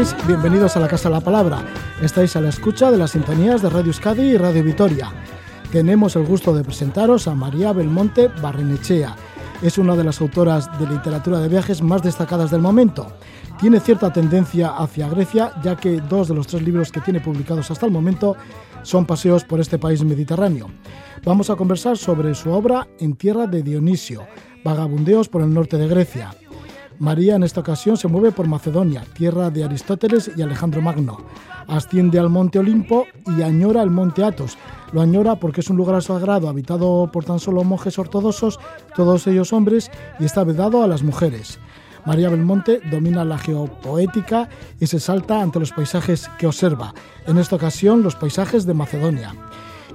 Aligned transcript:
estáis? 0.00 0.26
Bienvenidos 0.26 0.76
a 0.76 0.80
la 0.80 0.88
Casa 0.88 1.08
de 1.08 1.14
la 1.14 1.20
Palabra. 1.20 1.64
Estáis 2.02 2.34
a 2.34 2.40
la 2.40 2.48
escucha 2.48 2.90
de 2.90 2.98
las 2.98 3.12
sintonías 3.12 3.62
de 3.62 3.70
Radio 3.70 3.88
Euskadi 3.88 4.22
y 4.22 4.36
Radio 4.36 4.64
Vitoria. 4.64 5.12
Tenemos 5.70 6.16
el 6.16 6.24
gusto 6.24 6.52
de 6.54 6.64
presentaros 6.64 7.28
a 7.28 7.34
María 7.34 7.72
Belmonte 7.72 8.28
Barrenechea. 8.42 9.14
Es 9.62 9.78
una 9.78 9.94
de 9.94 10.02
las 10.02 10.20
autoras 10.20 10.68
de 10.80 10.88
literatura 10.88 11.38
de 11.38 11.48
viajes 11.48 11.80
más 11.80 12.02
destacadas 12.02 12.50
del 12.50 12.60
momento. 12.60 13.06
Tiene 13.60 13.78
cierta 13.78 14.12
tendencia 14.12 14.70
hacia 14.76 15.08
Grecia, 15.08 15.52
ya 15.62 15.76
que 15.76 16.00
dos 16.00 16.26
de 16.28 16.34
los 16.34 16.48
tres 16.48 16.62
libros 16.62 16.90
que 16.90 17.00
tiene 17.00 17.20
publicados 17.20 17.70
hasta 17.70 17.86
el 17.86 17.92
momento 17.92 18.36
son 18.82 19.06
paseos 19.06 19.44
por 19.44 19.60
este 19.60 19.78
país 19.78 20.02
mediterráneo. 20.02 20.70
Vamos 21.24 21.50
a 21.50 21.56
conversar 21.56 21.96
sobre 21.96 22.34
su 22.34 22.50
obra 22.50 22.88
En 22.98 23.14
tierra 23.14 23.46
de 23.46 23.62
Dionisio, 23.62 24.26
vagabundeos 24.64 25.28
por 25.28 25.42
el 25.42 25.54
norte 25.54 25.78
de 25.78 25.86
Grecia. 25.86 26.34
María 27.04 27.36
en 27.36 27.42
esta 27.42 27.60
ocasión 27.60 27.98
se 27.98 28.08
mueve 28.08 28.32
por 28.32 28.48
Macedonia, 28.48 29.04
tierra 29.12 29.50
de 29.50 29.62
Aristóteles 29.62 30.30
y 30.38 30.40
Alejandro 30.40 30.80
Magno. 30.80 31.18
Asciende 31.68 32.18
al 32.18 32.30
monte 32.30 32.58
Olimpo 32.58 33.04
y 33.26 33.42
añora 33.42 33.82
el 33.82 33.90
monte 33.90 34.24
Athos. 34.24 34.56
Lo 34.90 35.02
añora 35.02 35.36
porque 35.36 35.60
es 35.60 35.68
un 35.68 35.76
lugar 35.76 36.02
sagrado 36.02 36.48
habitado 36.48 37.10
por 37.12 37.26
tan 37.26 37.40
solo 37.40 37.62
monjes 37.62 37.98
ortodoxos, 37.98 38.58
todos 38.96 39.26
ellos 39.26 39.52
hombres, 39.52 39.90
y 40.18 40.24
está 40.24 40.44
vedado 40.44 40.82
a 40.82 40.86
las 40.86 41.02
mujeres. 41.02 41.58
María 42.06 42.30
Belmonte 42.30 42.80
domina 42.90 43.22
la 43.22 43.36
geopoética 43.36 44.48
y 44.80 44.86
se 44.86 44.98
salta 44.98 45.42
ante 45.42 45.60
los 45.60 45.72
paisajes 45.72 46.30
que 46.38 46.46
observa, 46.46 46.94
en 47.26 47.36
esta 47.36 47.56
ocasión 47.56 48.02
los 48.02 48.16
paisajes 48.16 48.64
de 48.64 48.72
Macedonia. 48.72 49.34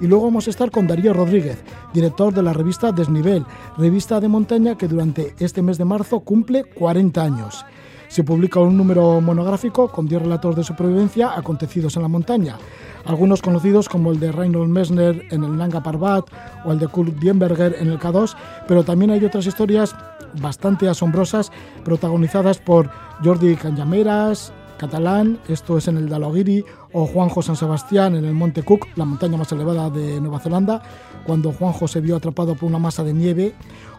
Y 0.01 0.07
luego 0.07 0.25
vamos 0.25 0.47
a 0.47 0.49
estar 0.49 0.71
con 0.71 0.87
Darío 0.87 1.13
Rodríguez, 1.13 1.61
director 1.93 2.33
de 2.33 2.41
la 2.41 2.53
revista 2.53 2.91
Desnivel, 2.91 3.45
revista 3.77 4.19
de 4.19 4.27
montaña 4.27 4.77
que 4.77 4.87
durante 4.87 5.35
este 5.39 5.61
mes 5.61 5.77
de 5.77 5.85
marzo 5.85 6.21
cumple 6.21 6.63
40 6.63 7.21
años. 7.21 7.65
Se 8.07 8.23
publica 8.23 8.59
un 8.59 8.75
número 8.75 9.21
monográfico 9.21 9.87
con 9.89 10.07
10 10.07 10.23
relatos 10.23 10.55
de 10.55 10.63
supervivencia 10.63 11.37
acontecidos 11.37 11.95
en 11.95 12.01
la 12.01 12.07
montaña, 12.07 12.57
algunos 13.05 13.41
conocidos 13.41 13.87
como 13.87 14.11
el 14.11 14.19
de 14.19 14.31
Reinhold 14.31 14.69
Messner 14.69 15.27
en 15.29 15.43
el 15.43 15.55
Nanga 15.55 15.83
Parbat 15.83 16.25
o 16.65 16.71
el 16.71 16.79
de 16.79 16.87
Kurt 16.87 17.15
Dienberger 17.15 17.75
en 17.79 17.89
el 17.89 17.99
K2, 17.99 18.35
pero 18.67 18.83
también 18.83 19.11
hay 19.11 19.23
otras 19.23 19.45
historias 19.45 19.95
bastante 20.41 20.87
asombrosas 20.87 21.51
protagonizadas 21.83 22.57
por 22.57 22.89
Jordi 23.23 23.55
Canyameras, 23.55 24.53
catalán, 24.79 25.39
esto 25.47 25.77
es 25.77 25.87
en 25.87 25.97
el 25.97 26.09
Dalogiri, 26.09 26.65
o 26.93 27.05
Juanjo 27.05 27.43
San 27.43 27.55
Sebastián 27.55 28.15
en 28.15 28.25
el 28.25 28.33
Monte 28.33 28.63
Cook, 28.63 28.87
la 28.95 29.05
montaña 29.05 29.37
más 29.37 29.51
elevada 29.51 29.91
de 29.91 30.19
Nueva 30.19 30.39
Zelanda, 30.39 30.81
cuando 31.27 31.51
Juanjo 31.51 31.87
se 31.87 32.01
vio 32.01 32.15
atrapado 32.15 32.55
por 32.55 32.67
una 32.67 32.79
masa 32.79 33.03
de 33.03 33.13
nieve, 33.13 33.53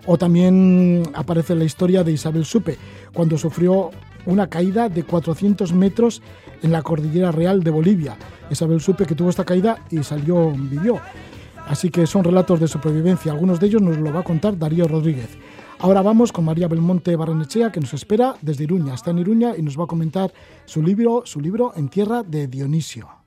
o 0.07 0.19
también 0.19 1.05
aparece 1.15 1.55
la 1.55 1.65
historia 1.65 2.03
de 2.03 2.13
Isabel 2.13 2.45
Supe, 2.45 2.79
cuando 3.15 3.39
sufrió 3.39 3.91
una 4.27 4.49
caída 4.49 4.89
de 4.89 5.05
400 5.05 5.73
metros 5.73 6.23
en 6.63 6.73
la 6.73 6.83
cordillera 6.83 7.31
real 7.31 7.63
de 7.63 7.71
Bolivia. 7.71 8.17
Isabel 8.51 8.81
Supe 8.81 9.07
que 9.07 9.15
tuvo 9.15 9.31
esta 9.31 9.45
caída 9.45 9.79
y 9.91 10.03
salió, 10.03 10.51
vivió. 10.51 10.99
Así 11.69 11.91
que 11.91 12.07
son 12.07 12.25
relatos 12.25 12.59
de 12.59 12.67
supervivencia, 12.67 13.31
algunos 13.31 13.61
de 13.61 13.67
ellos 13.67 13.83
nos 13.83 13.97
lo 13.99 14.13
va 14.13 14.21
a 14.21 14.25
contar 14.25 14.59
Darío 14.59 14.89
Rodríguez. 14.89 15.29
Ahora 15.83 16.03
vamos 16.03 16.31
con 16.31 16.45
María 16.45 16.69
Belmonte 16.69 17.17
Barrenechea, 17.17 17.73
que 17.73 17.81
nos 17.81 17.95
espera 17.95 18.37
desde 18.43 18.65
Iruña. 18.65 18.93
Está 18.93 19.13
en 19.13 19.19
Iruña 19.21 19.57
y 19.57 19.63
nos 19.63 19.79
va 19.81 19.85
a 19.85 19.87
comentar 19.87 20.31
su 20.67 20.83
libro, 20.83 21.23
su 21.25 21.41
libro 21.41 21.73
En 21.75 21.89
tierra 21.89 22.23
de 22.23 22.49
Dionisio. 22.49 23.20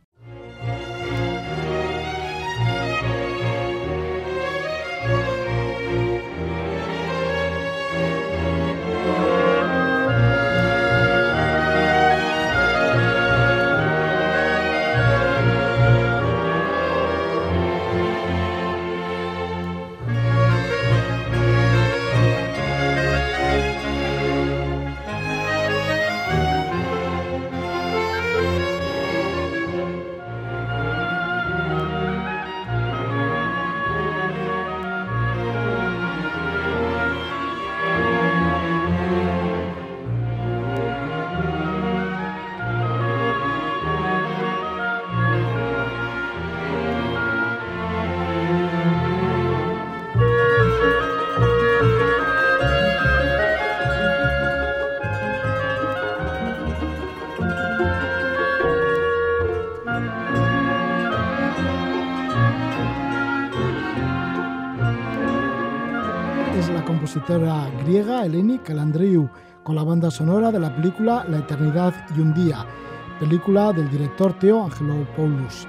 Compositora 67.23 67.69
griega 67.85 68.25
Eleni 68.25 68.59
Kalandriou, 68.59 69.29
con 69.63 69.75
la 69.75 69.83
banda 69.83 70.11
sonora 70.11 70.51
de 70.51 70.59
la 70.59 70.75
película 70.75 71.25
La 71.29 71.37
Eternidad 71.37 71.93
y 72.15 72.19
un 72.19 72.33
Día, 72.33 72.65
película 73.19 73.71
del 73.71 73.89
director 73.89 74.33
Teo 74.39 74.63
Angelopoulos. 74.65 75.67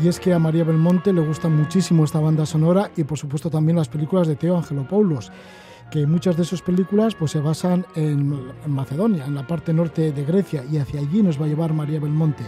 Y 0.00 0.08
es 0.08 0.20
que 0.20 0.32
a 0.32 0.38
María 0.38 0.64
Belmonte 0.64 1.12
le 1.12 1.20
gusta 1.20 1.48
muchísimo 1.48 2.04
esta 2.04 2.20
banda 2.20 2.46
sonora 2.46 2.90
y 2.96 3.02
por 3.02 3.18
supuesto 3.18 3.50
también 3.50 3.76
las 3.76 3.88
películas 3.88 4.28
de 4.28 4.36
Teo 4.36 4.56
Angelopoulos, 4.56 5.32
que 5.90 6.06
muchas 6.06 6.36
de 6.36 6.44
sus 6.44 6.62
películas 6.62 7.16
pues, 7.16 7.32
se 7.32 7.40
basan 7.40 7.84
en, 7.96 8.38
en 8.64 8.70
Macedonia, 8.70 9.26
en 9.26 9.34
la 9.34 9.46
parte 9.46 9.72
norte 9.72 10.12
de 10.12 10.24
Grecia, 10.24 10.64
y 10.70 10.78
hacia 10.78 11.00
allí 11.00 11.22
nos 11.22 11.40
va 11.40 11.46
a 11.46 11.48
llevar 11.48 11.72
María 11.72 11.98
Belmonte. 11.98 12.44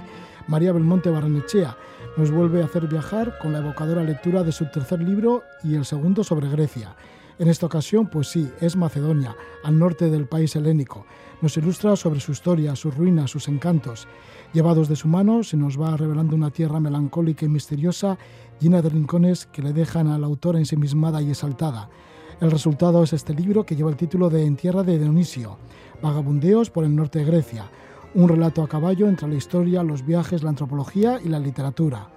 María 0.46 0.72
Belmonte 0.72 1.10
Barrenechea 1.10 1.76
nos 2.16 2.30
vuelve 2.30 2.62
a 2.62 2.66
hacer 2.66 2.86
viajar 2.86 3.36
con 3.38 3.52
la 3.52 3.58
evocadora 3.58 4.04
lectura 4.04 4.44
de 4.44 4.52
su 4.52 4.66
tercer 4.66 5.00
libro 5.00 5.42
y 5.64 5.74
el 5.74 5.84
segundo 5.84 6.22
sobre 6.22 6.48
Grecia. 6.48 6.94
En 7.38 7.48
esta 7.48 7.66
ocasión, 7.66 8.08
pues 8.08 8.28
sí, 8.28 8.48
es 8.60 8.76
Macedonia, 8.76 9.36
al 9.64 9.76
norte 9.76 10.08
del 10.08 10.26
país 10.26 10.54
helénico. 10.54 11.04
Nos 11.42 11.56
ilustra 11.56 11.96
sobre 11.96 12.20
su 12.20 12.30
historia, 12.30 12.76
sus 12.76 12.96
ruinas, 12.96 13.30
sus 13.30 13.48
encantos. 13.48 14.06
Llevados 14.52 14.88
de 14.88 14.94
su 14.94 15.08
mano, 15.08 15.42
se 15.42 15.56
nos 15.56 15.80
va 15.80 15.96
revelando 15.96 16.36
una 16.36 16.50
tierra 16.50 16.78
melancólica 16.78 17.44
y 17.44 17.48
misteriosa, 17.48 18.18
llena 18.60 18.82
de 18.82 18.88
rincones 18.88 19.46
que 19.46 19.62
le 19.62 19.72
dejan 19.72 20.06
a 20.06 20.18
la 20.18 20.26
autora 20.26 20.60
ensimismada 20.60 21.20
y 21.22 21.30
exaltada. 21.30 21.88
El 22.40 22.52
resultado 22.52 23.02
es 23.02 23.12
este 23.12 23.34
libro 23.34 23.66
que 23.66 23.74
lleva 23.74 23.90
el 23.90 23.96
título 23.96 24.30
de 24.30 24.44
En 24.44 24.54
tierra 24.54 24.84
de 24.84 24.96
Dionisio, 24.96 25.58
Vagabundeos 26.00 26.70
por 26.70 26.84
el 26.84 26.94
norte 26.94 27.18
de 27.18 27.24
Grecia, 27.24 27.68
un 28.14 28.28
relato 28.28 28.62
a 28.62 28.68
caballo 28.68 29.08
entre 29.08 29.26
la 29.26 29.34
historia, 29.34 29.82
los 29.82 30.06
viajes, 30.06 30.44
la 30.44 30.50
antropología 30.50 31.18
y 31.24 31.28
la 31.28 31.40
literatura. 31.40 32.10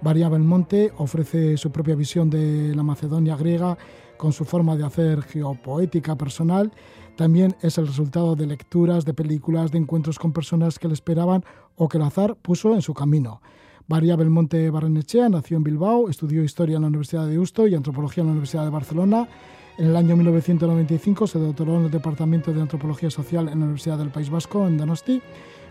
María 0.00 0.30
Belmonte 0.30 0.92
ofrece 0.96 1.56
su 1.56 1.70
propia 1.70 1.94
visión 1.94 2.30
de 2.30 2.74
la 2.74 2.82
Macedonia 2.82 3.36
griega 3.36 3.76
con 4.16 4.32
su 4.32 4.44
forma 4.44 4.76
de 4.76 4.84
hacer 4.84 5.22
geopoética 5.22 6.16
personal, 6.16 6.72
también 7.16 7.54
es 7.60 7.78
el 7.78 7.86
resultado 7.86 8.36
de 8.36 8.46
lecturas, 8.46 9.04
de 9.04 9.14
películas, 9.14 9.70
de 9.70 9.78
encuentros 9.78 10.18
con 10.18 10.32
personas 10.32 10.78
que 10.78 10.88
le 10.88 10.94
esperaban 10.94 11.44
o 11.76 11.88
que 11.88 11.98
el 11.98 12.04
azar 12.04 12.36
puso 12.36 12.74
en 12.74 12.82
su 12.82 12.94
camino. 12.94 13.40
María 13.88 14.16
Belmonte 14.16 14.70
Barrenechea 14.70 15.28
nació 15.28 15.56
en 15.56 15.64
Bilbao, 15.64 16.08
estudió 16.08 16.44
Historia 16.44 16.76
en 16.76 16.82
la 16.82 16.88
Universidad 16.88 17.26
de 17.26 17.32
Deusto 17.32 17.66
y 17.66 17.74
Antropología 17.74 18.22
en 18.22 18.28
la 18.28 18.32
Universidad 18.32 18.64
de 18.64 18.70
Barcelona. 18.70 19.28
En 19.76 19.86
el 19.88 19.96
año 19.96 20.16
1995 20.16 21.26
se 21.26 21.38
doctoró 21.38 21.76
en 21.76 21.86
el 21.86 21.90
Departamento 21.90 22.52
de 22.52 22.60
Antropología 22.60 23.10
Social 23.10 23.48
en 23.48 23.58
la 23.58 23.64
Universidad 23.64 23.98
del 23.98 24.10
País 24.10 24.30
Vasco, 24.30 24.66
en 24.66 24.78
Donosti, 24.78 25.20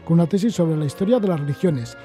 con 0.05 0.15
una 0.15 0.27
tesis 0.27 0.53
sobre 0.53 0.77
la 0.77 0.85
historia 0.85 1.19
de 1.19 1.27
las 1.27 1.39
religiones 1.39 1.97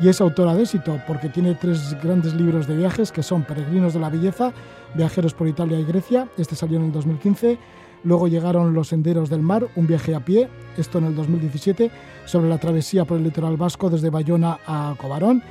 y 0.00 0.08
es 0.08 0.20
autora 0.20 0.54
de 0.54 0.62
éxito 0.62 1.00
porque 1.06 1.28
tiene 1.28 1.54
tres 1.54 1.96
grandes 2.02 2.34
libros 2.34 2.66
de 2.66 2.76
viajes 2.76 3.12
que 3.12 3.22
son 3.22 3.44
Peregrinos 3.44 3.94
de 3.94 4.00
la 4.00 4.10
Belleza, 4.10 4.52
Viajeros 4.94 5.34
por 5.34 5.48
Italia 5.48 5.78
y 5.78 5.84
Grecia, 5.84 6.28
este 6.36 6.56
salió 6.56 6.78
en 6.78 6.86
el 6.86 6.92
2015, 6.92 7.58
luego 8.04 8.28
llegaron 8.28 8.74
Los 8.74 8.88
Senderos 8.88 9.30
del 9.30 9.42
Mar, 9.42 9.66
un 9.76 9.86
viaje 9.86 10.14
a 10.14 10.24
pie, 10.24 10.48
esto 10.76 10.98
en 10.98 11.04
el 11.04 11.14
2017, 11.14 11.90
sobre 12.24 12.48
la 12.48 12.58
travesía 12.58 13.04
por 13.04 13.18
el 13.18 13.24
litoral 13.24 13.56
vasco 13.56 13.90
desde 13.90 14.10
Bayona 14.10 14.58
a 14.66 14.94
Cobarón, 14.98 15.42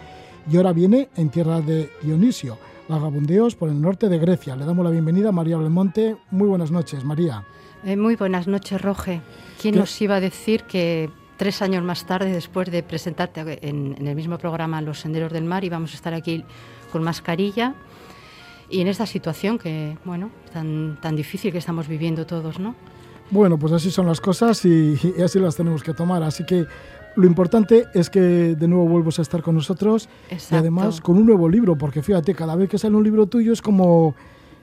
y 0.50 0.58
ahora 0.58 0.74
viene 0.74 1.10
En 1.16 1.30
Tierra 1.30 1.62
de 1.62 1.90
Dionisio, 2.02 2.58
vagabundeos 2.88 3.56
por 3.56 3.70
el 3.70 3.82
norte 3.82 4.10
de 4.10 4.18
Grecia. 4.18 4.56
Le 4.56 4.66
damos 4.66 4.84
la 4.84 4.92
bienvenida 4.92 5.30
a 5.30 5.32
María 5.32 5.58
Belmonte. 5.58 6.18
Muy 6.32 6.48
buenas 6.48 6.70
noches, 6.70 7.04
María. 7.04 7.46
Eh, 7.86 7.96
muy 7.96 8.16
buenas 8.16 8.48
noches, 8.48 8.82
Roge. 8.82 9.22
¿Quién 9.62 9.76
nos 9.76 10.02
iba 10.02 10.16
a 10.16 10.20
decir 10.20 10.64
que 10.64 11.10
tres 11.44 11.62
años 11.62 11.84
más 11.84 12.06
tarde, 12.06 12.32
después 12.32 12.72
de 12.72 12.84
presentarte 12.84 13.42
en, 13.68 13.98
en 14.00 14.08
el 14.08 14.16
mismo 14.16 14.38
programa 14.38 14.82
Los 14.82 15.02
Senderos 15.02 15.34
del 15.34 15.44
Mar, 15.44 15.66
y 15.66 15.70
vamos 15.70 15.92
a 15.92 15.96
estar 15.96 16.14
aquí 16.14 16.46
con 16.90 17.04
mascarilla 17.04 17.76
y 18.70 18.80
en 18.80 18.88
esta 18.88 19.06
situación 19.06 19.58
que, 19.60 19.98
bueno, 20.06 20.30
tan, 20.54 20.98
tan 21.02 21.18
difícil 21.18 21.52
que 21.52 21.58
estamos 21.58 21.90
viviendo 21.90 22.26
todos, 22.26 22.60
¿no? 22.60 22.76
Bueno, 23.30 23.60
pues 23.60 23.74
así 23.74 23.92
son 23.92 24.08
las 24.08 24.22
cosas 24.22 24.64
y, 24.64 24.98
así 25.22 25.38
las 25.38 25.58
tenemos 25.58 25.84
que 25.84 25.94
tomar. 25.94 26.24
Así 26.24 26.46
que 26.46 26.66
lo 27.18 27.28
importante 27.28 27.88
es 27.94 28.10
que 28.10 28.22
de 28.22 28.68
nuevo 28.70 28.88
vuelvas 28.88 29.20
a 29.20 29.22
estar 29.22 29.42
con 29.42 29.56
nosotros 29.56 30.08
y 30.32 30.56
además 30.56 31.02
con 31.02 31.18
un 31.18 31.26
nuevo 31.26 31.50
libro, 31.50 31.78
porque 31.78 32.02
fíjate, 32.02 32.34
cada 32.34 32.56
vez 32.56 32.70
que 32.70 32.78
sale 32.78 32.96
un 32.96 33.04
libro 33.04 33.28
tuyo 33.28 33.52
es 33.52 33.62
como 33.62 34.16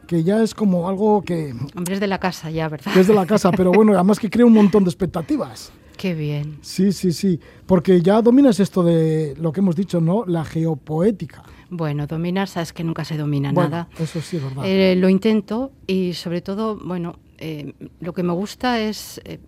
que 0.06 0.24
ya 0.24 0.42
es 0.42 0.54
como 0.54 0.88
algo 0.88 1.20
que... 1.20 1.54
Hombre, 1.76 1.92
es 1.92 2.00
de 2.00 2.06
la 2.06 2.18
casa 2.18 2.50
ya, 2.50 2.70
¿verdad? 2.70 2.96
es 2.96 3.06
de 3.06 3.14
la 3.14 3.26
casa, 3.26 3.52
pero 3.52 3.70
bueno, 3.70 3.92
además 3.96 4.18
que 4.18 4.30
crea 4.30 4.46
un 4.46 4.54
montón 4.54 4.82
de 4.82 4.90
expectativas. 4.90 5.72
Qué 6.00 6.14
bien. 6.14 6.56
Sí, 6.62 6.92
sí, 6.92 7.12
sí, 7.12 7.38
porque 7.66 8.00
ya 8.00 8.22
dominas 8.22 8.58
esto 8.58 8.82
de 8.82 9.34
lo 9.38 9.52
que 9.52 9.60
hemos 9.60 9.76
dicho, 9.76 10.00
¿no? 10.00 10.24
La 10.24 10.46
geopoética. 10.46 11.42
Bueno, 11.68 12.06
dominar, 12.06 12.48
sabes 12.48 12.72
que 12.72 12.82
nunca 12.82 13.04
se 13.04 13.18
domina 13.18 13.52
nada. 13.52 13.86
Eso 13.98 14.22
sí, 14.22 14.38
es 14.38 14.42
verdad. 14.42 14.64
Eh, 14.64 14.96
lo 14.96 15.10
intento 15.10 15.72
y 15.86 16.14
sobre 16.14 16.40
todo, 16.40 16.78
bueno, 16.78 17.18
eh, 17.36 17.74
lo 18.00 18.14
que 18.14 18.22
me 18.22 18.32
gusta 18.32 18.80
es, 18.80 19.20
eh, 19.26 19.40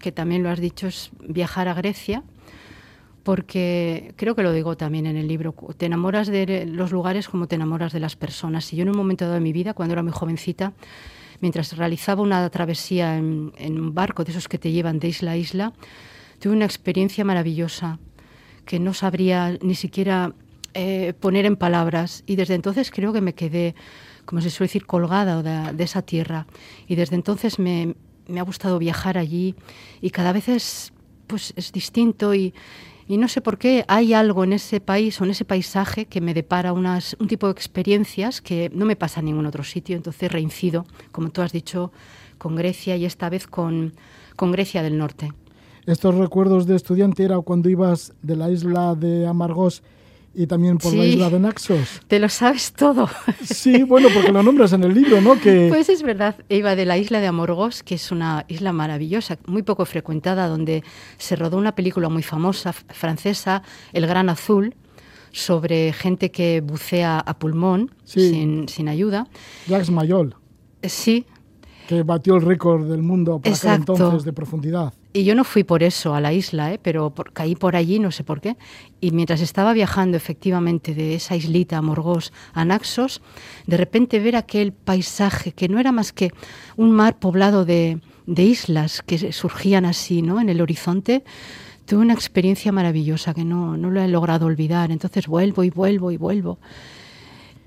que 0.00 0.10
también 0.10 0.42
lo 0.42 0.50
has 0.50 0.58
dicho, 0.58 0.88
es 0.88 1.12
viajar 1.24 1.68
a 1.68 1.74
Grecia, 1.74 2.24
porque 3.22 4.12
creo 4.16 4.34
que 4.34 4.42
lo 4.42 4.52
digo 4.52 4.76
también 4.76 5.06
en 5.06 5.16
el 5.16 5.28
libro, 5.28 5.54
te 5.76 5.86
enamoras 5.86 6.26
de 6.26 6.66
los 6.66 6.90
lugares 6.90 7.28
como 7.28 7.46
te 7.46 7.54
enamoras 7.54 7.92
de 7.92 8.00
las 8.00 8.16
personas. 8.16 8.72
Y 8.72 8.76
yo 8.76 8.82
en 8.82 8.88
un 8.88 8.96
momento 8.96 9.24
dado 9.26 9.34
de 9.34 9.40
mi 9.40 9.52
vida, 9.52 9.72
cuando 9.72 9.92
era 9.92 10.02
muy 10.02 10.10
jovencita, 10.10 10.72
mientras 11.42 11.76
realizaba 11.76 12.22
una 12.22 12.48
travesía 12.48 13.18
en, 13.18 13.52
un 13.58 13.94
barco 13.94 14.24
de 14.24 14.30
esos 14.30 14.48
que 14.48 14.58
te 14.58 14.70
llevan 14.70 15.00
de 15.00 15.08
isla 15.08 15.32
a 15.32 15.36
isla, 15.36 15.72
tuve 16.38 16.54
una 16.54 16.64
experiencia 16.64 17.24
maravillosa 17.24 17.98
que 18.64 18.78
no 18.78 18.94
sabría 18.94 19.58
ni 19.60 19.74
siquiera 19.74 20.34
eh, 20.72 21.12
poner 21.18 21.44
en 21.44 21.56
palabras. 21.56 22.22
Y 22.26 22.36
desde 22.36 22.54
entonces 22.54 22.92
creo 22.92 23.12
que 23.12 23.20
me 23.20 23.34
quedé, 23.34 23.74
como 24.24 24.40
se 24.40 24.50
suele 24.50 24.68
decir, 24.68 24.86
colgada 24.86 25.72
de, 25.72 25.84
esa 25.84 26.02
tierra. 26.02 26.46
Y 26.86 26.94
desde 26.94 27.16
entonces 27.16 27.58
me, 27.58 27.96
me, 28.28 28.38
ha 28.38 28.44
gustado 28.44 28.78
viajar 28.78 29.18
allí 29.18 29.56
y 30.00 30.10
cada 30.10 30.32
vez 30.32 30.48
es, 30.48 30.92
pues, 31.26 31.52
es 31.56 31.72
distinto 31.72 32.34
y, 32.34 32.54
y, 33.08 33.16
no 33.16 33.28
sé 33.28 33.40
por 33.40 33.58
qué 33.58 33.84
hay 33.88 34.14
algo 34.14 34.44
en 34.44 34.52
ese 34.52 34.80
país 34.80 35.20
o 35.20 35.24
en 35.24 35.30
ese 35.30 35.44
paisaje 35.44 36.06
que 36.06 36.20
me 36.20 36.34
depara 36.34 36.72
unas, 36.72 37.16
un 37.18 37.28
tipo 37.28 37.46
de 37.46 37.52
experiencias 37.52 38.40
que 38.40 38.70
no 38.74 38.84
me 38.84 38.96
pasa 38.96 39.20
en 39.20 39.26
ningún 39.26 39.46
otro 39.46 39.64
sitio. 39.64 39.96
Entonces 39.96 40.30
reincido, 40.30 40.86
como 41.10 41.30
tú 41.30 41.42
has 41.42 41.52
dicho, 41.52 41.92
con 42.38 42.56
Grecia 42.56 42.96
y 42.96 43.04
esta 43.04 43.28
vez 43.28 43.46
con, 43.46 43.92
con 44.36 44.52
Grecia 44.52 44.82
del 44.82 44.98
Norte. 44.98 45.32
Estos 45.86 46.14
recuerdos 46.14 46.66
de 46.66 46.76
estudiante 46.76 47.24
era 47.24 47.40
cuando 47.40 47.68
ibas 47.68 48.12
de 48.22 48.36
la 48.36 48.50
isla 48.50 48.94
de 48.94 49.26
Amargos 49.26 49.82
y 50.34 50.46
también 50.46 50.78
por 50.78 50.94
la 50.94 51.04
isla 51.04 51.30
de 51.30 51.38
Naxos. 51.38 52.00
Te 52.08 52.18
lo 52.18 52.28
sabes 52.28 52.72
todo. 52.72 53.08
Sí, 53.44 53.82
bueno, 53.82 54.08
porque 54.14 54.32
lo 54.32 54.42
nombras 54.42 54.72
en 54.72 54.84
el 54.84 54.94
libro, 54.94 55.20
¿no? 55.20 55.38
Que... 55.38 55.68
Pues 55.68 55.88
es 55.88 56.02
verdad, 56.02 56.36
iba 56.48 56.74
de 56.74 56.86
la 56.86 56.96
isla 56.96 57.20
de 57.20 57.26
Amorgos, 57.26 57.82
que 57.82 57.96
es 57.96 58.10
una 58.10 58.44
isla 58.48 58.72
maravillosa, 58.72 59.38
muy 59.46 59.62
poco 59.62 59.84
frecuentada, 59.84 60.48
donde 60.48 60.82
se 61.18 61.36
rodó 61.36 61.58
una 61.58 61.74
película 61.74 62.08
muy 62.08 62.22
famosa 62.22 62.72
francesa, 62.72 63.62
El 63.92 64.06
Gran 64.06 64.28
Azul, 64.28 64.74
sobre 65.32 65.92
gente 65.92 66.30
que 66.30 66.60
bucea 66.60 67.18
a 67.18 67.38
pulmón 67.38 67.94
sin, 68.04 68.68
sin, 68.68 68.88
ayuda. 68.88 69.26
Jacques 69.66 69.90
Mayol. 69.90 70.36
Sí, 70.82 71.26
que 71.92 72.02
batió 72.04 72.36
el 72.36 72.42
récord 72.42 72.88
del 72.88 73.02
mundo 73.02 73.38
para 73.38 73.54
aquel 73.54 73.72
entonces 73.72 74.24
de 74.24 74.32
profundidad. 74.32 74.94
Y 75.12 75.24
yo 75.24 75.34
no 75.34 75.44
fui 75.44 75.62
por 75.62 75.82
eso 75.82 76.14
a 76.14 76.22
la 76.22 76.32
isla, 76.32 76.72
¿eh? 76.72 76.80
pero 76.82 77.12
caí 77.34 77.54
por 77.54 77.76
allí, 77.76 77.98
no 77.98 78.10
sé 78.10 78.24
por 78.24 78.40
qué. 78.40 78.56
Y 78.98 79.10
mientras 79.10 79.42
estaba 79.42 79.74
viajando 79.74 80.16
efectivamente 80.16 80.94
de 80.94 81.14
esa 81.14 81.36
islita 81.36 81.76
a 81.76 81.82
Morgos 81.82 82.32
a 82.54 82.64
Naxos, 82.64 83.20
de 83.66 83.76
repente 83.76 84.20
ver 84.20 84.36
aquel 84.36 84.72
paisaje 84.72 85.52
que 85.52 85.68
no 85.68 85.78
era 85.78 85.92
más 85.92 86.14
que 86.14 86.32
un 86.78 86.92
mar 86.92 87.18
poblado 87.18 87.66
de, 87.66 88.00
de 88.26 88.42
islas 88.42 89.02
que 89.02 89.32
surgían 89.32 89.84
así 89.84 90.22
¿no? 90.22 90.40
en 90.40 90.48
el 90.48 90.62
horizonte, 90.62 91.24
tuve 91.84 92.00
una 92.00 92.14
experiencia 92.14 92.72
maravillosa 92.72 93.34
que 93.34 93.44
no, 93.44 93.76
no 93.76 93.90
lo 93.90 94.00
he 94.00 94.08
logrado 94.08 94.46
olvidar. 94.46 94.90
Entonces 94.90 95.26
vuelvo 95.26 95.62
y 95.62 95.68
vuelvo 95.68 96.10
y 96.10 96.16
vuelvo. 96.16 96.58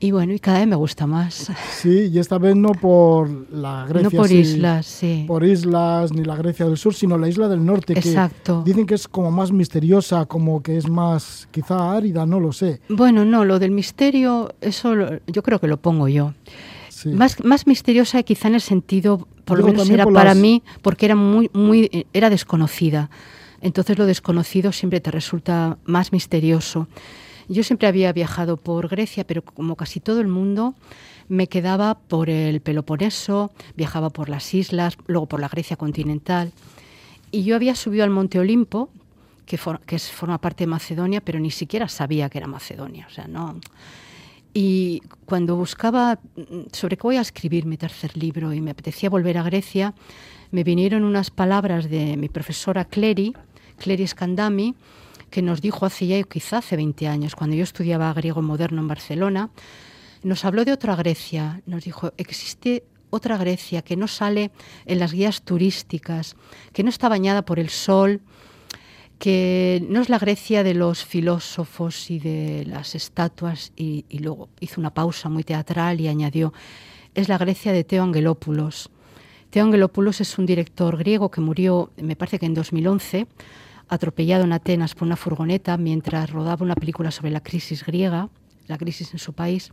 Y 0.06 0.12
bueno, 0.12 0.34
y 0.34 0.40
cada 0.40 0.60
vez 0.60 0.68
me 0.68 0.76
gusta 0.76 1.08
más. 1.08 1.52
Sí, 1.72 2.12
y 2.14 2.20
esta 2.20 2.38
vez 2.38 2.56
no 2.56 2.74
por 2.74 3.28
la 3.52 3.88
Grecia. 3.90 4.10
No 4.12 4.22
por 4.22 4.32
islas, 4.32 4.86
sí. 4.86 5.26
Por 5.28 5.44
islas, 5.44 6.14
ni 6.14 6.24
la 6.24 6.36
Grecia 6.36 6.68
del 6.68 6.78
Sur, 6.78 6.94
sino 6.94 7.18
la 7.18 7.28
isla 7.28 7.48
del 7.48 7.66
norte. 7.66 7.94
Exacto. 7.94 8.62
Que 8.64 8.70
dicen 8.70 8.86
que 8.86 8.94
es 8.94 9.08
como 9.08 9.32
más 9.32 9.52
misteriosa, 9.52 10.28
como 10.28 10.62
que 10.62 10.78
es 10.78 10.88
más 10.88 11.48
quizá 11.50 11.92
árida, 11.92 12.28
no 12.28 12.40
lo 12.40 12.54
sé. 12.54 12.82
Bueno, 12.88 13.26
no, 13.26 13.46
lo 13.46 13.58
del 13.58 13.72
misterio, 13.72 14.54
eso 14.62 14.94
yo 15.26 15.42
creo 15.42 15.60
que 15.60 15.68
lo 15.68 15.78
pongo 15.78 16.08
yo. 16.08 16.34
Más, 17.06 17.44
más 17.44 17.66
misteriosa 17.66 18.22
quizá 18.22 18.48
en 18.48 18.56
el 18.56 18.62
sentido, 18.62 19.28
por 19.44 19.58
lo 19.58 19.66
menos 19.66 19.90
era 19.90 20.06
para 20.06 20.36
mí, 20.36 20.62
porque 20.84 21.08
era 21.08 21.16
muy, 21.16 21.50
muy, 21.52 22.06
era 22.14 22.30
desconocida. 22.30 23.10
Entonces 23.60 23.98
lo 23.98 24.06
desconocido 24.06 24.72
siempre 24.72 25.00
te 25.00 25.10
resulta 25.10 25.80
más 25.86 26.12
misterioso. 26.12 26.88
Yo 27.48 27.64
siempre 27.64 27.88
había 27.88 28.12
viajado 28.14 28.58
por 28.58 28.88
Grecia, 28.88 29.26
pero 29.26 29.44
como 29.44 29.76
casi 29.76 30.00
todo 30.00 30.22
el 30.22 30.28
mundo, 30.28 30.76
me 31.28 31.48
quedaba 31.48 31.96
por 31.96 32.30
el 32.30 32.62
Peloponeso, 32.62 33.52
viajaba 33.76 34.10
por 34.10 34.30
las 34.30 34.54
islas, 34.54 34.98
luego 35.08 35.28
por 35.28 35.40
la 35.40 35.50
Grecia 35.50 35.76
continental. 35.76 36.52
Y 37.32 37.44
yo 37.44 37.56
había 37.56 37.76
subido 37.76 38.04
al 38.04 38.10
Monte 38.10 38.40
Olimpo, 38.40 38.90
que, 39.46 39.58
forma 39.58 40.40
parte 40.40 40.64
de 40.64 40.68
Macedonia, 40.68 41.22
pero 41.22 41.40
ni 41.40 41.52
siquiera 41.52 41.88
sabía 41.88 42.30
que 42.30 42.40
era 42.40 42.48
Macedonia. 42.48 43.08
O 43.10 43.14
sea, 43.14 43.28
no. 43.28 43.60
Y 44.54 45.02
cuando 45.26 45.56
buscaba 45.56 46.20
sobre 46.72 46.98
qué 46.98 47.04
voy 47.04 47.18
a 47.18 47.22
escribir 47.22 47.66
mi 47.66 47.78
tercer 47.78 48.16
libro 48.18 48.54
y 48.54 48.62
me 48.62 48.72
apetecía 48.72 49.10
volver 49.10 49.38
a 49.38 49.44
Grecia, 49.44 49.94
me 50.52 50.64
vinieron 50.64 51.04
unas 51.04 51.30
palabras 51.30 51.90
de 51.90 52.18
mi 52.18 52.30
profesora 52.30 52.86
Clery, 52.86 53.36
Clery 53.78 54.08
Scandami, 54.08 54.76
que 55.30 55.42
nos 55.42 55.62
dijo 55.62 55.86
hace 55.86 56.08
ya 56.08 56.22
quizá 56.24 56.60
hace 56.60 56.76
20 56.76 57.08
años, 57.08 57.36
cuando 57.36 57.56
yo 57.56 57.64
estudiaba 57.64 58.14
griego 58.14 58.42
moderno 58.42 58.82
en 58.82 58.88
Barcelona, 58.88 59.50
nos 60.24 60.46
habló 60.46 60.66
de 60.66 60.72
otra 60.72 60.96
Grecia, 60.96 61.62
nos 61.66 61.84
dijo, 61.84 62.14
existe 62.18 62.84
otra 63.10 63.38
Grecia 63.38 63.82
que 63.82 63.96
no 63.96 64.08
sale 64.08 64.52
en 64.86 65.00
las 65.00 65.14
guías 65.14 65.44
turísticas, 65.44 66.36
que 66.74 66.84
no 66.84 66.90
está 66.90 67.10
bañada 67.10 67.46
por 67.46 67.60
el 67.60 67.70
sol, 67.70 68.22
que 69.20 69.86
no 69.90 70.02
es 70.02 70.10
la 70.10 70.20
Grecia 70.20 70.64
de 70.64 70.74
los 70.74 71.06
filósofos 71.06 72.12
y 72.12 72.20
de 72.20 72.66
las 72.66 72.96
estatuas, 72.96 73.72
y, 73.76 74.06
luego 74.20 74.50
hizo 74.60 74.82
una 74.82 74.94
pausa 74.94 75.30
muy 75.30 75.44
teatral 75.44 76.02
y 76.02 76.08
añadió, 76.08 76.54
es 77.14 77.30
la 77.30 77.38
Grecia 77.38 77.72
de 77.72 77.84
Teo 77.84 78.04
Angelopoulos. 78.04 78.90
Teo 79.50 79.64
Angelopoulos 79.64 80.20
es 80.22 80.38
un 80.38 80.46
director 80.46 80.98
griego 80.98 81.32
que 81.32 81.40
murió, 81.40 81.92
me 81.98 82.16
parece 82.16 82.40
que 82.40 82.46
en 82.46 82.54
2011, 82.54 83.28
atropellado 83.88 84.44
en 84.44 84.54
Atenas 84.54 84.96
por 84.96 85.06
una 85.06 85.16
furgoneta 85.16 85.78
mientras 85.78 86.30
rodaba 86.30 86.64
una 86.64 86.76
película 86.76 87.12
sobre 87.12 87.32
la 87.32 87.42
crisis 87.42 87.86
griega, 87.86 88.30
la 88.68 88.78
crisis 88.78 89.14
en 89.14 89.20
su 89.20 89.34
país. 89.34 89.72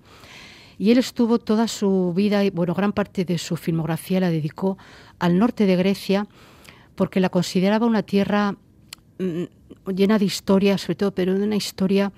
Y 0.78 0.90
él 0.90 0.98
estuvo 0.98 1.38
toda 1.38 1.68
su 1.68 2.12
vida, 2.14 2.44
y 2.44 2.50
bueno, 2.50 2.74
gran 2.74 2.92
parte 2.92 3.24
de 3.24 3.38
su 3.38 3.56
filmografía 3.56 4.20
la 4.20 4.30
dedicó 4.30 4.78
al 5.18 5.38
norte 5.38 5.66
de 5.66 5.76
Grecia 5.76 6.26
porque 6.94 7.20
la 7.20 7.28
consideraba 7.28 7.86
una 7.86 8.02
tierra 8.02 8.56
mm, 9.18 9.90
llena 9.94 10.18
de 10.18 10.24
historia, 10.24 10.78
sobre 10.78 10.96
todo, 10.96 11.14
pero 11.14 11.38
de 11.38 11.44
una 11.44 11.56
historia 11.56 12.12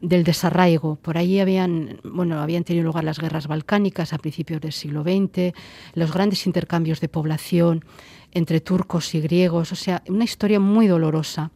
del 0.00 0.24
desarraigo. 0.24 0.96
Por 0.96 1.18
ahí 1.18 1.40
habían, 1.40 2.00
bueno, 2.04 2.40
habían 2.40 2.64
tenido 2.64 2.84
lugar 2.84 3.04
las 3.04 3.18
guerras 3.18 3.46
balcánicas 3.46 4.12
a 4.12 4.18
principios 4.18 4.60
del 4.60 4.72
siglo 4.72 5.02
XX, 5.02 5.54
los 5.94 6.12
grandes 6.12 6.46
intercambios 6.46 7.00
de 7.00 7.08
población 7.08 7.84
entre 8.36 8.60
turcos 8.60 9.14
y 9.14 9.20
griegos, 9.22 9.72
o 9.72 9.76
sea, 9.76 10.02
una 10.08 10.24
historia 10.24 10.60
muy 10.60 10.86
dolorosa. 10.86 11.50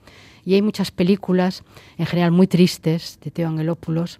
Y 0.46 0.54
hay 0.54 0.62
muchas 0.62 0.90
películas, 0.90 1.62
en 1.98 2.06
general 2.06 2.30
muy 2.30 2.46
tristes, 2.46 3.18
de 3.22 3.30
Teo 3.30 3.48
Angelopoulos. 3.48 4.18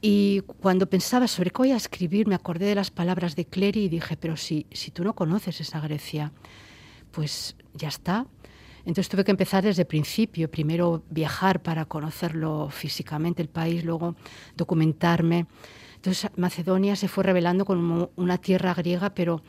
Y 0.00 0.40
cuando 0.58 0.90
pensaba 0.90 1.28
sobre 1.28 1.50
qué 1.50 1.58
voy 1.58 1.70
a 1.70 1.76
escribir, 1.76 2.26
me 2.26 2.34
acordé 2.34 2.66
de 2.66 2.74
las 2.74 2.90
palabras 2.90 3.36
de 3.36 3.44
Clery 3.44 3.84
y 3.84 3.88
dije, 3.88 4.16
pero 4.16 4.36
si, 4.36 4.66
si 4.72 4.90
tú 4.90 5.04
no 5.04 5.14
conoces 5.14 5.60
esa 5.60 5.78
Grecia, 5.78 6.32
pues 7.12 7.54
ya 7.74 7.86
está, 7.86 8.26
entonces 8.84 9.08
tuve 9.08 9.22
que 9.22 9.30
empezar 9.30 9.62
desde 9.62 9.82
el 9.82 9.86
principio, 9.86 10.50
primero 10.50 11.04
viajar 11.08 11.62
para 11.62 11.84
conocerlo 11.84 12.68
físicamente 12.70 13.42
el 13.42 13.48
país, 13.48 13.84
luego 13.84 14.16
documentarme. 14.56 15.46
Entonces 15.94 16.30
Macedonia 16.36 16.96
se 16.96 17.06
fue 17.06 17.22
revelando 17.22 17.64
como 17.64 18.10
una 18.16 18.38
tierra 18.38 18.74
griega, 18.74 19.10
pero 19.10 19.42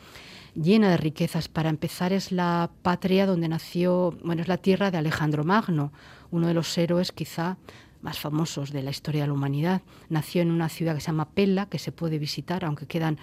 llena 0.56 0.90
de 0.90 0.98
riquezas. 0.98 1.48
Para 1.48 1.70
empezar 1.70 2.14
es 2.14 2.32
la 2.32 2.72
patria 2.82 3.26
donde 3.26 3.48
nació, 3.48 4.18
bueno, 4.24 4.42
es 4.42 4.48
la 4.48 4.58
tierra 4.58 4.92
de 4.92 4.98
Alejandro 4.98 5.44
Magno, 5.44 5.92
uno 6.32 6.48
de 6.48 6.54
los 6.54 6.78
héroes 6.78 7.12
quizá 7.12 7.58
más 8.02 8.20
famosos 8.20 8.72
de 8.72 8.82
la 8.82 8.90
historia 8.90 9.22
de 9.22 9.28
la 9.28 9.34
humanidad. 9.34 9.82
Nació 10.10 10.42
en 10.42 10.52
una 10.52 10.70
ciudad 10.70 10.96
que 10.96 11.02
se 11.02 11.08
llama 11.08 11.30
Pella, 11.30 11.68
que 11.68 11.80
se 11.80 11.92
puede 11.92 12.18
visitar, 12.18 12.66
aunque 12.66 12.88
quedan 12.88 13.20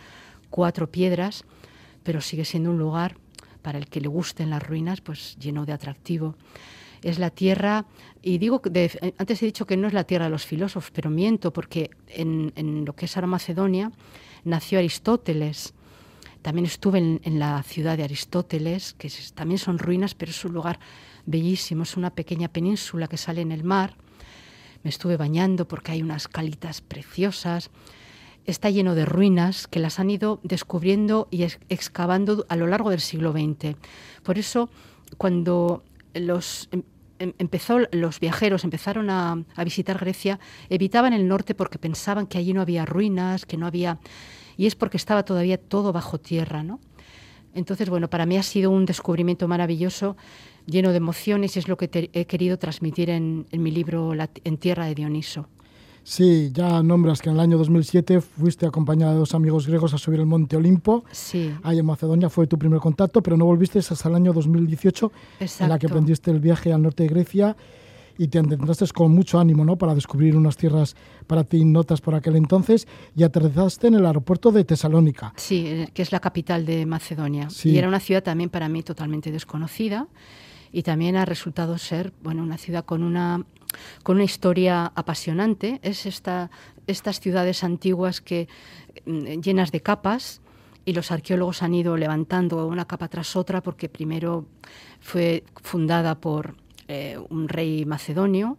cuatro 0.51 0.91
piedras, 0.91 1.45
pero 2.03 2.21
sigue 2.21 2.45
siendo 2.45 2.71
un 2.71 2.79
lugar 2.79 3.17
para 3.63 3.79
el 3.79 3.89
que 3.89 4.01
le 4.01 4.09
gusten 4.09 4.51
las 4.51 4.63
ruinas, 4.63 5.01
pues 5.01 5.37
lleno 5.39 5.67
de 5.67 5.73
atractivo. 5.73 6.37
es 7.03 7.19
la 7.19 7.31
tierra, 7.31 7.87
y 8.23 8.39
digo, 8.39 8.61
de, 8.65 9.15
antes 9.19 9.43
he 9.43 9.47
dicho 9.47 9.67
que 9.67 9.77
no 9.77 9.87
es 9.87 9.93
la 9.93 10.05
tierra 10.05 10.25
de 10.25 10.31
los 10.31 10.47
filósofos, 10.47 10.91
pero 10.91 11.11
miento, 11.11 11.53
porque 11.53 11.91
en, 12.09 12.85
lo 12.85 12.95
que 12.95 13.05
es 13.05 13.17
ahora 13.17 13.29
Macedonia 13.29 13.93
nació 14.45 14.79
Aristóteles. 14.79 15.75
También 16.43 16.67
estuve 16.67 16.99
en, 16.99 17.39
la 17.39 17.63
ciudad 17.63 17.97
de 17.97 18.05
Aristóteles, 18.05 18.95
que 18.95 19.11
también 19.35 19.59
son 19.59 19.79
ruinas, 19.79 20.15
pero 20.15 20.31
es 20.31 20.45
un 20.45 20.53
lugar 20.53 20.79
bellísimo, 21.27 21.83
es 21.83 21.97
una 21.97 22.11
pequeña 22.11 22.49
península 22.49 23.09
que 23.09 23.17
sale 23.17 23.41
en 23.41 23.53
el 23.53 23.65
mar. 23.65 23.97
Me 24.83 24.91
estuve 24.91 25.17
bañando 25.17 25.67
porque 25.67 25.93
hay 25.93 26.03
unas 26.03 26.29
calitas 26.29 26.81
preciosas. 26.81 27.71
Está 28.45 28.71
lleno 28.71 28.95
de 28.95 29.05
ruinas 29.05 29.67
que 29.67 29.81
las 29.81 29.99
han 29.99 30.11
ido 30.11 30.41
descubriendo 30.43 31.29
y 31.31 31.43
excavando 31.69 32.47
a 32.49 32.57
lo 32.57 32.67
largo 32.67 32.91
del 32.91 33.01
siglo 33.01 33.33
XX. 33.33 33.77
Por 34.23 34.39
eso, 34.39 34.71
cuando 35.19 35.85
los 36.15 36.69
em, 36.73 36.83
em, 37.19 37.33
empezó, 37.39 37.81
los 37.93 38.21
viajeros 38.21 38.65
empezaron 38.65 39.11
a, 39.11 39.45
visitar 39.65 39.99
Grecia, 39.99 40.39
evitaban 40.71 41.13
el 41.13 41.27
norte 41.29 41.55
porque 41.55 41.79
pensaban 41.79 42.27
que 42.27 42.39
allí 42.39 42.53
no 42.53 42.63
había 42.63 42.87
ruinas, 42.87 43.45
que 43.45 43.57
no 43.57 43.67
había... 43.67 43.99
Y 44.59 44.67
es 44.67 44.75
porque 44.75 44.99
estaba 44.99 45.23
todavía 45.23 45.57
todo 45.57 45.95
bajo 45.95 46.19
tierra, 46.19 46.63
¿no? 46.63 46.81
Entonces, 47.55 47.89
bueno, 47.89 48.11
para 48.11 48.27
mí 48.27 48.37
ha 48.37 48.43
sido 48.43 48.71
un 48.71 48.85
descubrimiento 48.85 49.49
maravilloso, 49.49 50.17
lleno 50.67 50.91
de 50.91 50.99
emociones, 50.99 51.57
y 51.57 51.61
es 51.61 51.69
lo 51.69 51.79
que 51.79 52.11
he 52.13 52.25
querido 52.27 52.59
transmitir 52.59 53.09
en, 53.09 53.47
en 53.51 53.63
mi 53.63 53.71
libro 53.71 54.13
En 54.45 54.59
Tierra 54.59 54.85
de 54.85 54.95
Dioniso. 54.95 55.49
Sí, 56.03 56.51
ya 56.55 56.83
nombras 56.83 57.21
que 57.21 57.29
en 57.29 57.37
el 57.37 57.41
año 57.41 57.59
2007 57.59 58.21
fuiste 58.21 58.67
acompañada 58.67 59.13
de 59.13 59.19
dos 59.19 59.35
amigos 59.35 59.67
griegos 59.67 59.93
a 59.95 59.99
subir 59.99 60.21
el 60.21 60.27
monte 60.27 60.57
Olimpo. 60.57 61.05
Sí. 61.13 61.53
Ahí 61.63 61.79
en 61.79 61.87
Macedonia 61.87 62.31
fue 62.31 62.47
tu 62.47 62.59
primer 62.59 62.81
contacto, 62.81 63.23
pero 63.23 63.37
no 63.37 63.45
volviste 63.45 63.79
hasta 63.79 64.09
el 64.09 64.15
año 64.15 64.33
2018, 64.33 65.13
en 65.61 65.69
la 65.69 65.79
que 65.79 65.87
emprendiste 65.87 66.31
el 66.31 66.41
viaje 66.41 66.73
al 66.73 66.83
norte 66.83 67.03
de 67.03 67.09
Grecia 67.11 67.57
y 68.19 68.29
te 68.29 68.39
entraste 68.39 68.87
con 68.89 69.13
mucho 69.13 69.39
ánimo 69.39 69.65
¿no? 69.65 69.79
para 69.79 69.95
descubrir 69.95 70.37
unas 70.37 70.57
tierras 70.57 70.97
para 71.27 71.45
ti 71.45 71.65
notas 71.65 72.01
por 72.01 72.15
aquel 72.15 72.37
entonces 72.37 72.87
y 73.17 73.23
aterrizaste 73.23 73.87
en 73.87 73.95
el 73.95 74.05
aeropuerto 74.05 74.51
de 74.51 74.65
Tesalónica. 74.65 75.33
Sí, 75.37 75.67
eh, 75.67 75.89
que 75.95 76.03
es 76.03 76.11
la 76.13 76.21
capital 76.21 76.67
de 76.67 76.85
Macedonia. 76.85 77.49
Y 77.65 77.79
era 77.79 77.89
una 77.89 78.01
ciudad 78.01 78.23
también 78.23 78.51
para 78.51 78.69
mí 78.69 78.83
totalmente 78.83 79.31
desconocida 79.31 80.09
y 80.73 80.83
también 80.83 81.17
ha 81.17 81.25
resultado 81.25 81.79
ser 81.79 82.13
bueno, 82.23 82.43
una 82.43 82.59
ciudad 82.59 82.85
con 82.85 83.03
una 83.03 83.47
con 84.03 84.17
una 84.17 84.25
historia 84.25 84.93
apasionante. 84.95 85.79
Es 85.83 86.07
esta, 86.07 86.51
estas 86.87 87.21
ciudades 87.21 87.63
antiguas 87.63 88.21
que 88.21 88.49
mm, 89.07 89.41
llenas 89.41 89.71
de 89.71 89.81
capas 89.81 90.41
y 90.85 90.95
los 90.95 91.11
arqueólogos 91.11 91.63
han 91.63 91.75
ido 91.75 91.97
levantando 91.97 92.67
una 92.67 92.87
capa 92.87 93.09
tras 93.09 93.37
otra 93.37 93.63
porque 93.63 93.89
primero 93.89 94.47
fue 95.01 95.45
fundada 95.63 96.19
por 96.19 96.57
eh, 96.89 97.19
un 97.29 97.49
rey 97.49 97.85
macedonio, 97.85 98.57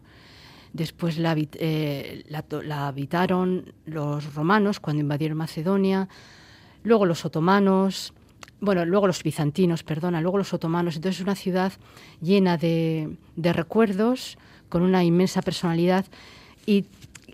después 0.74 1.18
la, 1.18 1.36
eh, 1.38 2.24
la, 2.28 2.88
habitaron 2.88 3.74
los 3.86 4.34
romanos 4.36 4.80
cuando 4.80 5.02
invadieron 5.02 5.38
Macedonia, 5.38 6.08
luego 6.84 7.06
los 7.06 7.26
otomanos, 7.26 8.14
bueno, 8.62 8.86
luego 8.86 9.08
los 9.08 9.24
bizantinos, 9.24 9.84
perdona, 9.84 10.22
luego 10.22 10.38
los 10.38 10.54
otomanos. 10.54 10.96
Entonces 10.96 11.20
es 11.20 11.24
una 11.24 11.36
ciudad 11.36 11.74
llena 12.22 12.58
de, 12.58 13.18
recuerdos, 13.36 14.38
con 14.70 14.84
una 14.84 15.04
inmensa 15.04 15.42
personalidad 15.42 16.06
y, 16.68 16.86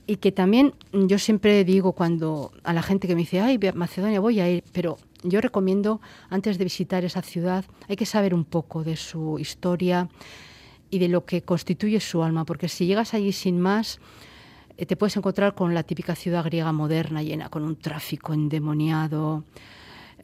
y, 0.07 0.17
que 0.17 0.31
también 0.31 0.73
yo 0.93 1.19
siempre 1.19 1.65
digo 1.65 1.91
cuando 1.91 2.53
a 2.63 2.71
la 2.71 2.81
gente 2.81 3.07
que 3.07 3.15
me 3.15 3.21
dice, 3.21 3.41
ay, 3.41 3.59
Macedonia 3.73 4.21
voy 4.21 4.39
a 4.39 4.49
ir, 4.49 4.63
pero 4.71 4.97
yo 5.23 5.41
recomiendo 5.41 5.99
antes 6.29 6.57
de 6.57 6.63
visitar 6.63 7.03
esa 7.03 7.21
ciudad, 7.21 7.65
hay 7.89 7.97
que 7.97 8.05
saber 8.05 8.33
un 8.33 8.45
poco 8.45 8.83
de 8.85 8.95
su 8.95 9.37
historia 9.39 10.07
y 10.89 10.99
de 10.99 11.07
lo 11.07 11.25
que 11.25 11.41
constituye 11.41 11.99
su 11.99 12.23
alma, 12.23 12.45
porque 12.45 12.69
si 12.69 12.85
llegas 12.85 13.13
allí 13.13 13.31
sin 13.31 13.59
más, 13.59 13.99
eh, 14.77 14.85
te 14.85 14.95
puedes 14.95 15.17
encontrar 15.17 15.55
con 15.55 15.73
la 15.73 15.83
típica 15.83 16.15
ciudad 16.15 16.43
griega 16.43 16.71
moderna, 16.71 17.23
llena 17.23 17.49
con 17.49 17.63
un 17.63 17.75
tráfico 17.75 18.33
endemoniado, 18.33 19.43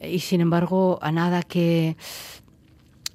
y 0.00 0.18
sin 0.20 0.40
embargo 0.40 0.98
a 1.02 1.12
nada 1.12 1.42
que 1.42 1.96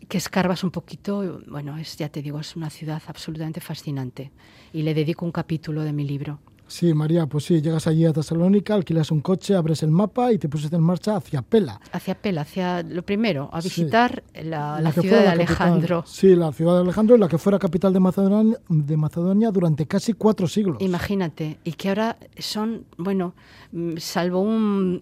que 0.07 0.17
escarbas 0.17 0.63
un 0.63 0.71
poquito, 0.71 1.41
bueno, 1.47 1.77
es, 1.77 1.97
ya 1.97 2.09
te 2.09 2.21
digo, 2.21 2.39
es 2.39 2.55
una 2.55 2.69
ciudad 2.69 3.01
absolutamente 3.07 3.59
fascinante 3.59 4.31
y 4.71 4.83
le 4.83 4.93
dedico 4.93 5.25
un 5.25 5.31
capítulo 5.31 5.83
de 5.83 5.93
mi 5.93 6.05
libro. 6.05 6.39
Sí, 6.67 6.93
María, 6.93 7.25
pues 7.27 7.45
sí, 7.45 7.61
llegas 7.61 7.87
allí 7.87 8.05
a 8.05 8.13
Tesalónica, 8.13 8.73
alquilas 8.73 9.11
un 9.11 9.21
coche, 9.21 9.55
abres 9.55 9.83
el 9.83 9.91
mapa 9.91 10.33
y 10.33 10.37
te 10.37 10.49
pusiste 10.49 10.75
en 10.75 10.83
marcha 10.83 11.15
hacia 11.15 11.41
Pela. 11.41 11.79
Hacia 11.91 12.15
Pela, 12.15 12.41
hacia 12.41 12.83
lo 12.83 13.03
primero, 13.03 13.49
a 13.53 13.61
visitar 13.61 14.23
la, 14.43 14.91
ciudad 14.91 15.21
de 15.21 15.27
Alejandro. 15.27 16.03
sí, 16.05 16.35
la 16.35 16.51
ciudad 16.51 16.75
de 16.75 16.81
Alejandro, 16.81 17.17
la 17.17 17.27
que 17.27 17.37
fuera 17.37 17.57
capital 17.57 17.93
de 17.93 17.99
Macedonia, 17.99 18.57
de 18.67 18.97
Macedonia 18.97 19.51
durante 19.51 19.85
casi 19.87 20.13
cuatro 20.13 20.47
siglos. 20.47 20.77
Imagínate, 20.81 21.59
y 21.63 21.73
que 21.73 21.89
ahora 21.89 22.17
son, 22.37 22.85
bueno, 22.97 23.33
mm, 23.71 23.97
salvo 23.97 24.41
un, 24.41 25.01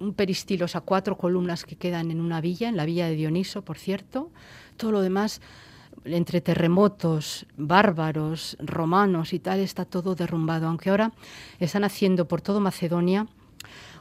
un 0.00 0.14
peristilo, 0.14 0.64
o 0.64 0.68
sea, 0.68 0.80
cuatro 0.80 1.18
columnas 1.18 1.64
que 1.64 1.76
quedan 1.76 2.10
en 2.10 2.20
una 2.20 2.40
villa, 2.40 2.68
en 2.68 2.76
la 2.76 2.86
villa 2.86 3.06
de 3.06 3.14
Dioniso, 3.14 3.62
por 3.62 3.78
cierto, 3.78 4.30
todo 4.76 4.90
lo 4.92 5.00
demás 5.02 5.40
entre 6.04 6.40
terremotos, 6.40 7.46
bárbaros, 7.56 8.56
romanos 8.60 9.32
y 9.32 9.38
tal, 9.38 9.60
está 9.60 9.84
todo 9.84 10.14
derrumbado, 10.14 10.68
aunque 10.68 10.90
ahora 10.90 11.12
están 11.58 11.84
haciendo 11.84 12.28
por 12.28 12.40
todo 12.40 12.60
Macedonia 12.60 13.26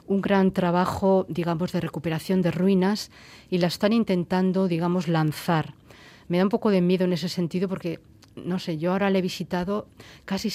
un 0.06 0.22
gran 0.22 0.52
trabajo, 0.52 1.26
digamos, 1.30 1.72
de 1.72 1.80
recuperación 1.80 2.42
de 2.42 2.52
ruinas 2.52 3.10
y 3.50 3.60
la 3.60 3.68
están 3.68 3.94
intentando, 3.94 4.68
digamos, 4.68 5.08
lanzar. 5.08 5.74
Me 6.28 6.38
da 6.38 6.44
un 6.44 6.50
poco 6.50 6.72
de 6.72 6.82
miedo 6.82 7.06
en 7.06 7.14
ese 7.14 7.30
sentido 7.30 7.70
porque, 7.70 8.00
no 8.36 8.60
sé, 8.60 8.78
yo 8.78 8.92
ahora 8.92 9.10
le 9.10 9.20
he 9.20 9.22
visitado, 9.22 9.88
casi, 10.26 10.52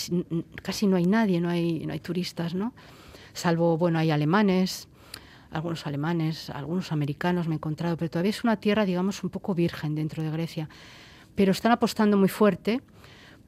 casi 0.62 0.86
no 0.86 0.96
hay 0.96 1.06
nadie, 1.06 1.40
no 1.40 1.48
hay, 1.48 1.86
no 1.86 1.92
hay 1.92 2.00
turistas, 2.00 2.54
¿no? 2.54 2.74
Salvo, 3.32 3.78
bueno, 3.78 3.98
hay 3.98 4.10
alemanes, 4.10 4.88
algunos 5.50 5.86
alemanes, 5.86 6.50
algunos 6.50 6.92
americanos 6.92 7.48
me 7.48 7.54
he 7.54 7.56
encontrado, 7.56 7.96
pero 7.96 8.10
todavía 8.10 8.30
es 8.30 8.44
una 8.44 8.56
tierra, 8.56 8.84
digamos, 8.84 9.24
un 9.24 9.30
poco 9.30 9.54
virgen 9.54 9.94
dentro 9.94 10.22
de 10.22 10.30
Grecia 10.30 10.68
pero 11.38 11.52
están 11.52 11.70
apostando 11.70 12.16
muy 12.16 12.28
fuerte 12.28 12.80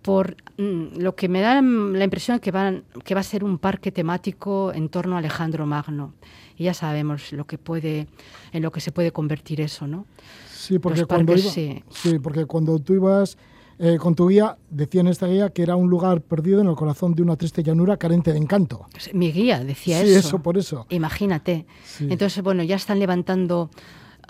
por 0.00 0.36
mm, 0.58 0.98
lo 0.98 1.16
que 1.16 1.28
me 1.28 1.40
da 1.40 1.60
la 1.60 2.04
impresión 2.04 2.38
que, 2.38 2.52
van, 2.52 2.84
que 3.02 3.14
va 3.14 3.20
a 3.20 3.24
ser 3.24 3.42
un 3.42 3.58
parque 3.58 3.90
temático 3.90 4.72
en 4.72 4.88
torno 4.88 5.16
a 5.16 5.18
Alejandro 5.18 5.66
Magno. 5.66 6.14
Y 6.56 6.64
ya 6.64 6.74
sabemos 6.74 7.32
lo 7.32 7.48
que 7.48 7.58
puede, 7.58 8.06
en 8.52 8.62
lo 8.62 8.70
que 8.70 8.80
se 8.80 8.92
puede 8.92 9.10
convertir 9.10 9.60
eso, 9.60 9.88
¿no? 9.88 10.06
Sí, 10.52 10.78
porque, 10.78 11.04
cuando, 11.04 11.36
sí. 11.36 11.82
porque 12.22 12.46
cuando 12.46 12.78
tú 12.78 12.94
ibas 12.94 13.36
eh, 13.80 13.96
con 13.98 14.14
tu 14.14 14.28
guía, 14.28 14.56
decía 14.70 15.00
en 15.00 15.08
esta 15.08 15.26
guía 15.26 15.50
que 15.50 15.64
era 15.64 15.74
un 15.74 15.90
lugar 15.90 16.20
perdido 16.20 16.60
en 16.60 16.68
el 16.68 16.76
corazón 16.76 17.16
de 17.16 17.22
una 17.22 17.34
triste 17.34 17.64
llanura 17.64 17.96
carente 17.96 18.30
de 18.30 18.38
encanto. 18.38 18.86
Mi 19.14 19.32
guía 19.32 19.64
decía 19.64 20.00
eso. 20.00 20.06
Sí, 20.06 20.14
eso, 20.14 20.38
por 20.40 20.56
eso. 20.56 20.86
Imagínate. 20.90 21.66
Entonces, 21.98 22.40
bueno, 22.44 22.62
ya 22.62 22.76
están 22.76 23.00
levantando 23.00 23.68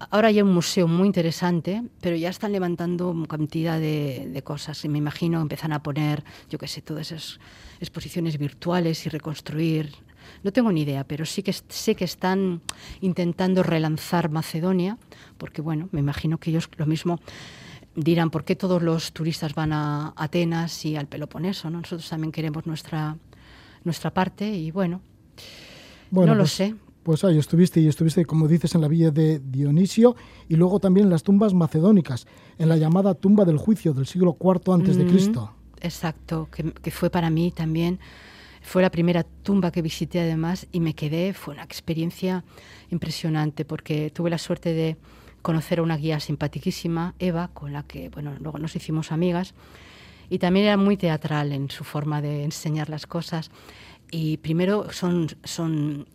Ahora 0.08 0.28
hay 0.28 0.40
un 0.40 0.52
museo 0.52 0.88
muy 0.88 1.06
interesante, 1.06 1.82
pero 2.00 2.16
ya 2.16 2.30
están 2.30 2.52
levantando 2.52 3.14
cantidad 3.28 3.78
de, 3.78 4.40
cosas. 4.44 4.82
Y 4.84 4.88
me 4.88 4.98
imagino 4.98 5.40
empiezan 5.40 5.72
a 5.72 5.82
poner, 5.82 6.24
yo 6.48 6.58
qué 6.58 6.66
sé, 6.66 6.80
todas 6.80 7.12
esas 7.12 7.38
exposiciones 7.80 8.38
virtuales 8.38 9.04
y 9.04 9.10
reconstruir. 9.10 9.92
No 10.42 10.52
tengo 10.52 10.72
ni 10.72 10.82
idea, 10.82 11.04
pero 11.04 11.26
sí 11.26 11.42
que 11.42 11.52
sé 11.52 11.94
que 11.94 12.04
están 12.04 12.62
intentando 13.00 13.62
relanzar 13.62 14.30
Macedonia, 14.30 14.96
porque 15.36 15.60
bueno, 15.60 15.88
me 15.92 16.00
imagino 16.00 16.38
que 16.38 16.50
ellos 16.50 16.70
lo 16.76 16.86
mismo 16.86 17.20
dirán 17.94 18.30
por 18.30 18.44
qué 18.44 18.56
todos 18.56 18.82
los 18.82 19.12
turistas 19.12 19.54
van 19.54 19.72
a 19.72 20.14
Atenas 20.16 20.84
y 20.86 20.96
al 20.96 21.08
Peloponeso, 21.08 21.68
¿no? 21.68 21.78
Nosotros 21.78 22.08
también 22.08 22.32
queremos 22.32 22.66
nuestra 22.66 23.16
nuestra 23.84 24.12
parte 24.12 24.48
y 24.48 24.70
bueno, 24.70 25.00
no 26.10 26.26
lo 26.26 26.42
pues 26.42 26.52
sé. 26.52 26.74
Pues 27.10 27.24
ahí 27.24 27.38
estuviste 27.38 27.80
y 27.80 27.88
estuviste, 27.88 28.24
como 28.24 28.46
dices, 28.46 28.72
en 28.76 28.82
la 28.82 28.86
villa 28.86 29.10
de 29.10 29.40
Dionisio 29.40 30.14
y 30.48 30.54
luego 30.54 30.78
también 30.78 31.06
en 31.06 31.10
las 31.10 31.24
tumbas 31.24 31.54
macedónicas, 31.54 32.24
en 32.56 32.68
la 32.68 32.76
llamada 32.76 33.14
tumba 33.14 33.44
del 33.44 33.58
juicio 33.58 33.92
del 33.92 34.06
siglo 34.06 34.36
IV 34.40 34.72
antes 34.72 34.96
de 34.96 35.06
Cristo. 35.06 35.52
Exacto, 35.80 36.48
que, 36.52 36.90
fue 36.92 37.10
para 37.10 37.28
mí 37.28 37.50
también, 37.50 37.98
fue 38.62 38.80
la 38.80 38.92
primera 38.92 39.24
tumba 39.24 39.72
que 39.72 39.82
visité 39.82 40.20
además 40.20 40.68
y 40.70 40.78
me 40.78 40.94
quedé, 40.94 41.34
fue 41.34 41.54
una 41.54 41.64
experiencia 41.64 42.44
impresionante 42.90 43.64
porque 43.64 44.10
tuve 44.10 44.30
la 44.30 44.38
suerte 44.38 44.72
de 44.72 44.96
conocer 45.42 45.80
a 45.80 45.82
una 45.82 45.96
guía 45.96 46.20
simpaticísima, 46.20 47.16
Eva, 47.18 47.50
con 47.52 47.72
la 47.72 47.82
que, 47.82 48.08
bueno, 48.10 48.36
luego 48.38 48.60
nos 48.60 48.76
hicimos 48.76 49.10
amigas 49.10 49.54
y 50.28 50.38
también 50.38 50.66
era 50.66 50.76
muy 50.76 50.96
teatral 50.96 51.50
en 51.50 51.70
su 51.70 51.82
forma 51.82 52.22
de 52.22 52.44
enseñar 52.44 52.88
las 52.88 53.08
cosas. 53.08 53.50
Y 54.12 54.36
primero 54.36 54.92
son, 54.92 55.28
son 55.44 56.06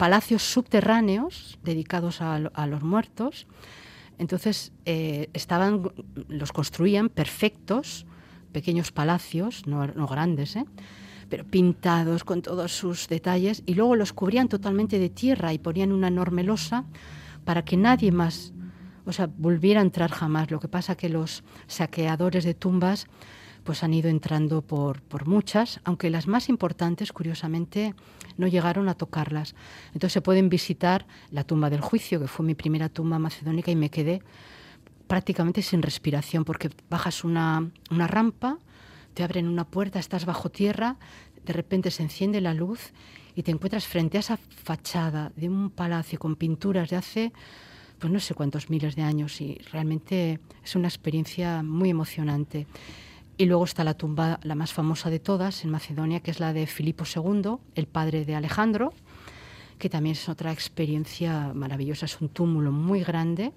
palacios 0.00 0.42
subterráneos 0.42 1.58
dedicados 1.62 2.22
a, 2.22 2.38
los 2.38 2.82
muertos. 2.82 3.46
Entonces 4.16 4.72
eh, 4.86 5.28
estaban, 5.34 5.92
los 6.26 6.52
construían 6.52 7.10
perfectos, 7.10 8.06
pequeños 8.50 8.92
palacios, 8.92 9.66
no, 9.66 10.06
grandes, 10.06 10.56
¿eh? 10.56 10.64
pero 11.28 11.44
pintados 11.44 12.24
con 12.24 12.40
todos 12.40 12.72
sus 12.72 13.08
detalles, 13.08 13.62
y 13.66 13.74
luego 13.74 13.94
los 13.94 14.14
cubrían 14.14 14.48
totalmente 14.48 14.98
de 14.98 15.10
tierra 15.10 15.52
y 15.52 15.58
ponían 15.58 15.92
una 15.92 16.08
enorme 16.08 16.44
losa 16.44 16.86
para 17.44 17.62
que 17.62 17.76
nadie 17.76 18.10
más 18.10 18.54
o 19.04 19.12
sea, 19.12 19.28
volviera 19.36 19.80
a 19.80 19.82
entrar 19.82 20.10
jamás. 20.10 20.50
Lo 20.50 20.60
que 20.60 20.68
pasa 20.68 20.96
que 20.96 21.10
los 21.10 21.44
saqueadores 21.66 22.44
de 22.44 22.54
tumbas 22.54 23.06
pues 23.64 23.82
han 23.82 23.92
ido 23.92 24.08
entrando 24.08 24.62
por, 24.62 25.02
por 25.02 25.26
muchas, 25.26 25.78
aunque 25.84 26.08
las 26.08 26.26
más 26.26 26.48
importantes, 26.48 27.12
curiosamente, 27.12 27.94
no 28.40 28.48
llegaron 28.48 28.88
a 28.88 28.94
tocarlas. 28.94 29.54
Entonces 29.88 30.12
se 30.12 30.20
pueden 30.20 30.48
visitar 30.48 31.06
la 31.30 31.44
tumba 31.44 31.70
del 31.70 31.80
juicio, 31.80 32.18
que 32.18 32.26
fue 32.26 32.44
mi 32.44 32.54
primera 32.54 32.88
tumba 32.88 33.18
macedónica 33.18 33.70
y 33.70 33.76
me 33.76 33.90
quedé 33.90 34.22
prácticamente 35.06 35.62
sin 35.62 35.82
respiración, 35.82 36.44
porque 36.44 36.70
bajas 36.88 37.24
una, 37.24 37.70
una 37.90 38.06
rampa, 38.06 38.58
te 39.14 39.22
abren 39.22 39.48
una 39.48 39.64
puerta, 39.64 39.98
estás 39.98 40.24
bajo 40.24 40.50
tierra, 40.50 40.96
de 41.44 41.52
repente 41.52 41.90
se 41.90 42.02
enciende 42.02 42.40
la 42.40 42.54
luz 42.54 42.92
y 43.34 43.42
te 43.42 43.50
encuentras 43.50 43.86
frente 43.86 44.16
a 44.16 44.20
esa 44.20 44.36
fachada 44.36 45.32
de 45.36 45.48
un 45.48 45.70
palacio 45.70 46.18
con 46.18 46.36
pinturas 46.36 46.90
de 46.90 46.96
hace 46.96 47.32
pues 48.00 48.12
no 48.12 48.18
sé 48.18 48.34
cuántos 48.34 48.70
miles 48.70 48.96
de 48.96 49.02
años 49.02 49.40
y 49.40 49.58
realmente 49.70 50.40
es 50.64 50.74
una 50.74 50.88
experiencia 50.88 51.62
muy 51.62 51.90
emocionante. 51.90 52.66
Y 53.40 53.46
luego 53.46 53.64
está 53.64 53.84
la 53.84 53.94
tumba, 53.94 54.38
la 54.42 54.54
más 54.54 54.74
famosa 54.74 55.08
de 55.08 55.18
todas 55.18 55.64
en 55.64 55.70
Macedonia, 55.70 56.20
que 56.20 56.30
es 56.30 56.40
la 56.40 56.52
de 56.52 56.66
Filipo 56.66 57.04
II, 57.06 57.56
el 57.74 57.86
padre 57.86 58.26
de 58.26 58.34
Alejandro, 58.34 58.92
que 59.78 59.88
también 59.88 60.12
es 60.12 60.28
otra 60.28 60.52
experiencia 60.52 61.54
maravillosa. 61.54 62.04
Es 62.04 62.20
un 62.20 62.28
túmulo 62.28 62.70
muy 62.70 63.02
grande, 63.02 63.52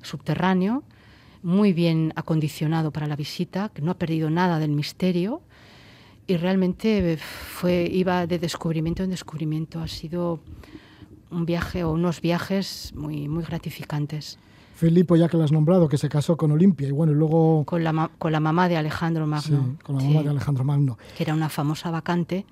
subterráneo, 0.00 0.84
muy 1.42 1.72
bien 1.72 2.12
acondicionado 2.14 2.92
para 2.92 3.08
la 3.08 3.16
visita, 3.16 3.72
que 3.74 3.82
no 3.82 3.90
ha 3.90 3.98
perdido 3.98 4.30
nada 4.30 4.60
del 4.60 4.70
misterio 4.70 5.42
y 6.28 6.36
realmente 6.36 7.16
fue 7.16 7.90
iba 7.92 8.28
de 8.28 8.38
descubrimiento 8.38 9.02
en 9.02 9.10
descubrimiento. 9.10 9.80
Ha 9.80 9.88
sido 9.88 10.38
un 11.32 11.46
viaje 11.46 11.82
o 11.82 11.90
unos 11.90 12.20
viajes 12.20 12.92
muy, 12.94 13.28
muy 13.28 13.42
gratificantes. 13.42 14.38
Filipo, 14.80 15.16
ya 15.16 15.28
que 15.28 15.36
lo 15.36 15.44
has 15.44 15.52
nombrado, 15.52 15.88
que 15.88 15.98
se 15.98 16.08
casó 16.08 16.36
con 16.36 16.50
Olimpia 16.50 16.88
y 16.88 16.90
bueno, 16.90 17.12
y 17.12 17.14
luego... 17.14 17.64
Con 17.64 17.84
la, 17.84 18.10
con 18.18 18.32
la 18.32 18.40
mamá 18.40 18.68
de 18.68 18.76
Alejandro 18.76 19.26
Magno. 19.26 19.76
Sí, 19.78 19.84
con 19.84 19.96
la 19.96 20.02
mamá 20.02 20.22
de 20.22 20.28
Alejandro 20.30 20.64
Magno. 20.64 20.98
Que 21.16 21.22
era 21.22 21.34
una 21.34 21.48
famosa 21.48 21.90
vacante, 21.90 22.46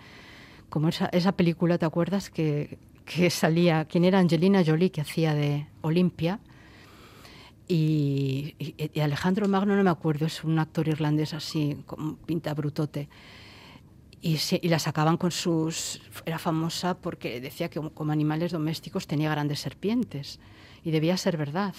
como 0.69 0.89
esa, 0.89 1.07
esa 1.07 1.33
película, 1.33 1.79
¿te 1.79 1.87
acuerdas? 1.87 2.31
Que, 2.31 2.79
que 3.05 3.31
salía, 3.31 3.87
¿quién 3.87 4.05
era 4.05 4.19
Angelina 4.19 4.63
Jolie, 4.65 4.91
que 4.91 5.01
hacía 5.01 5.35
de 5.35 5.67
Olimpia? 5.81 6.41
Y, 7.67 8.55
y, 8.59 9.01
Alejandro 9.01 9.49
Magno, 9.49 9.77
no 9.77 9.83
me 9.83 9.91
acuerdo, 9.91 10.27
es 10.27 10.45
un 10.45 10.59
actor 10.59 10.89
irlandés 10.89 11.35
así, 11.35 11.83
con 11.87 12.17
pinta 12.17 12.55
brutote 12.55 13.09
y, 14.21 14.69
la 14.69 14.79
sacaban 14.79 15.17
con 15.17 15.31
sus... 15.31 16.01
Era 16.27 16.39
famosa 16.39 16.95
porque 16.99 17.41
decía 17.41 17.69
que 17.69 17.81
como 17.81 18.13
animales 18.13 18.53
domésticos 18.53 19.07
tenía 19.07 19.31
grandes 19.31 19.61
serpientes. 19.61 20.41
Y 20.85 20.91
debía 20.91 21.17
ser 21.17 21.37
verdad, 21.37 21.75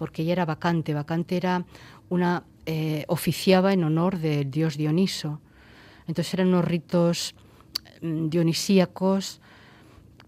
porque 0.00 0.22
ella 0.22 0.32
era 0.32 0.46
vacante. 0.46 0.94
Vacante 0.94 1.36
era 1.36 1.64
una... 2.08 2.42
Eh, 2.66 3.04
oficiaba 3.08 3.72
en 3.72 3.84
honor 3.84 4.18
del 4.18 4.50
dios 4.50 4.76
Dioniso. 4.76 5.40
Entonces 6.06 6.32
eran 6.34 6.48
unos 6.48 6.64
ritos 6.64 7.34
mm, 8.00 8.28
dionisíacos 8.28 9.40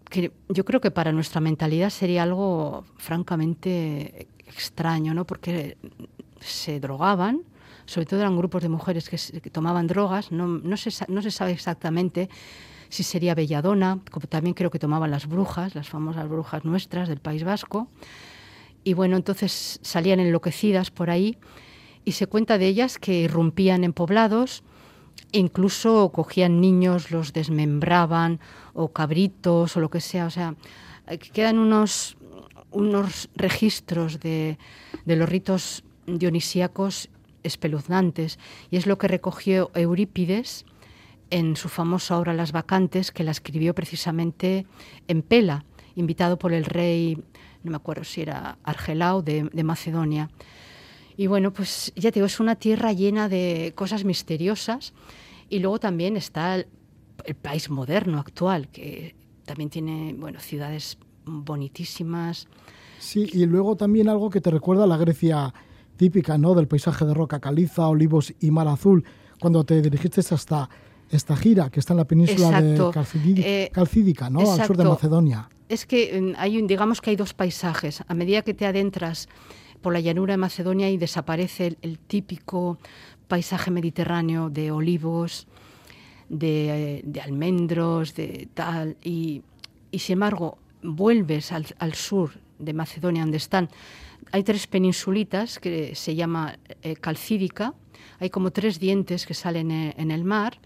que 0.09 0.33
yo 0.49 0.65
creo 0.65 0.81
que 0.81 0.91
para 0.91 1.13
nuestra 1.13 1.41
mentalidad 1.41 1.91
sería 1.91 2.25
algo 2.25 2.85
francamente 2.97 4.29
extraño, 4.47 5.15
¿no? 5.15 5.25
Porque 5.25 5.77
se 6.41 6.81
drogaban 6.81 7.45
sobre 7.87 8.07
todo 8.07 8.21
eran 8.21 8.37
grupos 8.37 8.63
de 8.63 8.69
mujeres 8.69 9.09
que, 9.09 9.51
tomaban 9.51 9.87
drogas, 9.87 10.33
no, 10.33 10.47
no, 10.47 10.77
se, 10.77 10.91
no 11.09 11.21
se 11.23 11.31
sabe 11.31 11.53
exactamente 11.53 12.29
si 12.89 13.03
sería 13.03 13.35
belladona, 13.35 14.01
como 14.11 14.27
también 14.27 14.55
creo 14.55 14.71
que 14.71 14.79
tomaban 14.79 15.11
las 15.11 15.27
brujas, 15.27 15.75
las 15.75 15.89
famosas 15.89 16.29
brujas 16.29 16.65
nuestras 16.65 17.09
del 17.09 17.21
País 17.21 17.43
Vasco, 17.43 17.89
y 18.85 18.95
bueno, 18.95 19.17
entonces 19.17 19.79
salían 19.83 20.21
enloquecidas 20.21 20.91
por 20.91 21.11
ahí 21.11 21.39
y 22.05 22.13
se 22.13 22.27
cuenta 22.27 22.59
de 22.59 22.67
ellas 22.67 22.99
que 22.99 23.21
irrumpían 23.21 23.85
en 23.85 23.93
poblados, 23.93 24.65
incluso 25.31 26.11
cogían 26.13 26.61
niños, 26.61 27.11
los 27.11 27.33
desmembraban, 27.33 28.41
o 28.75 28.89
cabritos, 28.93 29.77
o 29.77 29.81
lo 29.81 29.91
que 29.91 30.01
sea, 30.01 30.27
o 30.27 30.31
sea, 30.31 30.57
quedan 31.33 31.59
unos, 31.59 32.17
unos 32.71 33.29
registros 33.37 34.21
de, 34.21 34.59
de 35.05 35.17
los 35.17 35.29
ritos 35.29 35.85
dionisíacos 36.07 37.09
espeluznantes, 37.43 38.39
y 38.71 38.77
es 38.77 38.87
lo 38.87 38.99
que 38.99 39.09
recogió 39.09 39.71
Eurípides 39.75 40.65
en 41.31 41.57
su 41.57 41.69
famosa 41.69 42.19
obra 42.19 42.35
Las 42.35 42.53
Vacantes, 42.53 43.11
que 43.11 43.25
la 43.25 43.31
escribió 43.31 43.75
precisamente 43.75 44.67
en 45.09 45.23
Pela, 45.23 45.65
invitado 45.95 46.39
por 46.39 46.53
el 46.53 46.65
rey, 46.65 47.23
no 47.63 47.71
me 47.71 47.77
acuerdo 47.77 48.05
si 48.05 48.23
era 48.23 48.59
Argelao 48.63 49.23
de, 49.23 49.51
Macedonia. 49.65 50.31
Y 51.17 51.27
bueno, 51.27 51.53
pues 51.53 51.93
ya 51.95 52.11
te 52.11 52.21
digo, 52.21 52.27
es 52.27 52.41
una 52.41 52.57
tierra 52.57 52.93
llena 52.93 53.29
de 53.29 53.73
cosas 53.75 54.05
misteriosas, 54.05 54.93
y 55.49 55.59
luego 55.59 55.79
también 55.79 56.17
está 56.17 56.55
el, 56.57 56.67
el 57.25 57.35
país 57.35 57.69
moderno, 57.69 58.19
actual, 58.19 58.69
que 58.69 59.15
también 59.45 59.71
tiene, 59.71 60.15
bueno, 60.19 60.41
ciudades 60.41 60.99
bonitísimas. 61.25 62.49
Sí, 62.99 63.29
y 63.33 63.47
luego 63.47 63.77
también 63.77 64.09
algo 64.09 64.31
que 64.31 64.41
te 64.41 64.51
recuerda 64.51 64.85
a 64.85 64.87
la 64.87 64.97
Grecia 64.97 65.53
típica 65.97 66.39
¿no? 66.39 66.55
del 66.55 66.69
paisaje 66.69 67.05
de 67.05 67.15
roca 67.15 67.41
caliza, 67.41 67.87
olivos 67.89 68.33
y 68.41 68.51
mar 68.51 68.69
azul, 68.69 69.05
cuando 69.41 69.65
te 69.65 69.83
dirigiste 69.83 70.21
hasta 70.21 70.69
esta 71.11 71.37
gira 71.37 71.69
que 71.69 71.81
está 71.81 71.93
en 71.93 71.99
la 71.99 72.07
península 72.07 72.61
de 72.61 72.77
eh, 73.37 73.71
Calcídica, 73.73 74.31
¿no? 74.31 74.51
al 74.51 74.67
sur 74.67 74.77
de 74.77 74.85
Macedonia. 74.85 75.49
Es 75.73 75.87
que 75.87 76.21
mm, 76.21 76.35
hay 76.37 76.59
un, 76.59 76.67
digamos 76.67 77.01
que 77.01 77.09
hay 77.09 77.17
dos 77.17 77.33
paisajes. 77.33 78.05
A 78.07 78.13
medida 78.13 78.43
que 78.43 78.53
te 78.53 78.67
adentras 78.67 79.27
por 79.81 79.95
la 79.95 80.01
llanura 80.01 80.35
de 80.35 80.37
Macedonia 80.37 80.91
y 80.91 80.99
desaparece 80.99 81.79
el, 81.81 81.99
típico 81.99 82.77
paisaje 83.27 83.71
mediterráneo 83.71 84.51
de 84.51 84.71
olivos, 84.71 85.49
de, 86.29 87.03
almendros, 87.25 88.15
de 88.15 88.49
tal, 88.53 88.99
y, 89.03 89.43
sin 89.97 90.13
embargo 90.15 90.59
vuelves 90.83 91.53
al, 91.53 91.65
al 91.79 91.95
sur 91.95 92.33
de 92.59 92.75
Macedonia, 92.75 93.23
donde 93.23 93.39
están 93.39 93.71
hay 94.31 94.43
tres 94.43 94.67
peninsulitas 94.67 95.59
que 95.59 95.95
se 95.95 96.15
llama 96.15 96.59
eh, 96.83 96.97
calcídica, 96.97 97.73
hay 98.21 98.29
como 98.29 98.51
tres 98.51 98.79
dientes 98.79 99.25
que 99.25 99.35
salen 99.35 99.71
eh, 99.71 99.95
en 99.97 100.11
el 100.11 100.25
mar 100.25 100.59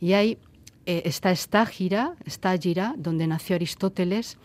y 0.00 0.12
hay 0.12 0.38
eh, 0.86 1.02
está 1.04 1.30
Estágira, 1.30 2.14
Estágira, 2.24 2.94
donde 2.96 3.26
nació 3.26 3.56
Aristóteles, 3.56 4.38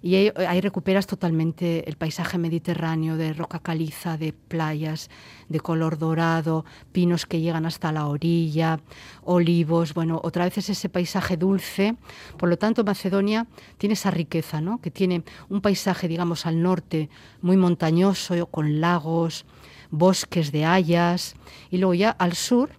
y 0.00 0.14
ahí, 0.14 0.60
recuperas 0.60 1.06
totalmente 1.06 1.88
el 1.88 1.96
paisaje 1.96 2.38
mediterráneo 2.38 3.16
de 3.16 3.32
roca 3.32 3.58
caliza, 3.58 4.16
de 4.16 4.32
playas 4.32 5.10
de 5.48 5.58
color 5.58 5.98
dorado, 5.98 6.64
pinos 6.92 7.26
que 7.26 7.40
llegan 7.40 7.66
hasta 7.66 7.90
la 7.90 8.06
orilla, 8.06 8.78
olivos, 9.24 9.94
bueno, 9.94 10.20
otra 10.22 10.44
vez 10.44 10.58
es 10.58 10.70
ese 10.70 10.88
paisaje 10.88 11.36
dulce. 11.36 11.96
Por 12.36 12.48
lo 12.48 12.56
tanto, 12.56 12.84
Macedonia 12.84 13.46
tiene 13.76 13.94
esa 13.94 14.12
riqueza, 14.12 14.60
¿no? 14.60 14.80
Que 14.80 14.92
tiene 14.92 15.24
un 15.48 15.60
paisaje, 15.60 16.06
digamos, 16.06 16.46
al 16.46 16.62
norte 16.62 17.08
muy 17.40 17.56
montañoso, 17.56 18.46
con 18.46 18.80
lagos, 18.80 19.46
bosques 19.90 20.52
de 20.52 20.64
hayas, 20.64 21.34
y 21.70 21.78
luego 21.78 21.94
ya 21.94 22.10
al 22.10 22.34
sur 22.34 22.70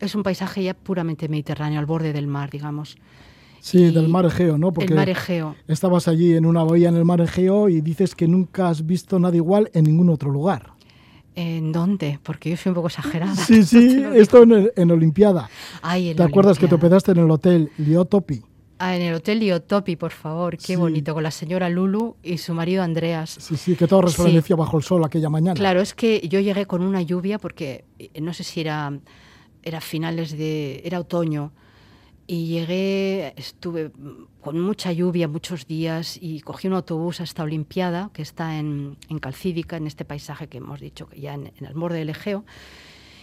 es 0.00 0.14
un 0.14 0.22
paisaje 0.22 0.62
ya 0.62 0.74
puramente 0.74 1.28
mediterráneo, 1.28 1.78
al 1.78 1.86
borde 1.86 2.12
del 2.12 2.26
mar, 2.26 2.50
digamos. 2.50 2.96
Sí, 3.60 3.90
del 3.90 4.08
mar 4.08 4.24
Egeo, 4.26 4.58
¿no? 4.58 4.72
Porque 4.72 4.92
el 4.92 4.96
mar 4.96 5.08
Egeo. 5.08 5.56
estabas 5.66 6.06
allí 6.06 6.34
en 6.34 6.46
una 6.46 6.62
bahía 6.62 6.88
en 6.88 6.96
el 6.96 7.04
mar 7.04 7.20
Egeo 7.20 7.68
y 7.68 7.80
dices 7.80 8.14
que 8.14 8.28
nunca 8.28 8.68
has 8.68 8.86
visto 8.86 9.18
nada 9.18 9.34
igual 9.34 9.70
en 9.72 9.84
ningún 9.84 10.08
otro 10.08 10.30
lugar. 10.30 10.72
¿En 11.34 11.72
dónde? 11.72 12.18
Porque 12.22 12.50
yo 12.50 12.56
soy 12.56 12.70
un 12.70 12.76
poco 12.76 12.88
exagerada. 12.88 13.34
Sí, 13.34 13.62
sí, 13.64 14.04
esto 14.14 14.42
en, 14.42 14.70
en 14.74 14.90
Olimpiada. 14.90 15.50
¿Te 16.16 16.22
acuerdas 16.22 16.58
que 16.58 16.68
te 16.68 16.74
hospedaste 16.76 17.12
en 17.12 17.18
el 17.18 17.30
hotel 17.30 17.70
Liotopi? 17.78 18.42
Ah, 18.78 18.94
en 18.94 19.02
el 19.02 19.14
Hotel 19.14 19.40
Liotopi, 19.40 19.96
por 19.96 20.10
favor, 20.12 20.58
qué 20.58 20.76
bonito, 20.76 21.14
con 21.14 21.22
la 21.22 21.30
señora 21.30 21.70
Lulu 21.70 22.16
y 22.22 22.36
su 22.36 22.52
marido 22.52 22.82
Andreas. 22.82 23.36
Sí, 23.40 23.56
sí, 23.56 23.74
que 23.74 23.86
todo 23.86 24.02
resplandecía 24.02 24.54
bajo 24.54 24.76
el 24.76 24.82
sol 24.82 25.02
aquella 25.02 25.30
mañana. 25.30 25.54
Claro, 25.54 25.80
es 25.80 25.94
que 25.94 26.20
yo 26.28 26.40
llegué 26.40 26.66
con 26.66 26.82
una 26.82 27.00
lluvia 27.00 27.38
porque 27.38 27.86
eh, 27.98 28.20
no 28.20 28.34
sé 28.34 28.44
si 28.44 28.60
era, 28.60 28.92
era 29.66 29.80
finales 29.80 30.30
de, 30.38 30.80
era 30.84 31.00
otoño, 31.00 31.52
y 32.28 32.46
llegué, 32.46 33.34
estuve 33.36 33.92
con 34.40 34.60
mucha 34.60 34.92
lluvia 34.92 35.28
muchos 35.28 35.66
días 35.66 36.18
y 36.20 36.40
cogí 36.40 36.66
un 36.66 36.74
autobús 36.74 37.20
hasta 37.20 37.44
Olimpiada, 37.44 38.10
que 38.12 38.22
está 38.22 38.58
en, 38.58 38.96
en 39.08 39.18
Calcídica, 39.18 39.76
en 39.76 39.86
este 39.86 40.04
paisaje 40.04 40.48
que 40.48 40.58
hemos 40.58 40.80
dicho, 40.80 41.08
que 41.08 41.20
ya 41.20 41.34
en, 41.34 41.52
el 41.56 41.74
borde 41.74 41.98
del 41.98 42.10
Egeo. 42.10 42.44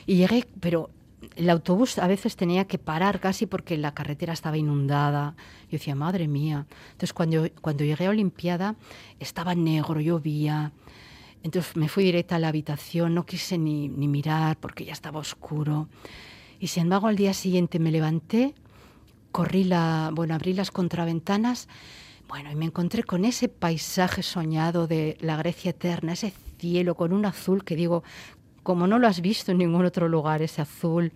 Y 0.06 0.16
llegué, 0.16 0.46
pero 0.62 0.90
el 1.36 1.50
autobús 1.50 1.98
a 1.98 2.08
veces 2.08 2.38
tenía 2.38 2.66
que 2.66 2.78
parar 2.78 3.20
casi 3.20 3.46
porque 3.46 3.78
la 3.78 3.94
carretera 3.94 4.32
estaba 4.32 4.58
inundada. 4.58 5.36
Yo 5.64 5.78
decía, 5.80 5.96
madre 5.96 6.30
mía. 6.30 6.66
Entonces 6.92 7.14
cuando, 7.14 7.50
cuando 7.62 7.84
llegué 7.84 8.06
a 8.06 8.10
Olimpiada 8.10 8.76
estaba 9.20 9.54
negro, 9.54 10.00
llovía. 10.00 10.72
Entonces 11.44 11.76
me 11.76 11.90
fui 11.90 12.06
directa 12.06 12.38
a 12.38 12.40
la 12.40 12.48
habitación, 12.48 13.14
no 13.16 13.26
quise 13.26 13.58
ni, 13.58 13.90
ni 13.90 14.08
mirar 14.08 14.58
porque 14.58 14.86
ya 14.86 14.94
estaba 14.94 15.20
oscuro. 15.20 15.90
Y 16.64 16.68
sin 16.68 16.84
embargo 16.84 17.08
al 17.08 17.18
día 17.18 17.34
siguiente 17.34 17.78
me 17.78 17.92
levanté 17.92 18.56
corrí 19.34 19.66
la, 19.66 20.12
bueno, 20.14 20.34
abrí 20.34 20.54
las 20.54 20.72
contraventanas, 20.72 21.68
Bueno, 22.30 22.50
y 22.50 22.56
me 22.56 22.64
encontré 22.64 23.04
con 23.04 23.26
ese 23.26 23.50
paisaje 23.50 24.24
soñado 24.24 24.88
de 24.88 25.18
la 25.20 25.36
Grecia 25.36 25.72
eterna, 25.72 26.14
ese 26.14 26.32
cielo 26.58 26.96
con 26.96 27.12
un 27.12 27.26
azul 27.26 27.66
que 27.66 27.76
digo, 27.76 28.02
como 28.64 28.88
no 28.88 28.98
lo 28.98 29.08
has 29.08 29.20
visto 29.20 29.52
en 29.52 29.58
ningún 29.58 29.84
otro 29.84 30.08
lugar, 30.08 30.42
ese 30.42 30.62
azul. 30.62 31.12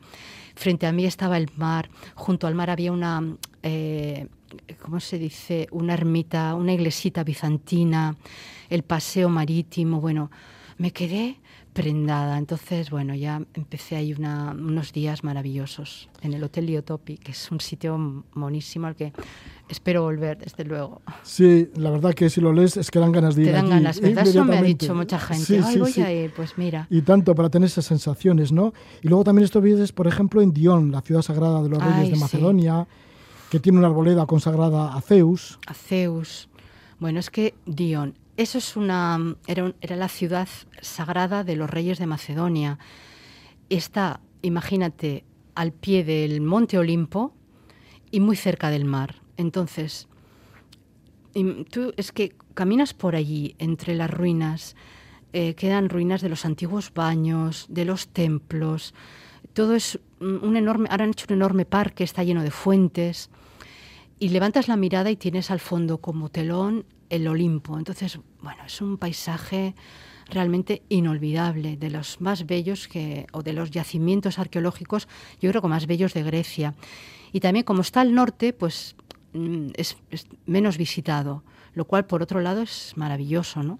Frente 0.53 0.86
a 0.86 0.91
mí 0.91 1.05
estaba 1.05 1.38
el 1.38 1.49
mar, 1.55 1.89
junto 2.13 2.45
al 2.45 2.53
mar 2.53 2.69
había 2.69 2.91
una, 2.91 3.23
eh, 3.63 4.27
¿cómo 4.81 4.99
se 4.99 5.17
dice? 5.17 5.69
Una 5.71 5.93
ermita, 5.93 6.55
una 6.55 6.73
iglesita 6.73 7.23
bizantina, 7.23 8.17
el 8.69 8.83
paseo 8.83 9.29
marítimo, 9.29 10.01
bueno, 10.01 10.29
me 10.77 10.91
quedé 10.91 11.39
prendada. 11.77 12.39
Entonces, 12.39 12.89
bueno, 12.89 13.13
ya 13.13 13.39
empecé 13.53 13.97
ahí 13.97 14.11
unos 14.13 14.93
días 14.93 15.23
maravillosos 15.23 16.09
en 16.23 16.33
el 16.33 16.43
Hotel 16.43 16.65
Liotopi, 16.65 17.19
que 17.19 17.33
es 17.33 17.51
un 17.51 17.59
sitio 17.59 18.25
monísimo 18.33 18.87
al 18.87 18.95
que 18.95 19.13
espero 19.69 20.01
volver, 20.01 20.39
desde 20.39 20.65
luego. 20.65 21.03
Sí, 21.21 21.69
la 21.75 21.91
verdad 21.91 22.15
que 22.15 22.31
si 22.31 22.41
lo 22.41 22.51
lees 22.51 22.77
es 22.77 22.89
que 22.89 22.97
dan 22.97 23.11
ganas 23.11 23.35
de 23.35 23.43
ir 23.43 23.47
Te 23.49 23.53
dan 23.53 23.69
ganas, 23.69 24.01
¿verdad? 24.01 24.25
Eso 24.25 24.43
me 24.43 24.57
ha 24.57 24.63
dicho 24.63 24.95
mucha 24.95 25.19
gente. 25.19 25.61
Ay, 25.63 25.77
voy 25.77 25.93
a 26.01 26.11
ir, 26.11 26.33
pues 26.33 26.57
mira. 26.57 26.87
Y 26.89 27.03
tanto 27.03 27.35
para 27.35 27.49
tener 27.49 27.67
esas 27.67 27.85
sensaciones, 27.85 28.51
¿no? 28.51 28.73
Y 29.03 29.07
luego 29.07 29.23
también 29.23 29.45
estuviste, 29.45 29.93
por 29.93 30.07
ejemplo, 30.07 30.41
en 30.41 30.53
Dion, 30.53 30.91
la 30.91 31.01
ciudad 31.01 31.21
sagrada 31.21 31.61
de 31.61 31.69
los 31.69 31.83
reyes 31.83 32.09
de 32.09 32.17
Macedonia, 32.17 32.87
que 33.51 33.59
tiene 33.59 33.77
una 33.77 33.87
arboleda 33.87 34.25
consagrada 34.25 34.95
a 34.95 35.01
Zeus. 35.01 35.59
A 35.67 35.75
Zeus. 35.75 36.49
Bueno, 36.99 37.19
es 37.19 37.29
que 37.29 37.53
Dion 37.67 38.15
eso 38.38 38.60
es 38.60 38.76
una, 38.78 39.36
era, 39.47 39.73
la 39.82 40.08
ciudad 40.08 40.47
sagrada 40.82 41.43
de 41.43 41.56
los 41.56 41.69
reyes 41.69 41.97
de 41.97 42.06
Macedonia. 42.06 42.78
Está, 43.69 44.21
imagínate, 44.43 45.26
al 45.56 45.73
pie 45.73 46.04
del 46.04 46.41
monte 46.41 46.78
Olimpo 46.78 47.34
y 48.12 48.19
muy 48.19 48.36
cerca 48.36 48.69
del 48.69 48.86
mar. 48.86 49.21
Entonces, 49.38 50.08
tú 51.71 51.93
es 51.97 52.12
que 52.12 52.36
caminas 52.54 52.93
por 52.93 53.15
allí, 53.15 53.56
entre 53.58 53.95
las 53.95 54.12
ruinas, 54.12 54.76
eh, 55.34 55.56
quedan 55.56 55.89
ruinas 55.89 56.21
de 56.21 56.30
los 56.30 56.45
antiguos 56.45 56.93
baños, 56.93 57.65
de 57.69 57.86
los 57.86 58.08
templos. 58.08 58.93
Todo 59.54 59.73
es 59.73 60.00
un 60.19 60.56
enorme, 60.56 60.89
ahora 60.91 61.06
han 61.06 61.12
hecho 61.12 61.26
un 61.30 61.36
enorme 61.36 61.65
parque, 61.65 62.04
está 62.04 62.23
lleno 62.23 62.43
de 62.43 62.52
fuentes. 62.52 63.32
Y 64.19 64.30
levantas 64.30 64.67
la 64.67 64.78
mirada 64.78 65.10
y 65.10 65.15
tienes 65.15 65.50
al 65.50 65.60
fondo 65.60 65.97
como 66.00 66.30
telón 66.30 66.86
el 67.09 67.27
Olimpo. 67.27 67.77
Entonces, 67.77 68.19
bueno, 68.41 68.63
es 68.65 68.81
un 68.81 68.97
paisaje 68.97 69.75
realmente 70.29 70.83
inolvidable, 70.89 71.77
de 71.77 71.89
los 71.89 72.19
más 72.21 72.45
bellos 72.45 72.87
que, 72.87 73.27
o 73.31 73.43
de 73.43 73.53
los 73.53 73.71
yacimientos 73.71 74.39
arqueológicos, 74.39 75.07
yo 75.39 75.49
creo 75.49 75.61
que 75.61 75.67
más 75.67 75.87
bellos 75.87 76.13
de 76.13 76.23
Grecia. 76.23 76.73
Y 77.31 77.39
también 77.39 77.63
como 77.63 77.81
está 77.81 78.01
al 78.01 78.13
norte, 78.13 78.53
pues 78.53 78.95
mm, 79.33 79.69
es, 79.75 79.97
menos 80.45 80.77
visitado, 80.77 81.43
lo 81.73 81.85
cual 81.85 82.05
por 82.05 82.21
otro 82.21 82.41
lado 82.41 82.61
es 82.61 82.93
maravilloso, 82.95 83.63
¿no? 83.63 83.79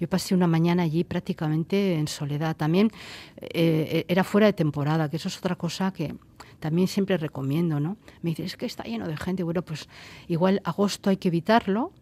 Yo 0.00 0.08
pasé 0.08 0.32
una 0.32 0.46
mañana 0.46 0.84
allí 0.84 1.02
prácticamente 1.02 1.98
en 1.98 2.06
soledad. 2.06 2.56
También 2.56 2.92
eh, 3.40 4.04
era 4.06 4.22
fuera 4.22 4.46
de 4.46 4.52
temporada, 4.52 5.10
que 5.10 5.16
eso 5.16 5.26
es 5.26 5.36
otra 5.38 5.56
cosa 5.56 5.92
que 5.92 6.14
también 6.60 6.86
siempre 6.86 7.16
recomiendo, 7.16 7.80
¿no? 7.80 7.96
Me 8.22 8.30
dice, 8.30 8.44
es 8.44 8.56
que 8.56 8.66
está 8.66 8.84
lleno 8.84 9.08
de 9.08 9.16
gente. 9.16 9.42
Bueno, 9.42 9.62
pues 9.62 9.88
igual 10.28 10.60
agosto 10.62 11.10
hay 11.10 11.16
que 11.16 11.28
evitarlo, 11.28 11.92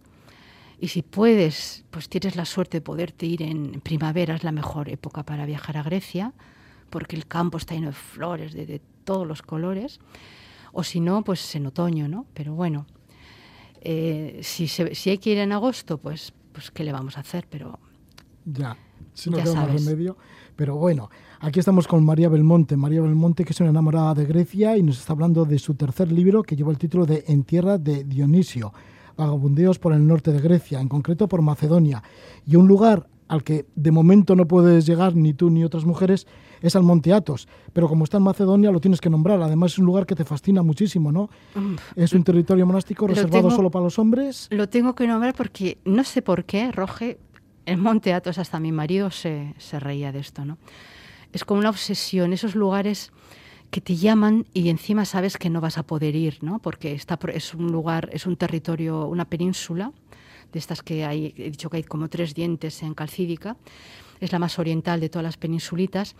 y 0.78 0.88
si 0.88 1.02
puedes, 1.02 1.84
pues 1.90 2.08
tienes 2.08 2.36
la 2.36 2.44
suerte 2.44 2.78
de 2.78 2.80
poderte 2.82 3.24
ir 3.26 3.42
en 3.42 3.80
primavera, 3.80 4.34
es 4.34 4.44
la 4.44 4.52
mejor 4.52 4.88
época 4.90 5.22
para 5.22 5.46
viajar 5.46 5.78
a 5.78 5.82
Grecia, 5.82 6.34
porque 6.90 7.16
el 7.16 7.26
campo 7.26 7.56
está 7.56 7.74
lleno 7.74 7.88
de 7.88 7.94
flores 7.94 8.52
de, 8.52 8.80
todos 9.04 9.26
los 9.26 9.40
colores. 9.40 10.00
O 10.72 10.82
si 10.82 11.00
no, 11.00 11.22
pues 11.22 11.54
en 11.54 11.66
otoño, 11.66 12.08
¿no? 12.08 12.26
Pero 12.34 12.54
bueno, 12.54 12.86
eh, 13.80 14.40
si, 14.42 14.66
si 14.66 15.10
hay 15.10 15.18
que 15.18 15.30
ir 15.30 15.38
en 15.38 15.52
agosto, 15.52 15.96
pues, 15.96 16.32
pues 16.52 16.70
¿qué 16.70 16.84
le 16.84 16.92
vamos 16.92 17.16
a 17.16 17.20
hacer? 17.20 17.46
Pero 17.48 17.78
ya, 18.44 18.76
si 19.14 19.30
no 19.30 19.38
tenemos 19.38 19.86
remedio. 19.86 20.18
Pero 20.56 20.76
bueno, 20.76 21.08
aquí 21.40 21.60
estamos 21.60 21.86
con 21.86 22.04
María 22.04 22.28
Belmonte. 22.28 22.76
María 22.76 23.00
Belmonte, 23.00 23.44
que 23.44 23.52
es 23.52 23.60
una 23.60 23.70
enamorada 23.70 24.14
de 24.14 24.26
Grecia 24.26 24.76
y 24.76 24.82
nos 24.82 24.98
está 24.98 25.12
hablando 25.12 25.44
de 25.44 25.58
su 25.58 25.74
tercer 25.74 26.10
libro 26.10 26.42
que 26.42 26.56
lleva 26.56 26.72
el 26.72 26.78
título 26.78 27.06
de 27.06 27.24
En 27.28 27.44
tierra 27.44 27.78
de 27.78 28.04
Dionisio 28.04 28.72
vagabundeos 29.16 29.78
por 29.78 29.92
el 29.92 30.06
norte 30.06 30.32
de 30.32 30.40
Grecia, 30.40 30.80
en 30.80 30.88
concreto 30.88 31.28
por 31.28 31.42
Macedonia, 31.42 32.02
y 32.46 32.56
un 32.56 32.68
lugar 32.68 33.08
al 33.28 33.42
que 33.42 33.66
de 33.74 33.90
momento 33.90 34.36
no 34.36 34.46
puedes 34.46 34.86
llegar 34.86 35.16
ni 35.16 35.34
tú 35.34 35.50
ni 35.50 35.64
otras 35.64 35.84
mujeres 35.84 36.26
es 36.60 36.76
al 36.76 36.82
Monte 36.82 37.12
Athos, 37.12 37.48
pero 37.72 37.88
como 37.88 38.04
está 38.04 38.16
en 38.18 38.22
Macedonia 38.22 38.70
lo 38.70 38.80
tienes 38.80 39.00
que 39.00 39.10
nombrar, 39.10 39.40
además 39.42 39.72
es 39.72 39.78
un 39.78 39.86
lugar 39.86 40.06
que 40.06 40.14
te 40.14 40.24
fascina 40.24 40.62
muchísimo, 40.62 41.12
¿no? 41.12 41.28
es 41.94 42.12
un 42.12 42.24
territorio 42.24 42.66
monástico 42.66 43.06
reservado 43.06 43.50
solo 43.50 43.70
para 43.70 43.84
los 43.84 43.98
hombres. 43.98 44.48
Lo 44.50 44.68
tengo 44.68 44.94
que 44.94 45.06
nombrar 45.06 45.34
porque 45.34 45.78
no 45.84 46.04
sé 46.04 46.22
por 46.22 46.44
qué, 46.44 46.72
Roge, 46.72 47.18
el 47.66 47.78
Monte 47.78 48.12
Athos, 48.14 48.38
hasta 48.38 48.60
mi 48.60 48.72
marido 48.72 49.10
se, 49.10 49.54
se 49.58 49.80
reía 49.80 50.12
de 50.12 50.20
esto, 50.20 50.44
¿no? 50.44 50.58
Es 51.32 51.44
como 51.44 51.60
una 51.60 51.70
obsesión, 51.70 52.32
esos 52.32 52.54
lugares 52.54 53.12
que 53.76 53.82
te 53.82 53.96
llaman 53.96 54.46
y 54.54 54.70
encima 54.70 55.04
sabes 55.04 55.36
que 55.36 55.50
no 55.50 55.60
vas 55.60 55.76
a 55.76 55.82
poder 55.82 56.16
ir, 56.16 56.38
¿no? 56.40 56.60
Porque 56.60 56.94
está, 56.94 57.18
es 57.34 57.52
un 57.52 57.70
lugar, 57.70 58.08
es 58.10 58.24
un 58.24 58.36
territorio, 58.36 59.04
una 59.04 59.26
península, 59.26 59.92
de 60.50 60.58
estas 60.58 60.82
que 60.82 61.04
hay, 61.04 61.34
he 61.36 61.50
dicho 61.50 61.68
que 61.68 61.76
hay 61.76 61.82
como 61.82 62.08
tres 62.08 62.32
dientes 62.32 62.82
en 62.82 62.94
Calcídica, 62.94 63.58
es 64.18 64.32
la 64.32 64.38
más 64.38 64.58
oriental 64.58 64.98
de 64.98 65.10
todas 65.10 65.24
las 65.24 65.36
peninsulitas, 65.36 66.16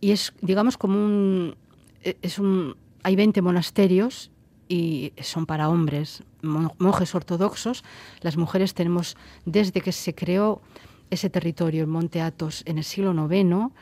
y 0.00 0.12
es, 0.12 0.32
digamos, 0.42 0.78
como 0.78 0.94
un, 1.04 1.56
e, 2.04 2.18
es 2.22 2.38
un, 2.38 2.76
hay 3.02 3.16
20 3.16 3.42
monasterios 3.42 4.30
y 4.68 5.12
son 5.20 5.44
para 5.44 5.68
hombres, 5.68 6.22
monjes 6.42 7.16
ortodoxos. 7.16 7.82
Las 8.20 8.36
mujeres 8.36 8.74
tenemos, 8.74 9.16
desde 9.44 9.80
que 9.80 9.90
se 9.90 10.14
creó 10.14 10.62
ese 11.10 11.30
territorio, 11.30 11.80
el 11.80 11.88
Monte 11.88 12.20
Athos, 12.20 12.62
en 12.64 12.78
el 12.78 12.84
siglo 12.84 13.10
IX, 13.12 13.72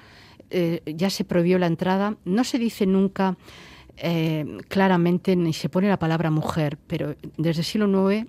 eh, 0.51 0.83
ya 0.87 1.11
se 1.11 1.25
prohibió 1.25 1.59
la 1.59 1.67
entrada. 1.67 2.17
No 2.25 2.45
se 2.45 2.59
dice 2.59 2.87
nunca 2.87 3.37
eh, 3.97 4.59
claramente 4.69 5.37
ni 5.37 5.53
se 5.53 5.69
pone 5.69 5.89
la 5.89 5.99
palabra 5.99 6.31
mujer, 6.31 6.79
pero 6.87 7.15
desde 7.37 7.61
el 7.61 7.65
siglo 7.65 8.11
IX, 8.11 8.29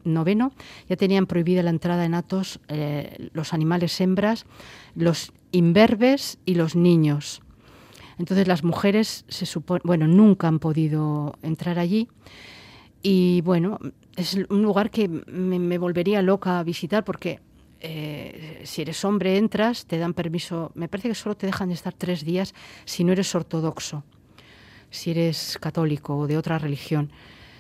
ya 0.87 0.95
tenían 0.95 1.25
prohibida 1.25 1.63
la 1.63 1.71
entrada 1.71 2.05
en 2.05 2.13
Atos 2.13 2.59
eh, 2.67 3.29
los 3.33 3.51
animales 3.53 3.99
hembras, 3.99 4.45
los 4.93 5.33
imberbes 5.51 6.37
y 6.45 6.55
los 6.55 6.75
niños. 6.75 7.41
Entonces 8.19 8.47
las 8.47 8.63
mujeres 8.63 9.25
se 9.27 9.45
supone, 9.45 9.81
bueno, 9.83 10.07
nunca 10.07 10.47
han 10.47 10.59
podido 10.59 11.35
entrar 11.41 11.79
allí 11.79 12.07
y 13.01 13.41
bueno, 13.41 13.79
es 14.15 14.35
un 14.49 14.61
lugar 14.61 14.89
que 14.89 15.07
me 15.09 15.77
volvería 15.77 16.21
loca 16.21 16.59
a 16.59 16.63
visitar 16.63 17.03
porque 17.03 17.39
eh, 17.79 18.61
si 18.65 18.81
eres 18.81 19.03
hombre 19.05 19.37
entras, 19.37 19.85
te 19.85 19.97
dan 19.97 20.13
permiso, 20.13 20.71
me 20.75 20.87
parece 20.87 21.09
que 21.09 21.15
solo 21.15 21.35
te 21.35 21.45
dejan 21.45 21.69
de 21.69 21.75
estar 21.75 21.93
tres 21.93 22.25
días 22.25 22.53
si 22.85 23.03
no 23.03 23.11
eres 23.11 23.33
ortodoxo, 23.35 24.03
si 24.89 25.11
eres 25.11 25.57
católico 25.59 26.17
o 26.17 26.27
de 26.27 26.37
otra 26.37 26.57
religión. 26.57 27.11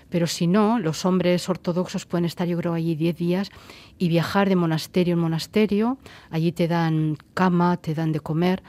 Pero 0.09 0.27
si 0.27 0.47
no, 0.47 0.79
los 0.79 1.03
hombres 1.05 1.49
ortodoxos 1.49 2.05
pueden 2.05 2.25
estar, 2.25 2.47
yo 2.47 2.57
creo, 2.57 2.73
allí 2.73 2.95
diez 2.95 3.17
días 3.17 3.49
y 3.97 4.07
viajar 4.07 4.47
de 4.47 4.55
monasterio 4.55 5.15
en 5.15 5.19
monasterio. 5.19 5.97
Allí 6.29 6.51
te 6.51 6.67
dan 6.67 7.17
cama, 7.33 7.77
te 7.77 7.93
dan 7.95 8.11
de 8.11 8.19
comer. 8.19 8.63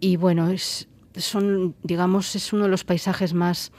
Y 0.00 0.16
bueno, 0.16 0.50
es, 0.50 0.88
son, 1.16 1.74
digamos, 1.82 2.36
es 2.36 2.52
uno 2.52 2.64
de 2.64 2.68
los 2.68 2.84
paisajes 2.84 3.32
más 3.32 3.72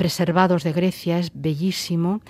preservados 0.00 0.64
de 0.64 0.72
Grecia, 0.72 1.18
es 1.18 1.30
bellísimo 1.34 2.22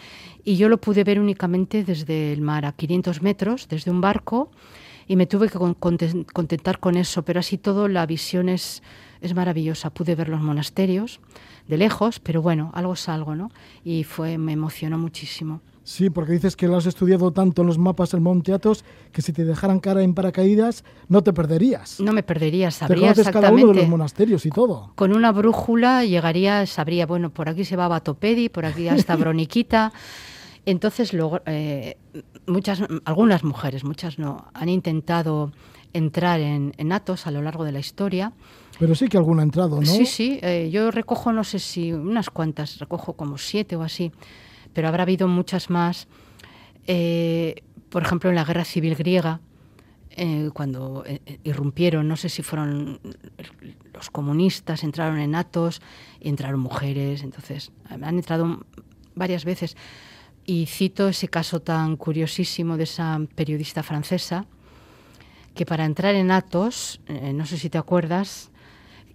y 0.42 0.56
yo 0.56 0.68
lo 0.68 0.80
pude 0.80 1.04
ver 1.04 1.20
únicamente 1.20 1.84
desde 1.84 2.32
el 2.32 2.40
mar, 2.40 2.66
a 2.66 2.72
500 2.72 3.22
metros, 3.22 3.68
desde 3.68 3.92
un 3.92 4.00
barco 4.00 4.50
y 5.06 5.14
me 5.14 5.26
tuve 5.26 5.48
que 5.48 5.56
contentar 6.32 6.80
con 6.80 6.96
eso, 6.96 7.24
pero 7.24 7.38
así 7.38 7.58
todo 7.58 7.86
la 7.86 8.04
visión 8.06 8.48
es, 8.48 8.82
es 9.20 9.36
maravillosa. 9.36 9.90
Pude 9.90 10.16
ver 10.16 10.28
los 10.28 10.40
monasterios 10.40 11.20
de 11.68 11.78
lejos, 11.78 12.18
pero 12.18 12.42
bueno, 12.42 12.72
algo 12.74 12.94
es 12.94 13.08
algo, 13.08 13.36
¿no? 13.36 13.52
Y 13.84 14.02
fue, 14.02 14.36
me 14.36 14.50
emocionó 14.50 14.98
muchísimo. 14.98 15.60
Sí, 15.82 16.10
porque 16.10 16.32
dices 16.32 16.56
que 16.56 16.68
lo 16.68 16.76
has 16.76 16.86
estudiado 16.86 17.32
tanto 17.32 17.62
en 17.62 17.68
los 17.68 17.78
mapas 17.78 18.10
del 18.10 18.20
Monte 18.20 18.52
Athos 18.52 18.84
que 19.12 19.22
si 19.22 19.32
te 19.32 19.44
dejaran 19.44 19.80
cara 19.80 20.02
en 20.02 20.14
paracaídas 20.14 20.84
no 21.08 21.22
te 21.22 21.32
perderías. 21.32 22.00
No 22.00 22.12
me 22.12 22.22
perdería, 22.22 22.70
sabría 22.70 23.14
te 23.14 23.22
exactamente. 23.22 23.50
cada 23.50 23.64
uno 23.64 23.72
de 23.72 23.80
los 23.80 23.88
monasterios 23.88 24.44
y 24.46 24.50
todo. 24.50 24.92
Con 24.94 25.14
una 25.14 25.32
brújula 25.32 26.04
llegaría, 26.04 26.66
sabría, 26.66 27.06
bueno, 27.06 27.30
por 27.30 27.48
aquí 27.48 27.64
se 27.64 27.76
va 27.76 27.86
a 27.86 27.88
Batopedi, 27.88 28.48
por 28.48 28.66
aquí 28.66 28.88
hasta 28.88 29.16
Broniquita. 29.16 29.92
Entonces, 30.66 31.14
luego, 31.14 31.40
eh, 31.46 31.96
muchas, 32.46 32.82
algunas 33.04 33.42
mujeres, 33.42 33.82
muchas 33.82 34.18
no, 34.18 34.48
han 34.52 34.68
intentado 34.68 35.52
entrar 35.92 36.40
en, 36.40 36.74
en 36.76 36.92
Athos 36.92 37.26
a 37.26 37.30
lo 37.30 37.42
largo 37.42 37.64
de 37.64 37.72
la 37.72 37.80
historia. 37.80 38.32
Pero 38.78 38.94
sí 38.94 39.08
que 39.08 39.16
alguna 39.16 39.42
ha 39.42 39.44
entrado, 39.44 39.80
¿no? 39.80 39.86
Sí, 39.86 40.06
sí. 40.06 40.38
Eh, 40.42 40.70
yo 40.70 40.90
recojo, 40.90 41.32
no 41.32 41.44
sé 41.44 41.58
si 41.58 41.92
unas 41.92 42.30
cuantas, 42.30 42.78
recojo 42.78 43.14
como 43.14 43.38
siete 43.38 43.76
o 43.76 43.82
así 43.82 44.12
pero 44.72 44.88
habrá 44.88 45.02
habido 45.02 45.28
muchas 45.28 45.70
más. 45.70 46.08
Eh, 46.86 47.62
por 47.88 48.02
ejemplo, 48.02 48.30
en 48.30 48.36
la 48.36 48.44
guerra 48.44 48.64
civil 48.64 48.94
griega, 48.94 49.40
eh, 50.10 50.50
cuando 50.52 51.04
eh, 51.06 51.20
irrumpieron, 51.44 52.08
no 52.08 52.16
sé 52.16 52.28
si 52.28 52.42
fueron 52.42 53.00
los 53.94 54.10
comunistas, 54.10 54.82
entraron 54.84 55.18
en 55.18 55.34
Atos 55.34 55.80
y 56.20 56.28
entraron 56.28 56.60
mujeres, 56.60 57.22
entonces 57.22 57.72
han 57.88 58.16
entrado 58.16 58.64
varias 59.14 59.44
veces. 59.44 59.76
Y 60.46 60.66
cito 60.66 61.08
ese 61.08 61.28
caso 61.28 61.60
tan 61.60 61.96
curiosísimo 61.96 62.76
de 62.76 62.84
esa 62.84 63.20
periodista 63.34 63.82
francesa 63.82 64.46
que 65.54 65.66
para 65.66 65.84
entrar 65.84 66.14
en 66.14 66.30
Atos, 66.30 67.00
no 67.34 67.44
sé 67.44 67.58
si 67.58 67.70
te 67.70 67.78
acuerdas, 67.78 68.50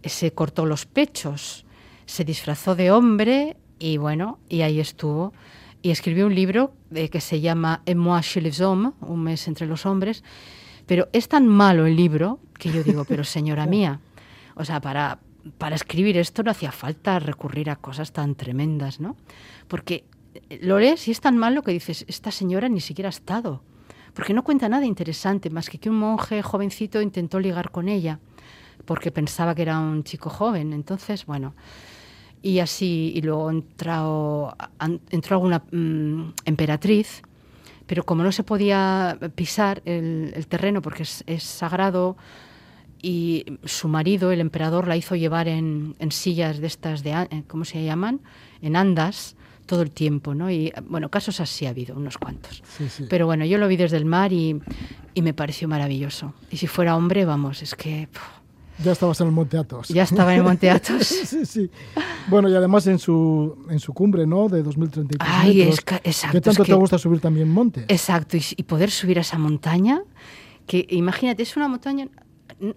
se 0.03 0.31
cortó 0.33 0.65
los 0.65 0.85
pechos, 0.85 1.65
se 2.05 2.23
disfrazó 2.23 2.75
de 2.75 2.91
hombre 2.91 3.57
y 3.79 3.97
bueno, 3.97 4.39
y 4.49 4.61
ahí 4.61 4.79
estuvo. 4.79 5.33
Y 5.81 5.91
escribió 5.91 6.25
un 6.25 6.35
libro 6.35 6.73
eh, 6.93 7.09
que 7.09 7.21
se 7.21 7.41
llama 7.41 7.81
En 7.85 7.97
moi 7.97 8.21
chez 8.21 8.41
les 8.41 8.59
hommes, 8.61 8.93
un 9.01 9.21
mes 9.21 9.47
entre 9.47 9.67
los 9.67 9.85
hombres. 9.85 10.23
Pero 10.85 11.09
es 11.13 11.27
tan 11.27 11.47
malo 11.47 11.85
el 11.85 11.95
libro 11.95 12.39
que 12.57 12.71
yo 12.71 12.83
digo, 12.83 13.05
pero 13.05 13.23
señora 13.23 13.65
mía, 13.65 13.99
o 14.55 14.65
sea, 14.65 14.81
para, 14.81 15.19
para 15.57 15.75
escribir 15.75 16.17
esto 16.17 16.43
no 16.43 16.51
hacía 16.51 16.71
falta 16.71 17.19
recurrir 17.19 17.69
a 17.69 17.75
cosas 17.75 18.11
tan 18.11 18.35
tremendas, 18.35 18.99
¿no? 18.99 19.15
Porque 19.67 20.05
eh, 20.49 20.59
lo 20.61 20.79
lees 20.79 21.07
y 21.07 21.11
es 21.11 21.21
tan 21.21 21.37
malo 21.37 21.61
que 21.61 21.71
dices, 21.71 22.05
esta 22.07 22.31
señora 22.31 22.69
ni 22.69 22.81
siquiera 22.81 23.09
ha 23.09 23.17
estado. 23.17 23.61
Porque 24.13 24.33
no 24.33 24.43
cuenta 24.43 24.69
nada 24.69 24.85
interesante, 24.85 25.49
más 25.49 25.69
que 25.69 25.77
que 25.77 25.89
un 25.89 25.99
monje 25.99 26.41
jovencito 26.41 27.01
intentó 27.01 27.39
ligar 27.39 27.69
con 27.69 27.89
ella, 27.89 28.19
porque 28.85 29.11
pensaba 29.11 29.53
que 29.53 29.63
era 29.63 29.77
un 29.79 30.03
chico 30.03 30.29
joven. 30.29 30.71
Entonces, 30.71 31.25
bueno, 31.25 31.53
y 32.45 32.59
así, 32.59 33.11
y 33.15 33.23
luego 33.23 33.49
entró, 33.49 34.55
entró 35.09 35.35
alguna 35.35 35.63
mm, 35.71 36.33
emperatriz, 36.45 37.23
pero 37.87 38.03
como 38.03 38.21
no 38.21 38.31
se 38.31 38.43
podía 38.43 39.17
pisar 39.33 39.81
el, 39.85 40.45
terreno 40.47 40.83
porque 40.83 41.01
es, 41.01 41.23
es 41.25 41.41
sagrado, 41.41 42.17
y 43.01 43.57
su 43.63 43.87
marido, 43.87 44.31
el 44.31 44.41
emperador, 44.41 44.87
la 44.87 44.95
hizo 44.95 45.15
llevar 45.15 45.47
en, 45.47 45.95
sillas 46.11 46.59
de 46.59 46.67
estas, 46.67 47.01
de, 47.01 47.13
eh, 47.13 47.43
¿cómo 47.47 47.65
se 47.65 47.83
llaman? 47.83 48.21
En 48.61 48.75
andas 48.75 49.35
todo 49.65 49.81
el 49.81 49.89
tiempo, 49.89 50.35
¿no? 50.35 50.51
Y 50.51 50.71
bueno, 50.83 51.09
casos 51.09 51.39
así 51.39 51.65
ha 51.65 51.71
habido, 51.71 51.95
unos 51.95 52.19
cuantos. 52.19 52.61
Pero 53.09 53.25
bueno, 53.25 53.45
yo 53.45 53.57
lo 53.57 53.67
vi 53.67 53.75
desde 53.75 53.97
el 53.97 54.05
mar 54.05 54.31
y, 54.31 54.61
me 55.15 55.33
pareció 55.33 55.67
maravilloso. 55.67 56.35
Y 56.51 56.57
si 56.57 56.67
fuera 56.67 56.95
hombre, 56.95 57.25
vamos, 57.25 57.63
es 57.63 57.73
que... 57.73 58.07
Ya 58.83 58.91
estabas 58.91 59.19
en 59.21 59.27
el 59.27 59.33
Monte 59.33 59.57
Athos. 59.57 59.87
Ya 59.87 60.03
estaba 60.03 60.33
en 60.33 60.39
el 60.39 60.45
Monte 60.45 60.69
Athos. 60.71 61.07
sí, 61.07 61.45
sí. 61.45 61.69
Bueno, 62.27 62.49
y 62.49 62.55
además 62.55 62.87
en 62.87 62.99
su, 62.99 63.65
en 63.69 63.79
su 63.79 63.93
cumbre, 63.93 64.25
¿no? 64.25 64.49
De 64.49 64.63
2033 64.63 65.17
Ay, 65.19 65.61
Es 65.61 65.79
exacto. 66.03 66.37
¿Qué 66.37 66.41
tanto 66.41 66.63
te 66.63 66.73
gusta 66.73 66.97
subir 66.97 67.19
también 67.19 67.49
monte? 67.49 67.85
Exacto, 67.87 68.37
y, 68.37 68.43
y, 68.57 68.63
poder 68.63 68.91
subir 68.91 69.17
a 69.17 69.21
esa 69.21 69.37
montaña, 69.37 70.01
que 70.67 70.85
imagínate, 70.89 71.43
es 71.43 71.55
una 71.55 71.67
montaña, 71.67 72.09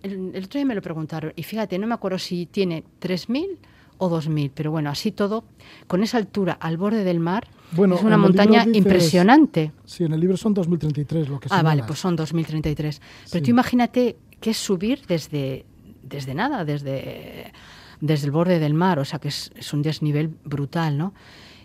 el, 0.02 0.42
otro 0.44 0.58
día 0.58 0.64
me 0.64 0.74
lo 0.74 0.82
preguntaron 0.82 1.32
y 1.36 1.42
fíjate, 1.42 1.78
no 1.78 1.86
me 1.86 1.94
acuerdo 1.94 2.18
si 2.18 2.46
tiene 2.46 2.84
3.000 3.00 3.58
o 3.98 4.10
2.000, 4.10 4.50
pero 4.54 4.70
bueno, 4.70 4.90
así 4.90 5.12
todo, 5.12 5.44
con 5.86 6.02
esa 6.02 6.18
altura 6.18 6.52
al 6.60 6.76
borde 6.76 7.04
del 7.04 7.20
mar, 7.20 7.48
bueno, 7.72 7.96
es 7.96 8.02
una 8.02 8.16
montaña 8.16 8.64
impresionante. 8.72 9.72
Sí, 9.84 10.04
en 10.04 10.12
el 10.12 10.20
libro 10.20 10.36
son 10.36 10.54
2033 10.54 11.28
lo 11.28 11.38
que 11.38 11.48
Ah, 11.50 11.62
vale, 11.62 11.82
pues 11.84 11.98
son 11.98 12.16
2033. 12.16 13.02
Pero 13.30 13.44
tú 13.44 13.50
imagínate 13.50 14.16
que 14.40 14.50
es 14.50 14.56
subir 14.56 15.02
desde, 15.06 15.66
desde 16.08 16.34
nada, 16.34 16.64
desde, 16.64 17.52
desde 18.00 18.26
el 18.26 18.32
borde 18.32 18.58
del 18.58 18.74
mar, 18.74 18.98
o 18.98 19.04
sea 19.04 19.18
que 19.18 19.28
es, 19.28 19.72
un 19.72 19.82
desnivel 19.82 20.28
brutal, 20.44 20.98
¿no? 20.98 21.14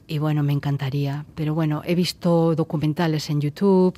Y 0.06 0.17
bueno, 0.17 0.43
me 0.43 0.51
encantaría. 0.51 1.25
Pero 1.34 1.53
bueno, 1.53 1.82
he 1.86 1.95
visto 1.95 2.56
documentales 2.56 3.29
en 3.29 3.39
YouTube, 3.39 3.97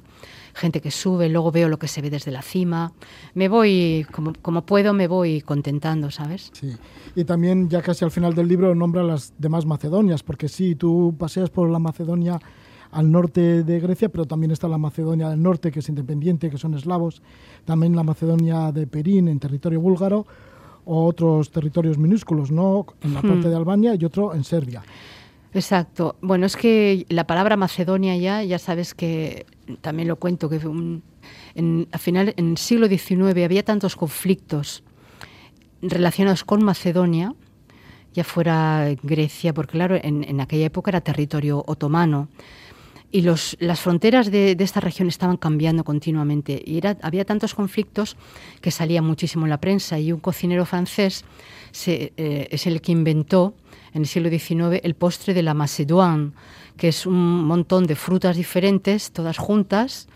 gente 0.53 0.79
que 0.79 0.91
sube, 0.91 1.29
luego 1.29 1.51
veo 1.51 1.67
lo 1.67 1.79
que 1.79 1.87
se 1.87 2.01
ve 2.01 2.11
desde 2.11 2.31
la 2.31 2.43
cima. 2.43 2.93
Me 3.33 3.47
voy, 3.49 4.05
como, 4.11 4.33
como 4.41 4.65
puedo, 4.65 4.93
me 4.93 5.07
voy 5.07 5.41
contentando, 5.41 6.11
¿sabes? 6.11 6.51
Sí. 6.53 6.75
Y 7.15 7.23
también, 7.23 7.69
ya 7.69 7.81
casi 7.81 8.05
al 8.05 8.11
final 8.11 8.35
del 8.35 8.47
libro, 8.47 8.75
nombra 8.75 9.01
las 9.03 9.33
demás 9.39 9.65
Macedonias, 9.65 10.21
porque 10.21 10.47
sí, 10.47 10.75
tú 10.75 11.15
paseas 11.17 11.49
por 11.49 11.69
la 11.69 11.79
Macedonia 11.79 12.39
al 12.95 13.11
norte 13.11 13.63
de 13.63 13.79
Grecia, 13.81 14.07
pero 14.07 14.25
también 14.25 14.51
está 14.51 14.69
la 14.69 14.77
Macedonia 14.77 15.29
del 15.29 15.43
norte, 15.43 15.69
que 15.69 15.79
es 15.79 15.89
independiente, 15.89 16.49
que 16.49 16.57
son 16.57 16.75
eslavos, 16.75 17.21
también 17.65 17.93
la 17.93 18.03
Macedonia 18.03 18.71
de 18.71 18.87
Perín, 18.87 19.27
en 19.27 19.37
territorio 19.37 19.81
búlgaro, 19.81 20.25
o 20.85 21.05
otros 21.05 21.51
territorios 21.51 21.97
minúsculos, 21.97 22.51
¿no? 22.51 22.85
En 23.01 23.13
la 23.13 23.21
parte 23.21 23.47
hmm. 23.47 23.49
de 23.49 23.55
Albania 23.55 23.95
y 23.95 24.05
otro 24.05 24.33
en 24.33 24.45
Serbia. 24.45 24.81
Exacto. 25.53 26.15
Bueno, 26.21 26.45
es 26.45 26.55
que 26.55 27.05
la 27.09 27.27
palabra 27.27 27.57
Macedonia 27.57 28.15
ya, 28.15 28.43
ya 28.43 28.59
sabes 28.59 28.93
que 28.93 29.45
también 29.81 30.07
lo 30.07 30.15
cuento, 30.15 30.47
que 30.47 30.61
en, 31.55 31.87
al 31.91 31.99
final, 31.99 32.33
en 32.37 32.51
el 32.51 32.57
siglo 32.57 32.87
XIX 32.87 33.43
había 33.43 33.63
tantos 33.63 33.97
conflictos 33.97 34.83
relacionados 35.81 36.45
con 36.45 36.63
Macedonia, 36.63 37.35
ya 38.13 38.23
fuera 38.23 38.87
Grecia, 39.03 39.53
porque 39.53 39.73
claro, 39.73 39.97
en, 40.01 40.39
aquella 40.39 40.65
época 40.65 40.91
era 40.91 41.01
territorio 41.01 41.63
otomano, 41.67 42.29
y 43.15 43.21
los, 43.21 43.55
las 43.61 43.79
fronteras 43.79 44.29
de, 44.29 44.57
esta 44.59 44.81
región 44.81 45.07
estaban 45.07 45.37
cambiando 45.37 45.85
continuamente, 45.85 46.61
y 46.65 46.77
era, 46.79 46.97
había 47.01 47.23
tantos 47.23 47.55
conflictos 47.55 48.17
que 48.59 48.71
salía 48.71 49.01
muchísimo 49.01 49.45
en 49.45 49.51
la 49.51 49.61
prensa, 49.61 49.97
y 49.97 50.11
un 50.11 50.19
cocinero 50.19 50.65
francés 50.65 51.23
eh, 51.87 52.47
es 52.51 52.67
el 52.67 52.81
que 52.81 52.91
inventó 52.91 53.53
en 53.93 54.01
el 54.01 54.07
siglo 54.07 54.29
XIX 54.29 54.81
el 54.83 54.95
postre 54.95 55.33
de 55.33 55.43
la 55.43 55.53
Macédoine, 55.53 56.33
que 56.75 56.89
es 56.89 57.05
un 57.05 57.45
montón 57.45 57.87
de 57.87 57.95
frutas 57.95 58.35
diferentes, 58.35 59.11
todas 59.11 59.37
juntas, 59.37 60.09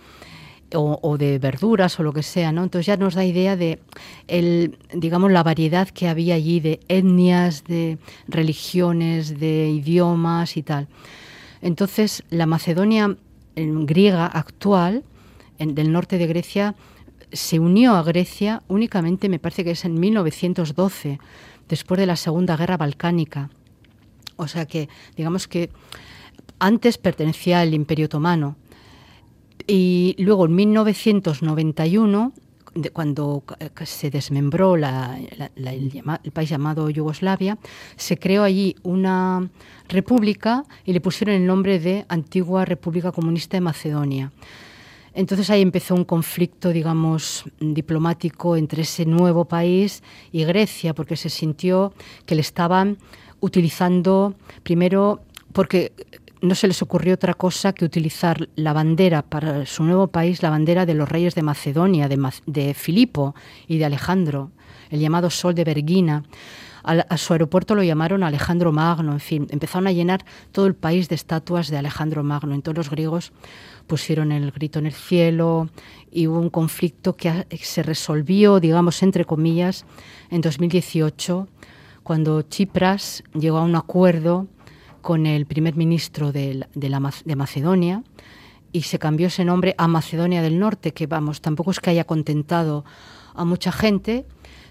o, 0.76 1.18
de 1.18 1.40
verduras 1.40 2.02
o 2.02 2.04
lo 2.04 2.12
que 2.12 2.22
sea, 2.22 2.52
¿no? 2.52 2.64
Entonces 2.64 2.86
ya 2.86 2.98
nos 2.98 3.16
da 3.16 3.24
idea 3.24 3.56
de 3.56 3.80
el, 4.28 4.78
digamos, 4.94 5.32
la 5.32 5.42
variedad 5.42 5.88
que 5.88 6.10
había 6.10 6.36
allí 6.36 6.60
de 6.60 6.82
etnias, 6.90 7.64
de 7.64 7.98
religiones, 8.28 9.40
de 9.40 9.70
idiomas 9.70 10.58
y 10.58 10.64
tal. 10.64 10.90
Entonces 11.62 12.24
la 12.30 12.46
Macedonia 12.46 13.18
griega 13.56 14.26
actual, 14.26 15.04
del 15.58 15.92
norte 15.92 16.18
de 16.18 16.28
Grecia, 16.28 16.76
se 17.32 17.60
unió 17.60 17.96
a 17.96 18.04
Grecia 18.04 18.64
únicamente, 18.68 19.30
me 19.30 19.40
parece 19.40 19.64
que 19.64 19.72
es 19.72 19.86
en 19.86 20.00
1912, 20.00 21.20
después 21.68 22.00
de 22.00 22.06
la 22.06 22.16
Segunda 22.16 22.58
Guerra 22.58 22.78
Balcánica. 22.78 23.50
O 24.38 24.48
sea 24.48 24.66
que, 24.66 24.90
digamos 25.16 25.48
que 25.48 25.70
antes 26.60 26.98
pertenecía 26.98 27.62
al 27.62 27.74
Imperio 27.74 28.06
Otomano. 28.06 28.56
Y 29.68 30.16
luego 30.18 30.46
en 30.46 30.56
1991, 30.56 32.34
cuando 32.94 33.44
se 33.86 34.10
desmembró 34.10 34.76
el, 34.76 36.32
país 36.34 36.50
llamado 36.50 36.90
Yugoslavia, 36.90 37.58
se 37.96 38.18
creó 38.18 38.44
allí 38.44 38.76
una 38.84 39.50
república 39.88 40.64
y 40.86 40.94
le 40.94 41.02
pusieron 41.02 41.36
el 41.36 41.46
nombre 41.46 41.80
de 41.80 42.06
Antigua 42.10 42.66
República 42.66 43.12
Comunista 43.12 43.58
de 43.58 43.62
Macedonia. 43.62 44.32
Entonces 45.14 45.50
ahí 45.50 45.62
empezó 45.62 45.96
un 45.96 46.06
conflicto, 46.06 46.70
digamos, 46.70 47.44
diplomático 47.60 48.56
entre 48.56 48.84
ese 48.84 49.06
nuevo 49.06 49.46
país 49.46 50.04
y 50.32 50.44
Grecia, 50.44 50.94
porque 50.94 51.16
se 51.16 51.30
sintió 51.30 51.94
que 52.26 52.36
le 52.36 52.42
estaban 52.42 52.98
utilizando 53.42 54.36
primero 54.64 55.22
porque 55.52 55.92
no 56.42 56.56
se 56.56 56.68
les 56.68 56.82
ocurrió 56.82 57.14
otra 57.14 57.34
cosa 57.34 57.74
que 57.74 57.86
utilizar 57.86 58.50
la 58.56 58.74
bandera 58.74 59.22
para 59.22 59.66
su 59.66 59.84
nuevo 59.84 60.08
país, 60.08 60.42
la 60.42 60.50
bandera 60.50 60.86
de 60.86 60.94
los 60.94 61.10
reyes 61.10 61.36
de 61.36 61.42
Macedonia, 61.42 62.08
de, 62.08 62.74
Filipo 62.74 63.36
y 63.68 63.78
de 63.78 63.86
Alejandro, 63.86 64.52
el 64.90 65.00
llamado 65.00 65.30
Sol 65.30 65.56
de 65.56 65.64
Bergina. 65.64 66.24
A, 66.84 67.18
su 67.18 67.34
aeropuerto 67.34 67.76
lo 67.76 67.84
llamaron 67.84 68.24
Alejandro 68.24 68.72
Magno, 68.72 69.12
en 69.12 69.20
fin, 69.20 69.48
empezaron 69.50 69.86
a 69.88 69.92
llenar 69.92 70.26
todo 70.52 70.66
el 70.66 70.76
país 70.76 71.10
de 71.10 71.16
estatuas 71.16 71.68
de 71.68 71.78
Alejandro 71.78 72.24
Magno. 72.24 72.56
Entonces 72.56 72.78
los 72.78 72.90
griegos 72.90 73.34
pusieron 73.86 74.32
el 74.32 74.50
grito 74.52 74.80
en 74.80 74.86
el 74.86 74.94
cielo 74.94 75.70
y 76.10 76.28
hubo 76.28 76.40
un 76.40 76.50
conflicto 76.50 77.16
que 77.16 77.46
se 77.62 77.84
resolvió, 77.84 78.60
digamos, 78.60 79.04
entre 79.04 79.26
comillas, 79.26 79.86
en 80.32 80.42
2018 80.42 81.48
cuando 82.10 82.42
Chipras 82.42 83.24
llegó 83.36 83.58
a 83.58 83.62
un 83.62 83.76
acuerdo 83.76 84.48
con 85.02 85.26
el 85.26 85.46
primer 85.46 85.76
ministro 85.76 86.32
de, 86.32 86.66
de, 86.74 87.36
Macedonia 87.36 88.04
y 88.72 88.84
se 88.84 89.00
cambió 89.00 89.28
ese 89.28 89.46
nombre 89.46 89.76
a 89.78 89.88
Macedonia 89.88 90.42
del 90.42 90.60
Norte, 90.60 90.92
que 90.94 91.08
vamos, 91.08 91.42
tampoco 91.42 91.72
es 91.72 91.80
que 91.80 91.90
haya 91.90 92.04
contentado 92.04 92.86
a 93.34 93.46
mucha 93.46 93.72
gente, 93.72 94.26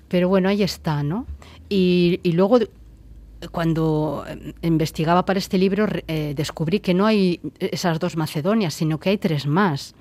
pero 0.08 0.28
bueno, 0.28 0.48
ahí 0.48 0.62
está, 0.62 1.02
¿no? 1.02 1.26
Y, 1.68 2.20
luego, 2.32 2.58
cuando 3.50 4.24
investigaba 4.62 5.24
para 5.24 5.38
este 5.38 5.58
libro, 5.58 5.86
eh, 6.06 6.34
descubrí 6.36 6.80
que 6.80 6.94
no 6.94 7.06
hay 7.06 7.40
esas 7.58 7.98
dos 7.98 8.16
Macedonias, 8.16 8.74
sino 8.74 8.98
que 8.98 9.10
hay 9.10 9.18
tres 9.18 9.46
más. 9.46 9.94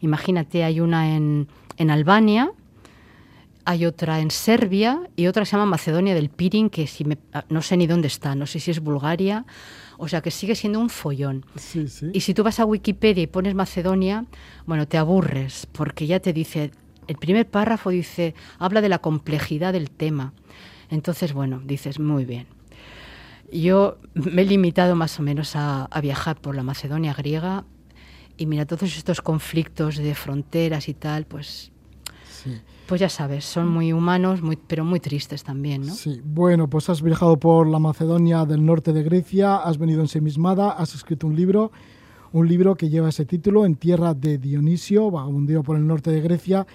Imagínate, 0.00 0.64
hay 0.64 0.80
una 0.80 1.14
en, 1.16 1.48
en 1.76 1.90
Albania, 1.90 2.52
hay 3.64 3.86
otra 3.86 4.20
en 4.20 4.30
Serbia 4.30 5.00
y 5.16 5.26
otra 5.26 5.44
se 5.44 5.52
llama 5.52 5.66
Macedonia 5.66 6.14
del 6.14 6.30
Pirin, 6.30 6.70
que 6.70 6.86
si 6.86 7.06
ah, 7.32 7.44
no 7.48 7.62
sé 7.62 7.76
ni 7.76 7.86
dónde 7.86 8.08
está, 8.08 8.34
no 8.34 8.46
sé 8.46 8.60
si 8.60 8.70
es 8.70 8.80
Bulgaria, 8.80 9.44
o 9.98 10.08
sea 10.08 10.20
que 10.20 10.30
sigue 10.30 10.54
siendo 10.54 10.80
un 10.80 10.90
follón. 10.90 11.44
Y 12.12 12.20
si 12.20 12.34
tú 12.34 12.42
vas 12.42 12.60
a 12.60 12.64
Wikipedia 12.64 13.22
y 13.22 13.26
pones 13.26 13.54
Macedonia, 13.54 14.24
bueno, 14.66 14.88
te 14.88 14.98
aburres, 14.98 15.66
porque 15.72 16.06
ya 16.06 16.20
te 16.20 16.32
dice, 16.32 16.70
el 17.06 17.16
primer 17.16 17.48
párrafo 17.48 17.90
dice, 17.90 18.34
habla 18.58 18.80
de 18.80 18.88
la 18.88 18.98
complejidad 18.98 19.72
del 19.72 19.90
tema. 19.90 20.32
Entonces, 20.90 21.32
bueno, 21.32 21.60
dices, 21.64 21.98
muy 21.98 22.24
bien. 22.24 22.46
Yo 23.52 23.98
me 24.14 24.42
he 24.42 24.44
limitado 24.44 24.94
más 24.94 25.18
o 25.18 25.22
menos 25.22 25.52
a, 25.54 25.88
viajar 26.00 26.40
por 26.40 26.54
la 26.54 26.62
Macedonia 26.62 27.14
griega 27.14 27.64
y 28.36 28.46
mira, 28.46 28.64
todos 28.64 28.96
estos 28.96 29.20
conflictos 29.20 29.96
de 29.96 30.14
fronteras 30.14 30.88
y 30.88 30.94
tal, 30.94 31.26
pues... 31.26 31.72
Pues 32.90 33.00
ya 33.00 33.08
sabes, 33.08 33.44
son 33.44 33.68
muy 33.68 33.92
humanos, 33.92 34.40
pero 34.66 34.84
muy 34.84 34.98
tristes 34.98 35.44
también, 35.44 35.82
¿no? 35.82 35.94
Sí, 35.94 36.20
bueno, 36.24 36.68
pues 36.68 36.90
has 36.90 37.02
viajado 37.02 37.38
por 37.38 37.68
la 37.68 37.78
Macedonia 37.78 38.44
del 38.44 38.66
norte 38.66 38.92
de 38.92 39.04
Grecia, 39.04 39.58
has 39.58 39.78
venido 39.78 40.00
ensimismada, 40.00 40.72
has 40.72 40.96
escrito 40.96 41.28
un 41.28 41.36
libro, 41.36 41.70
un 42.32 42.48
libro 42.48 42.74
que 42.74 42.88
lleva 42.88 43.10
ese 43.10 43.24
título, 43.26 43.64
En 43.64 43.76
tierra 43.76 44.12
de 44.12 44.38
Dionisio, 44.38 45.08
vagabundeo 45.08 45.62
por 45.62 45.76
el 45.76 45.86
norte 45.86 46.10
de 46.10 46.20
Grecia, 46.20 46.66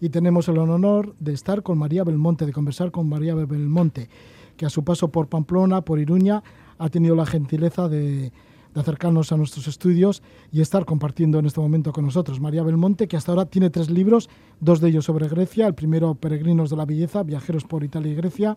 y 0.00 0.10
tenemos 0.10 0.46
el 0.46 0.58
honor 0.58 1.16
de 1.18 1.32
estar 1.32 1.64
con 1.64 1.76
María 1.76 2.04
Belmonte, 2.04 2.46
de 2.46 2.52
conversar 2.52 2.92
con 2.92 3.08
María 3.08 3.34
Belmonte, 3.34 4.08
que 4.56 4.66
a 4.66 4.70
su 4.70 4.84
paso 4.84 5.08
por 5.08 5.26
Pamplona, 5.26 5.80
por 5.80 5.98
Iruña, 5.98 6.44
ha 6.78 6.88
tenido 6.88 7.16
la 7.16 7.26
gentileza 7.26 7.88
de, 7.88 8.30
acercarnos 8.74 9.32
a 9.32 9.36
nuestros 9.36 9.68
estudios 9.68 10.22
y 10.50 10.60
estar 10.60 10.84
compartiendo 10.84 11.38
en 11.38 11.46
este 11.46 11.60
momento 11.60 11.92
con 11.92 12.04
nosotros. 12.04 12.40
María 12.40 12.62
Belmonte, 12.62 13.08
que 13.08 13.16
hasta 13.16 13.32
ahora 13.32 13.46
tiene 13.46 13.70
tres 13.70 13.90
libros, 13.90 14.28
dos 14.60 14.80
de 14.80 14.88
ellos 14.88 15.04
sobre 15.04 15.28
Grecia, 15.28 15.66
el 15.66 15.74
primero 15.74 16.14
Peregrinos 16.14 16.70
de 16.70 16.76
la 16.76 16.84
Belleza, 16.84 17.22
Viajeros 17.22 17.64
por 17.64 17.84
Italia 17.84 18.12
y 18.12 18.14
Grecia, 18.16 18.56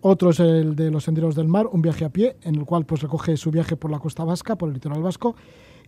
otro 0.00 0.30
es 0.30 0.40
el 0.40 0.76
de 0.76 0.90
Los 0.90 1.04
Senderos 1.04 1.34
del 1.34 1.48
Mar, 1.48 1.66
un 1.66 1.82
viaje 1.82 2.04
a 2.04 2.10
pie, 2.10 2.36
en 2.42 2.54
el 2.54 2.64
cual 2.64 2.86
pues 2.86 3.02
recoge 3.02 3.36
su 3.36 3.50
viaje 3.50 3.76
por 3.76 3.90
la 3.90 3.98
costa 3.98 4.24
vasca, 4.24 4.56
por 4.56 4.68
el 4.68 4.74
litoral 4.74 5.02
vasco, 5.02 5.34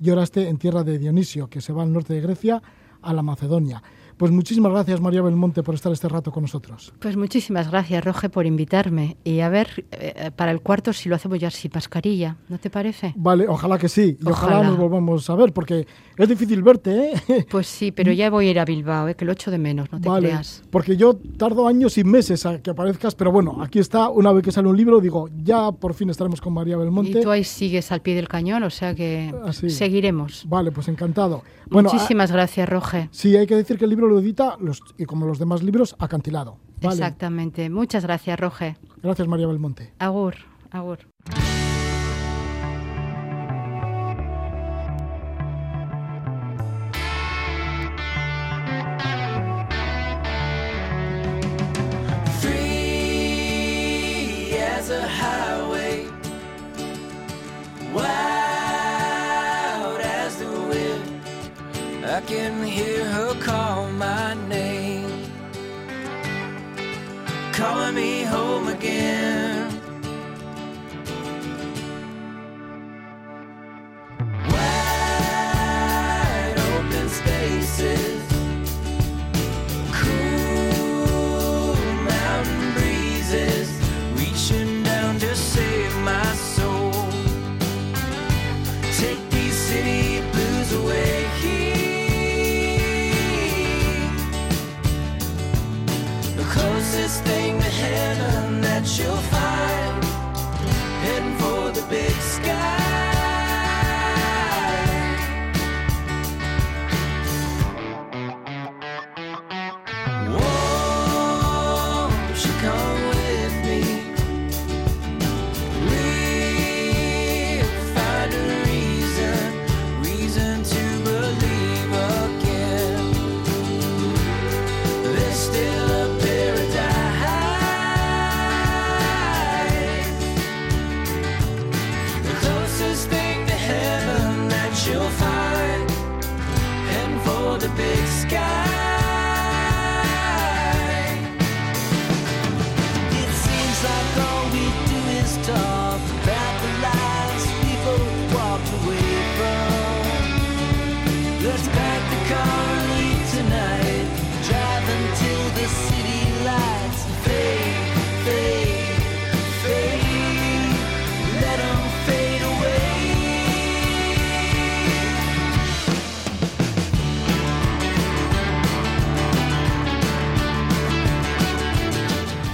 y 0.01 0.11
ahora 0.11 0.24
este 0.24 0.48
en 0.48 0.59
tierra 0.59 0.83
de 0.83 0.98
Dionisio, 0.98 1.48
que 1.48 1.61
se 1.61 1.72
va 1.72 1.83
al 1.83 1.92
norte 1.92 2.14
de 2.14 2.20
Grecia, 2.20 2.62
a 3.01 3.12
la 3.12 3.22
Macedonia. 3.22 3.83
Pues 4.18 4.33
muchísimas 4.33 4.72
gracias, 4.72 5.00
María 5.00 5.22
Belmonte, 5.22 5.62
por 5.62 5.76
estar 5.76 5.92
este 5.92 6.09
rato 6.09 6.33
con 6.33 6.42
nosotros. 6.42 6.92
Pues 6.98 7.16
muchísimas 7.16 7.70
gracias, 7.70 8.04
Roge, 8.04 8.28
por 8.28 8.46
invitarme. 8.46 9.16
Y 9.22 9.40
a 9.40 9.48
ver, 9.48 9.87
eh, 9.92 10.33
para 10.35 10.50
el 10.50 10.61
cuarto, 10.61 10.92
si 10.92 11.09
lo 11.09 11.14
hacemos 11.14 11.38
ya 11.38 11.52
sin 11.52 11.70
mascarilla, 11.72 12.37
¿no 12.48 12.59
te 12.59 12.68
parece? 12.68 13.14
Vale, 13.16 13.46
ojalá 13.46 13.78
que 13.78 13.88
sí. 13.88 14.18
Y 14.20 14.28
ojalá, 14.28 14.64
nos 14.64 14.76
volvamos 14.76 15.31
a 15.31 15.37
ver, 15.37 15.52
porque 15.52 15.87
es 16.16 16.28
difícil 16.28 16.64
verte, 16.64 17.12
¿eh? 17.12 17.46
Pues 17.50 17.68
sí, 17.68 17.92
pero 17.92 18.11
ya 18.11 18.28
voy 18.28 18.48
a 18.48 18.50
ir 18.50 18.59
a 18.59 18.64
Bilbao, 18.64 19.07
¿eh? 19.07 19.14
que 19.14 19.24
lo 19.24 19.31
echo 19.31 19.52
de 19.52 19.59
menos, 19.59 19.92
no 19.92 20.00
te 20.00 20.09
vale, 20.09 20.31
creas. 20.31 20.64
Porque 20.68 20.96
yo 20.96 21.14
tardo 21.37 21.68
años 21.68 21.96
y 21.96 22.02
meses 22.02 22.44
a 22.44 22.61
que 22.61 22.70
aparezcas, 22.70 23.14
pero 23.14 23.31
bueno, 23.31 23.62
aquí 23.62 23.78
está, 23.78 24.09
una 24.09 24.33
vez 24.33 24.42
que 24.42 24.50
sale 24.50 24.66
un 24.66 24.76
libro, 24.76 25.00
digo, 25.00 25.28
ya 25.44 25.70
por 25.70 25.94
fin 25.94 26.11
estaremos 26.11 26.40
con 26.40 26.52
María 26.54 26.76
Belmonte. 26.76 27.20
Y 27.20 27.22
tú 27.22 27.31
ahí 27.31 27.44
sigues 27.44 27.92
al 27.92 28.02
pie 28.02 28.16
del 28.16 28.26
cañón, 28.26 28.64
o 28.64 28.70
sea 28.70 28.96
que 28.96 29.33
seguiremos. 29.52 30.44
Vale, 30.48 30.72
pues 30.72 30.88
encantado. 30.88 31.44
Muchísimas 31.70 32.33
gracias, 32.33 32.68
Roge. 32.68 33.09
Sí, 33.12 33.37
hay 33.37 33.46
que 33.46 33.54
decir 33.54 33.78
que 33.78 33.85
el 33.85 33.90
libro 33.90 34.08
lo 34.09 34.18
edita 34.18 34.57
los 34.61 34.83
y 34.97 35.05
como 35.05 35.27
los 35.27 35.38
demás 35.38 35.62
libros, 35.62 35.97
acantilado. 35.99 36.59
Exactamente. 36.81 37.71
Muchas 37.71 38.05
gracias, 38.05 38.38
Roge. 38.38 38.77
Gracias, 39.03 39.29
María 39.29 39.47
Belmonte. 39.47 39.92
Agur, 39.99 40.35
agur. 40.71 40.99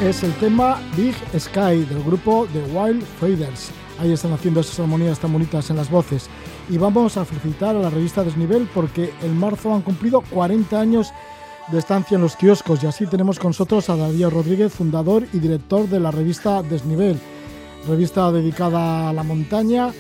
Es 0.09 0.23
el 0.23 0.35
tema 0.35 0.81
Big 0.97 1.15
Sky 1.39 1.85
del 1.89 2.03
grupo 2.05 2.47
The 2.53 2.61
Wild 2.73 3.03
Faders. 3.19 3.71
Ahí 3.99 4.13
están 4.13 4.33
haciendo 4.33 4.61
esas 4.61 4.79
armonías 4.79 5.19
tan 5.19 5.33
bonitas 5.33 5.71
en 5.71 5.77
las 5.77 5.91
voces. 5.91 6.29
Y 6.71 6.79
vamos 6.79 7.17
a 7.17 7.25
felicitar 7.25 7.77
a 7.77 7.81
la 7.81 7.91
revista 7.91 8.25
Desnivel 8.25 8.69
porque 8.73 9.13
en 9.23 9.39
marzo 9.39 9.75
han 9.75 9.83
cumplido 9.83 10.23
40 10.23 10.81
años 10.81 11.13
de 11.71 11.79
estancia 11.79 12.17
en 12.17 12.23
los 12.23 12.37
kioscos 12.37 12.83
y 12.83 12.87
así 12.87 13.07
tenemos 13.07 13.39
con 13.39 13.51
nosotros 13.51 13.89
a 13.91 13.97
Darío 13.97 14.31
Rodríguez, 14.31 14.73
fundador 14.73 15.27
y 15.33 15.39
director 15.39 15.89
de 15.89 16.01
la 16.01 16.11
revista 16.11 16.63
Desnivel, 16.63 17.19
revista 17.87 18.31
dedicada 18.33 19.11
a 19.11 19.13
la 19.13 19.23
montaña 19.23 19.93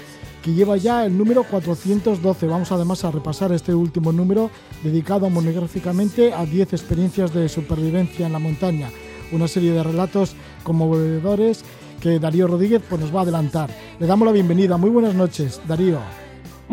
que 0.42 0.52
lleva 0.52 0.76
ya 0.76 1.06
el 1.06 1.16
número 1.16 1.44
412. 1.44 2.46
Vamos 2.46 2.72
además 2.72 3.04
a 3.04 3.10
repasar 3.10 3.52
este 3.52 3.74
último 3.74 4.12
número 4.12 4.50
dedicado 4.82 5.30
monográficamente 5.30 6.32
a 6.32 6.44
10 6.44 6.72
experiencias 6.72 7.32
de 7.32 7.48
supervivencia 7.48 8.26
en 8.26 8.32
la 8.32 8.38
montaña 8.38 8.90
una 9.32 9.48
serie 9.48 9.72
de 9.72 9.82
relatos 9.82 10.34
conmovedores 10.62 11.64
que 12.00 12.18
Darío 12.18 12.46
Rodríguez 12.46 12.82
pues, 12.88 13.00
nos 13.00 13.14
va 13.14 13.20
a 13.20 13.22
adelantar. 13.22 13.70
Le 13.98 14.06
damos 14.06 14.26
la 14.26 14.32
bienvenida. 14.32 14.76
Muy 14.76 14.90
buenas 14.90 15.14
noches, 15.14 15.60
Darío. 15.66 16.23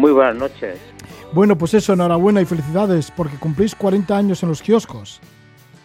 Muy 0.01 0.13
buenas 0.13 0.35
noches. 0.35 0.81
Bueno, 1.31 1.55
pues 1.55 1.75
eso, 1.75 1.93
enhorabuena 1.93 2.41
y 2.41 2.45
felicidades 2.45 3.11
porque 3.11 3.37
cumplís 3.37 3.75
40 3.75 4.17
años 4.17 4.41
en 4.41 4.49
los 4.49 4.59
kioscos. 4.59 5.21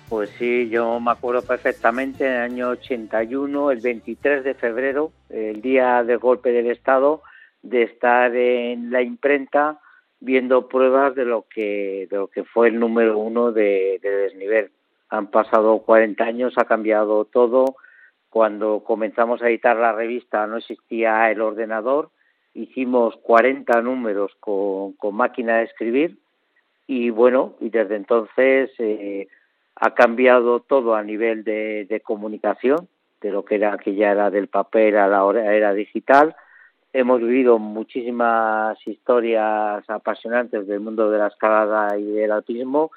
Pues 0.08 0.30
sí, 0.38 0.70
yo 0.70 0.98
me 1.00 1.10
acuerdo 1.10 1.42
perfectamente 1.42 2.24
en 2.24 2.32
el 2.32 2.40
año 2.40 2.68
81, 2.70 3.70
el 3.72 3.80
23 3.82 4.42
de 4.42 4.54
febrero, 4.54 5.12
el 5.28 5.60
día 5.60 6.02
del 6.02 6.16
golpe 6.16 6.50
del 6.50 6.70
Estado, 6.70 7.20
de 7.60 7.82
estar 7.82 8.34
en 8.34 8.90
la 8.90 9.02
imprenta 9.02 9.80
viendo 10.18 10.66
pruebas 10.66 11.14
de 11.14 11.26
lo 11.26 11.44
que 11.54 12.08
de 12.10 12.16
lo 12.16 12.28
que 12.28 12.44
fue 12.44 12.68
el 12.68 12.80
número 12.80 13.18
uno 13.18 13.52
de 13.52 14.00
desnivel. 14.02 14.70
Han 15.10 15.26
pasado 15.26 15.80
40 15.80 16.24
años, 16.24 16.54
ha 16.56 16.64
cambiado 16.64 17.26
todo. 17.26 17.76
Cuando 18.30 18.82
comenzamos 18.82 19.42
a 19.42 19.50
editar 19.50 19.76
la 19.76 19.92
revista 19.92 20.46
no 20.46 20.56
existía 20.56 21.30
el 21.30 21.42
ordenador, 21.42 22.12
hicimos 22.56 23.16
40 23.22 23.82
números 23.82 24.32
con, 24.40 24.94
máquina 25.12 25.58
de 25.58 25.64
escribir 25.64 26.18
y 26.86 27.10
bueno, 27.10 27.54
y 27.60 27.68
desde 27.68 27.96
entonces 27.96 28.70
eh, 28.78 29.28
ha 29.74 29.94
cambiado 29.94 30.60
todo 30.60 30.94
a 30.94 31.02
nivel 31.02 31.44
de, 31.44 32.02
comunicación, 32.04 32.88
de 33.20 33.30
lo 33.30 33.44
que 33.44 33.56
era 33.56 33.74
aquella 33.74 34.12
era 34.12 34.30
del 34.30 34.48
papel 34.48 34.96
a 34.96 35.08
la 35.08 35.54
era 35.54 35.74
digital. 35.74 36.34
Hemos 36.92 37.20
vivido 37.20 37.58
muchísimas 37.58 38.78
historias 38.86 39.84
apasionantes 39.88 40.66
del 40.66 40.80
mundo 40.80 41.10
de 41.10 41.18
la 41.18 41.26
escalada 41.26 41.98
y 41.98 42.04
del 42.04 42.32
alpinismo 42.32 42.90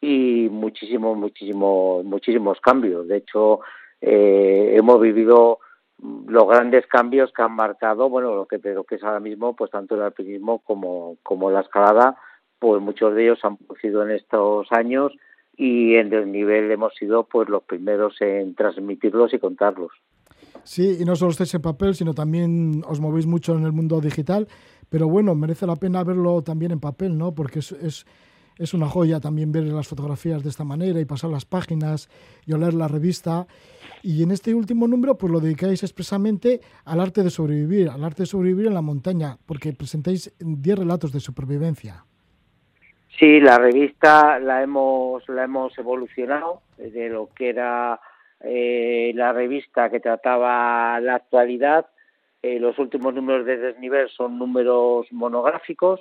y 0.00 0.48
muchísimos, 0.50 1.16
muchísimos, 1.16 2.04
muchísimos 2.04 2.60
cambios. 2.60 3.08
De 3.08 3.18
hecho, 3.18 3.60
eh, 4.00 4.74
hemos 4.76 5.00
vivido 5.00 5.60
los 6.02 6.48
grandes 6.48 6.86
cambios 6.86 7.32
que 7.32 7.42
han 7.42 7.52
marcado, 7.52 8.08
bueno, 8.08 8.34
lo 8.34 8.46
que, 8.46 8.58
lo 8.58 8.84
que 8.84 8.96
es 8.96 9.04
ahora 9.04 9.20
mismo, 9.20 9.56
pues 9.56 9.70
tanto 9.70 9.94
el 9.94 10.02
alpinismo 10.02 10.58
como, 10.58 11.16
como 11.22 11.50
la 11.50 11.60
escalada, 11.60 12.16
pues 12.58 12.82
muchos 12.82 13.14
de 13.14 13.24
ellos 13.24 13.38
han 13.42 13.56
producido 13.56 14.02
en 14.02 14.10
estos 14.10 14.70
años 14.72 15.12
y 15.56 15.94
en 15.96 16.10
desnivel 16.10 16.70
hemos 16.70 16.94
sido 16.94 17.24
pues 17.24 17.48
los 17.48 17.62
primeros 17.62 18.20
en 18.20 18.54
transmitirlos 18.54 19.32
y 19.32 19.38
contarlos. 19.38 19.92
Sí, 20.64 20.98
y 21.00 21.04
no 21.04 21.16
solo 21.16 21.30
estáis 21.30 21.54
en 21.54 21.62
papel, 21.62 21.94
sino 21.94 22.12
también 22.12 22.82
os 22.86 23.00
movéis 23.00 23.26
mucho 23.26 23.56
en 23.56 23.64
el 23.64 23.72
mundo 23.72 24.00
digital, 24.00 24.48
pero 24.90 25.08
bueno, 25.08 25.34
merece 25.34 25.66
la 25.66 25.76
pena 25.76 26.04
verlo 26.04 26.42
también 26.42 26.72
en 26.72 26.80
papel, 26.80 27.16
¿no? 27.16 27.34
Porque 27.34 27.60
es, 27.60 27.72
es, 27.72 28.06
es 28.58 28.74
una 28.74 28.88
joya 28.88 29.20
también 29.20 29.52
ver 29.52 29.64
las 29.64 29.88
fotografías 29.88 30.42
de 30.42 30.48
esta 30.48 30.64
manera 30.64 31.00
y 31.00 31.04
pasar 31.04 31.30
las 31.30 31.44
páginas 31.44 32.08
y 32.46 32.52
oler 32.52 32.74
la 32.74 32.88
revista. 32.88 33.46
Y 34.02 34.22
en 34.22 34.30
este 34.30 34.54
último 34.54 34.88
número, 34.88 35.16
pues 35.18 35.32
lo 35.32 35.40
dedicáis 35.40 35.82
expresamente 35.82 36.60
al 36.84 37.00
arte 37.00 37.22
de 37.22 37.30
sobrevivir, 37.30 37.88
al 37.88 38.04
arte 38.04 38.22
de 38.22 38.26
sobrevivir 38.26 38.66
en 38.66 38.74
la 38.74 38.82
montaña, 38.82 39.36
porque 39.46 39.72
presentáis 39.72 40.34
10 40.38 40.78
relatos 40.78 41.12
de 41.12 41.20
supervivencia. 41.20 42.04
Sí, 43.18 43.40
la 43.40 43.58
revista 43.58 44.38
la 44.38 44.62
hemos, 44.62 45.26
la 45.28 45.44
hemos 45.44 45.76
evolucionado 45.78 46.60
de 46.76 47.08
lo 47.08 47.30
que 47.34 47.48
era 47.48 47.98
eh, 48.40 49.12
la 49.14 49.32
revista 49.32 49.88
que 49.90 50.00
trataba 50.00 51.00
la 51.00 51.14
actualidad. 51.14 51.86
Eh, 52.42 52.60
los 52.60 52.78
últimos 52.78 53.14
números 53.14 53.46
de 53.46 53.56
desnivel 53.56 54.08
son 54.10 54.38
números 54.38 55.06
monográficos, 55.12 56.00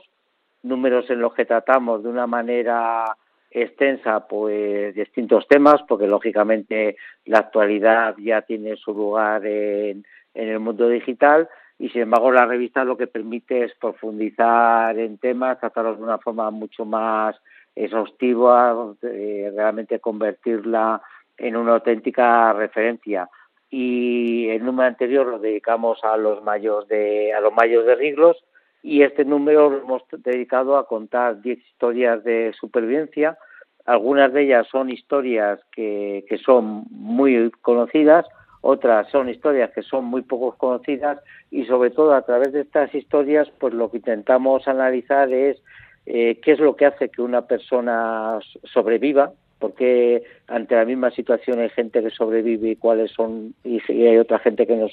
números 0.66 1.10
en 1.10 1.22
los 1.22 1.34
que 1.34 1.46
tratamos 1.46 2.04
de 2.04 2.10
una 2.10 2.28
manera 2.28 3.16
extensa 3.52 4.28
pues 4.28 4.94
distintos 4.96 5.48
temas 5.48 5.82
porque 5.88 6.08
lógicamente 6.08 6.98
la 7.26 7.40
actualidad 7.40 8.16
ya 8.18 8.42
tiene 8.42 8.76
su 8.76 8.94
lugar 8.94 9.46
en, 9.46 10.06
en 10.34 10.50
el 10.50 10.60
mundo 10.60 10.90
digital 10.90 11.48
y 11.78 11.90
sin 11.90 12.02
embargo 12.02 12.32
la 12.32 12.46
revista 12.46 12.84
lo 12.84 12.98
que 12.98 13.08
permite 13.08 13.64
es 13.64 13.74
profundizar 13.76 14.98
en 14.98 15.18
temas, 15.18 15.60
tratarlos 15.60 15.98
de 15.98 16.04
una 16.04 16.18
forma 16.18 16.50
mucho 16.52 16.86
más 16.86 17.36
exhaustiva, 17.76 18.94
realmente 19.02 20.00
convertirla 20.00 21.02
en 21.38 21.58
una 21.58 21.74
auténtica 21.74 22.54
referencia. 22.54 23.30
Y 23.70 24.48
el 24.50 24.64
número 24.64 24.88
anterior 24.88 25.28
lo 25.28 25.40
dedicamos 25.40 26.02
a 26.04 26.16
los 26.16 26.42
mayos 26.44 26.88
de 26.88 27.34
a 27.34 27.42
los 27.42 27.54
mayos 27.54 27.86
de 27.86 27.96
Riglos 27.96 28.38
y 28.86 29.02
este 29.02 29.26
número 29.26 29.72
lo 29.72 29.78
hemos 29.80 30.04
dedicado 30.20 30.78
a 30.78 30.88
contar 30.88 31.42
10 31.42 31.58
historias 31.58 32.24
de 32.24 32.54
supervivencia. 32.60 33.36
Algunas 33.84 34.32
de 34.32 34.44
ellas 34.44 34.68
son 34.72 34.92
historias 34.92 35.60
que, 35.72 36.24
son 36.46 36.86
muy 36.92 37.50
conocidas, 37.62 38.28
otras 38.62 39.10
son 39.10 39.28
historias 39.28 39.72
que 39.72 39.82
son 39.82 40.06
muy 40.06 40.22
poco 40.22 40.56
conocidas 40.56 41.20
y 41.50 41.66
sobre 41.66 41.90
todo 41.90 42.14
a 42.14 42.22
través 42.22 42.54
de 42.54 42.62
estas 42.62 42.94
historias 42.94 43.50
pues 43.60 43.74
lo 43.74 43.90
que 43.90 43.98
intentamos 43.98 44.68
analizar 44.68 45.34
es 45.34 45.58
eh, 46.06 46.40
qué 46.44 46.52
es 46.52 46.60
lo 46.60 46.76
que 46.76 46.86
hace 46.86 47.10
que 47.10 47.24
una 47.24 47.48
persona 47.48 48.38
sobreviva, 48.66 49.32
porque 49.58 50.22
ante 50.46 50.76
la 50.76 50.86
misma 50.86 51.10
situación 51.10 51.60
hay 51.60 51.70
gente 51.70 52.04
que 52.04 52.12
sobrevive 52.12 52.70
y 52.70 52.76
cuáles 52.76 53.10
son 53.14 53.56
y 53.64 53.80
hay 53.90 54.18
otra 54.18 54.38
gente 54.38 54.68
que 54.68 54.76
no 54.76 54.90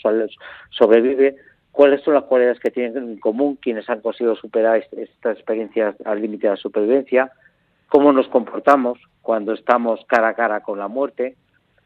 sobrevive, 0.71 1.37
cuáles 1.73 2.03
son 2.03 2.15
las 2.15 2.25
cualidades 2.25 2.61
que 2.61 2.71
tienen 2.71 2.97
en 2.97 3.19
común 3.19 3.57
quienes 3.57 3.89
han 3.89 4.01
conseguido 4.01 4.37
superar 4.37 4.85
estas 4.93 5.37
experiencias 5.37 5.97
al 6.05 6.21
límite 6.21 6.47
de 6.47 6.53
la 6.53 6.57
supervivencia, 6.57 7.33
cómo 7.89 8.13
nos 8.13 8.29
comportamos 8.29 8.99
cuando 9.23 9.55
estamos 9.55 10.05
cara 10.07 10.29
a 10.29 10.35
cara 10.35 10.61
con 10.61 10.79
la 10.79 10.89
muerte, 10.89 11.37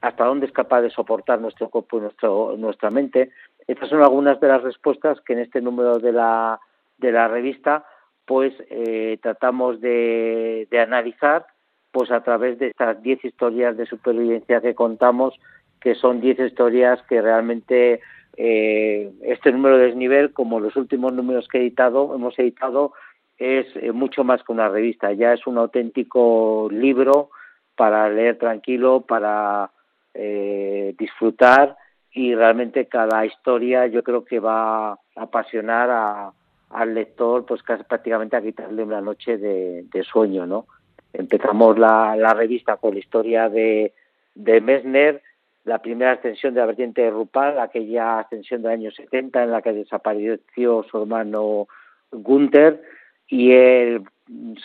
hasta 0.00 0.24
dónde 0.24 0.46
es 0.46 0.52
capaz 0.52 0.82
de 0.82 0.90
soportar 0.90 1.40
nuestro 1.40 1.68
cuerpo 1.70 1.98
y 1.98 2.02
nuestro, 2.02 2.56
nuestra 2.56 2.90
mente. 2.90 3.30
Estas 3.66 3.88
son 3.88 4.02
algunas 4.02 4.40
de 4.40 4.48
las 4.48 4.62
respuestas 4.62 5.20
que 5.22 5.32
en 5.32 5.40
este 5.40 5.60
número 5.60 5.98
de 5.98 6.12
la, 6.12 6.60
de 6.98 7.12
la 7.12 7.28
revista 7.28 7.84
pues 8.24 8.52
eh, 8.70 9.18
tratamos 9.22 9.80
de, 9.80 10.66
de, 10.70 10.80
analizar 10.80 11.46
pues 11.92 12.10
a 12.10 12.22
través 12.22 12.58
de 12.58 12.68
estas 12.68 13.00
10 13.00 13.24
historias 13.24 13.76
de 13.76 13.86
supervivencia 13.86 14.60
que 14.60 14.74
contamos, 14.74 15.34
que 15.80 15.94
son 15.94 16.20
10 16.20 16.40
historias 16.40 17.00
que 17.08 17.22
realmente 17.22 18.00
eh, 18.36 19.12
este 19.22 19.50
número 19.52 19.78
de 19.78 19.86
desnivel, 19.86 20.32
como 20.32 20.60
los 20.60 20.76
últimos 20.76 21.12
números 21.12 21.48
que 21.48 21.58
he 21.58 21.60
editado, 21.62 22.14
hemos 22.14 22.38
editado, 22.38 22.92
es 23.38 23.66
eh, 23.76 23.92
mucho 23.92 24.24
más 24.24 24.42
que 24.42 24.52
una 24.52 24.68
revista, 24.68 25.12
ya 25.12 25.32
es 25.32 25.46
un 25.46 25.58
auténtico 25.58 26.68
libro 26.70 27.30
para 27.76 28.08
leer 28.08 28.38
tranquilo, 28.38 29.02
para 29.02 29.70
eh, 30.14 30.94
disfrutar 30.98 31.76
y 32.10 32.34
realmente 32.34 32.86
cada 32.86 33.26
historia 33.26 33.86
yo 33.86 34.02
creo 34.02 34.24
que 34.24 34.40
va 34.40 34.92
a 34.92 34.98
apasionar 35.16 36.32
al 36.70 36.94
lector 36.94 37.44
pues 37.44 37.62
casi 37.62 37.84
prácticamente 37.84 38.36
a 38.36 38.40
quitarle 38.40 38.82
una 38.82 39.02
noche 39.02 39.36
de, 39.36 40.02
sueño 40.10 40.46
no 40.46 40.66
empezamos 41.12 41.78
la, 41.78 42.32
revista 42.32 42.78
con 42.78 42.94
la 42.94 43.00
historia 43.00 43.50
de, 43.50 43.92
de 44.34 44.60
Messner 44.62 45.22
la 45.66 45.80
primera 45.80 46.12
ascensión 46.12 46.54
de 46.54 46.60
la 46.60 46.66
vertiente 46.66 47.02
de 47.02 47.10
Rupal 47.10 47.58
aquella 47.58 48.20
ascensión 48.20 48.62
del 48.62 48.72
año 48.72 48.90
70 48.92 49.42
en 49.42 49.50
la 49.50 49.62
que 49.62 49.72
desapareció 49.72 50.84
su 50.84 51.02
hermano 51.02 51.66
Gunther 52.12 52.80
y 53.26 53.50
él 53.50 54.02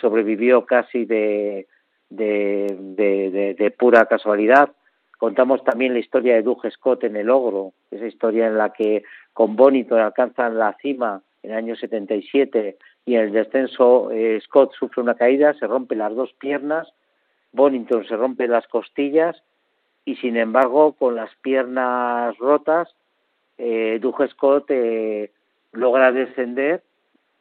sobrevivió 0.00 0.64
casi 0.64 1.04
de, 1.04 1.66
pura 3.78 4.06
casualidad. 4.06 4.70
Contamos 5.18 5.64
también 5.64 5.92
la 5.92 5.98
historia 5.98 6.34
de 6.34 6.42
Doug 6.42 6.62
Scott 6.70 7.02
en 7.02 7.16
el 7.16 7.30
Ogro, 7.30 7.72
esa 7.90 8.06
historia 8.06 8.46
en 8.46 8.56
la 8.56 8.70
que 8.70 9.02
con 9.32 9.56
Bonito 9.56 9.96
alcanzan 9.96 10.56
la 10.56 10.76
cima 10.80 11.20
en 11.42 11.50
el 11.50 11.56
año 11.56 11.74
77 11.74 12.76
y 13.06 13.16
en 13.16 13.20
el 13.22 13.32
descenso 13.32 14.12
eh, 14.12 14.40
Scott 14.44 14.72
sufre 14.78 15.02
una 15.02 15.16
caída, 15.16 15.52
se 15.54 15.66
rompe 15.66 15.96
las 15.96 16.14
dos 16.14 16.32
piernas, 16.34 16.92
Bonington 17.50 18.06
se 18.06 18.14
rompe 18.14 18.46
las 18.46 18.68
costillas 18.68 19.42
y 20.04 20.16
sin 20.16 20.36
embargo 20.36 20.92
con 20.92 21.14
las 21.14 21.34
piernas 21.36 22.36
rotas 22.38 22.88
eh, 23.58 24.00
Scott 24.30 24.66
eh, 24.70 25.30
logra 25.72 26.10
descender 26.12 26.82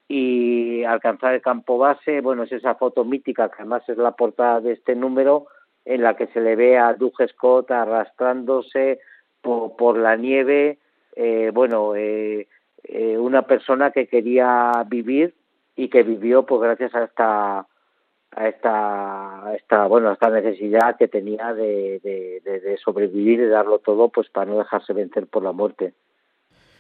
y 0.08 0.84
alcanzar 0.84 1.34
el 1.34 1.42
campo 1.42 1.78
base, 1.78 2.22
bueno, 2.22 2.44
es 2.44 2.52
esa 2.52 2.76
foto 2.76 3.06
mítica 3.06 3.50
que 3.50 3.62
además 3.62 3.88
es 3.88 3.98
la 3.98 4.12
portada 4.12 4.60
de 4.60 4.74
este 4.74 4.94
número, 4.94 5.48
en 5.86 6.04
la 6.04 6.16
que 6.16 6.28
se 6.28 6.42
le 6.42 6.56
ve 6.56 6.78
a 6.78 6.94
Doug 6.94 7.14
Scott 7.30 7.72
arrastrándose 7.72 9.00
por, 9.42 9.98
la 9.98 10.16
nieve, 10.16 10.78
eh, 11.16 11.50
bueno, 11.54 11.96
eh, 11.96 12.48
una 13.18 13.44
persona 13.44 13.92
que 13.92 14.08
quería 14.08 14.72
vivir 14.86 15.34
y 15.76 15.88
que 15.88 16.04
vivió 16.04 16.46
pues 16.46 16.62
gracias 16.62 16.94
a 16.94 17.06
esta 17.06 17.68
a 18.36 18.48
esta, 18.48 19.54
esta 19.56 19.88
bueno 19.88 20.12
esta 20.12 20.30
necesidad 20.30 20.96
que 20.98 21.08
tenía 21.08 21.54
de, 21.54 22.00
de, 22.04 22.60
de, 22.60 22.78
sobrevivir 22.78 23.42
y 23.42 23.48
darlo 23.48 23.80
todo 23.80 24.10
pues 24.10 24.30
para 24.30 24.50
no 24.50 24.58
dejarse 24.58 24.94
vencer 24.94 25.28
por 25.28 25.44
la 25.44 25.52
muerte. 25.52 25.94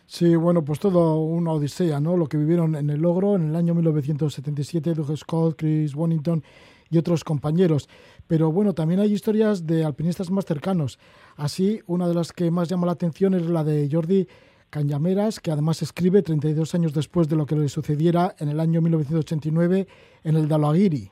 Sí, 0.05 0.35
bueno, 0.35 0.63
pues 0.63 0.79
todo 0.79 1.21
una 1.21 1.53
odisea, 1.53 1.99
¿no? 1.99 2.17
Lo 2.17 2.27
que 2.27 2.37
vivieron 2.37 2.75
en 2.75 2.89
el 2.89 3.01
logro 3.01 3.35
en 3.35 3.49
el 3.49 3.55
año 3.55 3.73
1977, 3.73 4.93
Doug 4.93 5.15
Scott, 5.17 5.55
Chris 5.57 5.95
Wonnington 5.95 6.43
y 6.89 6.97
otros 6.97 7.23
compañeros. 7.23 7.87
Pero 8.27 8.51
bueno, 8.51 8.73
también 8.73 8.99
hay 8.99 9.13
historias 9.13 9.65
de 9.65 9.85
alpinistas 9.85 10.29
más 10.29 10.45
cercanos. 10.45 10.99
Así, 11.37 11.81
una 11.87 12.07
de 12.07 12.13
las 12.13 12.33
que 12.33 12.51
más 12.51 12.67
llama 12.67 12.87
la 12.87 12.93
atención 12.93 13.33
es 13.33 13.45
la 13.45 13.63
de 13.63 13.87
Jordi 13.89 14.27
Cañameras, 14.69 15.39
que 15.39 15.51
además 15.51 15.81
escribe 15.81 16.21
32 16.21 16.75
años 16.75 16.93
después 16.93 17.29
de 17.29 17.35
lo 17.35 17.45
que 17.45 17.55
le 17.55 17.69
sucediera 17.69 18.35
en 18.39 18.49
el 18.49 18.59
año 18.59 18.81
1989 18.81 19.87
en 20.23 20.35
el 20.35 20.47
Dalaguiri. 20.47 21.11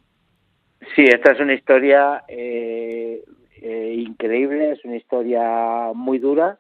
Sí, 0.96 1.04
esta 1.04 1.34
es 1.34 1.40
una 1.40 1.54
historia 1.54 2.24
eh, 2.28 3.24
eh, 3.62 3.96
increíble, 3.98 4.72
es 4.72 4.86
una 4.86 4.96
historia 4.96 5.92
muy 5.94 6.20
dura, 6.20 6.58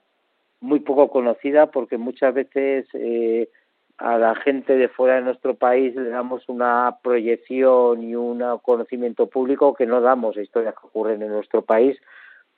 muy 0.59 0.81
poco 0.81 1.09
conocida, 1.09 1.71
porque 1.71 1.97
muchas 1.97 2.33
veces 2.33 2.87
eh, 2.93 3.49
a 3.97 4.17
la 4.17 4.35
gente 4.35 4.75
de 4.75 4.89
fuera 4.89 5.15
de 5.15 5.21
nuestro 5.21 5.55
país 5.55 5.95
le 5.95 6.09
damos 6.09 6.47
una 6.49 6.97
proyección 7.01 8.03
y 8.03 8.15
un 8.15 8.43
conocimiento 8.61 9.27
público 9.27 9.73
que 9.73 9.85
no 9.85 10.01
damos 10.01 10.35
a 10.37 10.41
historias 10.41 10.75
que 10.75 10.87
ocurren 10.87 11.21
en 11.21 11.29
nuestro 11.29 11.61
país. 11.61 11.97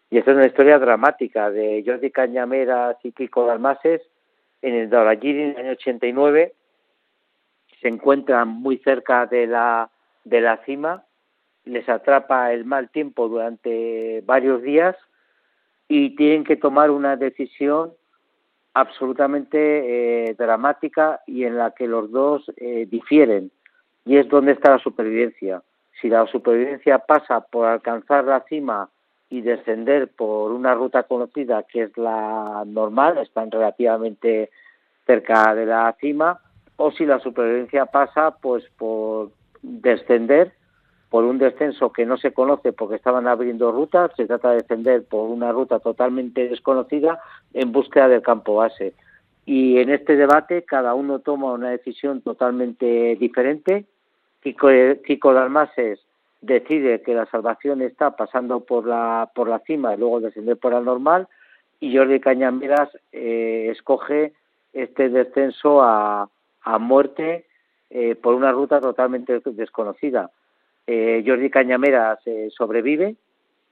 Y 0.09 0.17
esta 0.17 0.31
es 0.31 0.37
una 0.37 0.47
historia 0.47 0.77
dramática 0.77 1.49
de 1.51 1.83
Jordi 1.85 2.11
Cañameras 2.11 2.97
y 3.03 3.11
Kiko 3.11 3.45
Dalmases 3.45 4.01
en 4.61 4.75
el 4.75 4.89
Doragiri 4.89 5.41
en 5.41 5.49
el 5.51 5.57
año 5.57 5.71
89. 5.71 6.53
Se 7.81 7.87
encuentran 7.87 8.47
muy 8.47 8.77
cerca 8.79 9.25
de 9.25 9.47
la, 9.47 9.89
de 10.23 10.41
la 10.41 10.57
cima, 10.65 11.05
les 11.65 11.87
atrapa 11.87 12.53
el 12.53 12.65
mal 12.65 12.89
tiempo 12.89 13.27
durante 13.27 14.21
varios 14.25 14.61
días 14.61 14.95
y 15.87 16.15
tienen 16.15 16.43
que 16.43 16.55
tomar 16.55 16.89
una 16.89 17.15
decisión 17.15 17.93
absolutamente 18.73 20.29
eh, 20.29 20.33
dramática 20.35 21.21
y 21.27 21.43
en 21.43 21.57
la 21.57 21.71
que 21.71 21.87
los 21.87 22.09
dos 22.11 22.49
eh, 22.57 22.87
difieren 22.89 23.51
y 24.05 24.17
es 24.17 24.27
donde 24.29 24.53
está 24.53 24.71
la 24.71 24.79
supervivencia. 24.79 25.61
Si 25.99 26.09
la 26.09 26.25
supervivencia 26.27 26.99
pasa 26.99 27.41
por 27.41 27.67
alcanzar 27.67 28.23
la 28.25 28.41
cima 28.41 28.89
y 29.29 29.41
descender 29.41 30.09
por 30.09 30.51
una 30.51 30.73
ruta 30.73 31.03
conocida 31.03 31.63
que 31.63 31.83
es 31.83 31.97
la 31.97 32.63
normal, 32.65 33.17
están 33.19 33.51
relativamente 33.51 34.49
cerca 35.05 35.53
de 35.53 35.65
la 35.65 35.95
cima, 35.99 36.39
o 36.77 36.91
si 36.91 37.05
la 37.05 37.19
supervivencia 37.19 37.85
pasa 37.85 38.31
pues 38.41 38.63
por 38.77 39.31
descender 39.61 40.53
por 41.11 41.25
un 41.25 41.39
descenso 41.39 41.91
que 41.91 42.05
no 42.05 42.15
se 42.15 42.31
conoce 42.31 42.71
porque 42.71 42.95
estaban 42.95 43.27
abriendo 43.27 43.73
rutas, 43.73 44.11
se 44.15 44.27
trata 44.27 44.51
de 44.51 44.61
descender 44.61 45.03
por 45.03 45.29
una 45.29 45.51
ruta 45.51 45.79
totalmente 45.79 46.47
desconocida 46.47 47.19
en 47.53 47.73
búsqueda 47.73 48.07
del 48.07 48.21
campo 48.21 48.55
base. 48.55 48.93
Y 49.45 49.79
en 49.79 49.89
este 49.89 50.15
debate 50.15 50.63
cada 50.63 50.93
uno 50.93 51.19
toma 51.19 51.51
una 51.51 51.71
decisión 51.71 52.21
totalmente 52.21 53.17
diferente. 53.17 53.83
Kiko, 54.41 54.69
Kiko 55.05 55.33
Dalmases 55.33 55.99
decide 56.39 57.01
que 57.01 57.13
la 57.13 57.25
salvación 57.25 57.81
está 57.81 58.15
pasando 58.15 58.61
por 58.61 58.87
la, 58.87 59.29
por 59.35 59.49
la 59.49 59.59
cima 59.59 59.93
y 59.93 59.97
luego 59.97 60.21
descender 60.21 60.55
por 60.55 60.71
la 60.71 60.79
normal 60.79 61.27
y 61.81 61.93
Jordi 61.93 62.21
Cañameras 62.21 62.87
eh, 63.11 63.67
escoge 63.69 64.31
este 64.71 65.09
descenso 65.09 65.81
a, 65.81 66.29
a 66.61 66.79
muerte 66.79 67.47
eh, 67.89 68.15
por 68.15 68.33
una 68.33 68.53
ruta 68.53 68.79
totalmente 68.79 69.41
desconocida. 69.43 70.31
Eh, 70.87 71.23
Jordi 71.25 71.49
Cañamera 71.49 72.17
se 72.23 72.49
sobrevive 72.51 73.15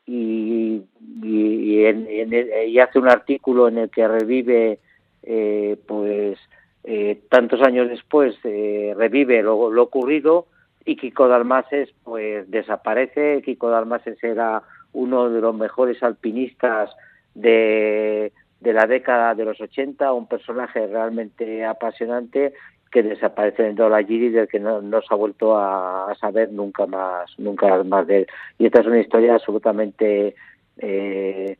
y, 0.05 0.81
y, 1.23 2.79
hace 2.79 2.99
un 2.99 3.09
artículo 3.09 3.67
en 3.67 3.77
el 3.79 3.89
que 3.89 4.07
revive, 4.07 4.79
eh, 5.23 5.77
pues 5.87 6.39
eh, 6.83 7.21
tantos 7.29 7.61
años 7.61 7.89
después, 7.89 8.35
revive 8.43 9.43
lo, 9.43 9.71
lo, 9.71 9.83
ocurrido 9.83 10.47
y 10.85 10.95
Kiko 10.95 11.27
Dalmases 11.27 11.89
pues 12.03 12.49
desaparece. 12.49 13.41
Kiko 13.43 13.69
Dalmases 13.69 14.23
era 14.23 14.63
uno 14.93 15.29
de 15.29 15.41
los 15.41 15.55
mejores 15.55 16.01
alpinistas 16.01 16.89
de, 17.35 18.31
de 18.59 18.73
la 18.73 18.87
década 18.87 19.35
de 19.35 19.45
los 19.45 19.59
80, 19.59 20.11
un 20.13 20.27
personaje 20.27 20.87
realmente 20.87 21.63
apasionante 21.65 22.53
que 22.91 23.03
desaparece 23.03 23.67
en 23.67 23.75
la 23.75 24.03
Giri 24.03 24.29
del 24.29 24.47
que 24.47 24.59
no, 24.59 24.81
se 25.01 25.07
ha 25.09 25.15
vuelto 25.15 25.57
a, 25.57 26.13
saber 26.19 26.51
nunca 26.51 26.85
más 26.85 27.31
nunca 27.37 27.83
más 27.83 28.07
de 28.07 28.19
él. 28.19 28.27
Y 28.57 28.65
esta 28.65 28.81
es 28.81 28.87
una 28.87 28.99
historia 28.99 29.35
absolutamente 29.35 30.35
eh, 30.77 31.57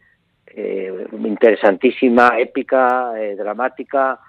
eh, 0.47 1.07
interesantísima 1.11 2.39
épica 2.39 3.13
eh, 3.21 3.35
dramática 3.35 4.19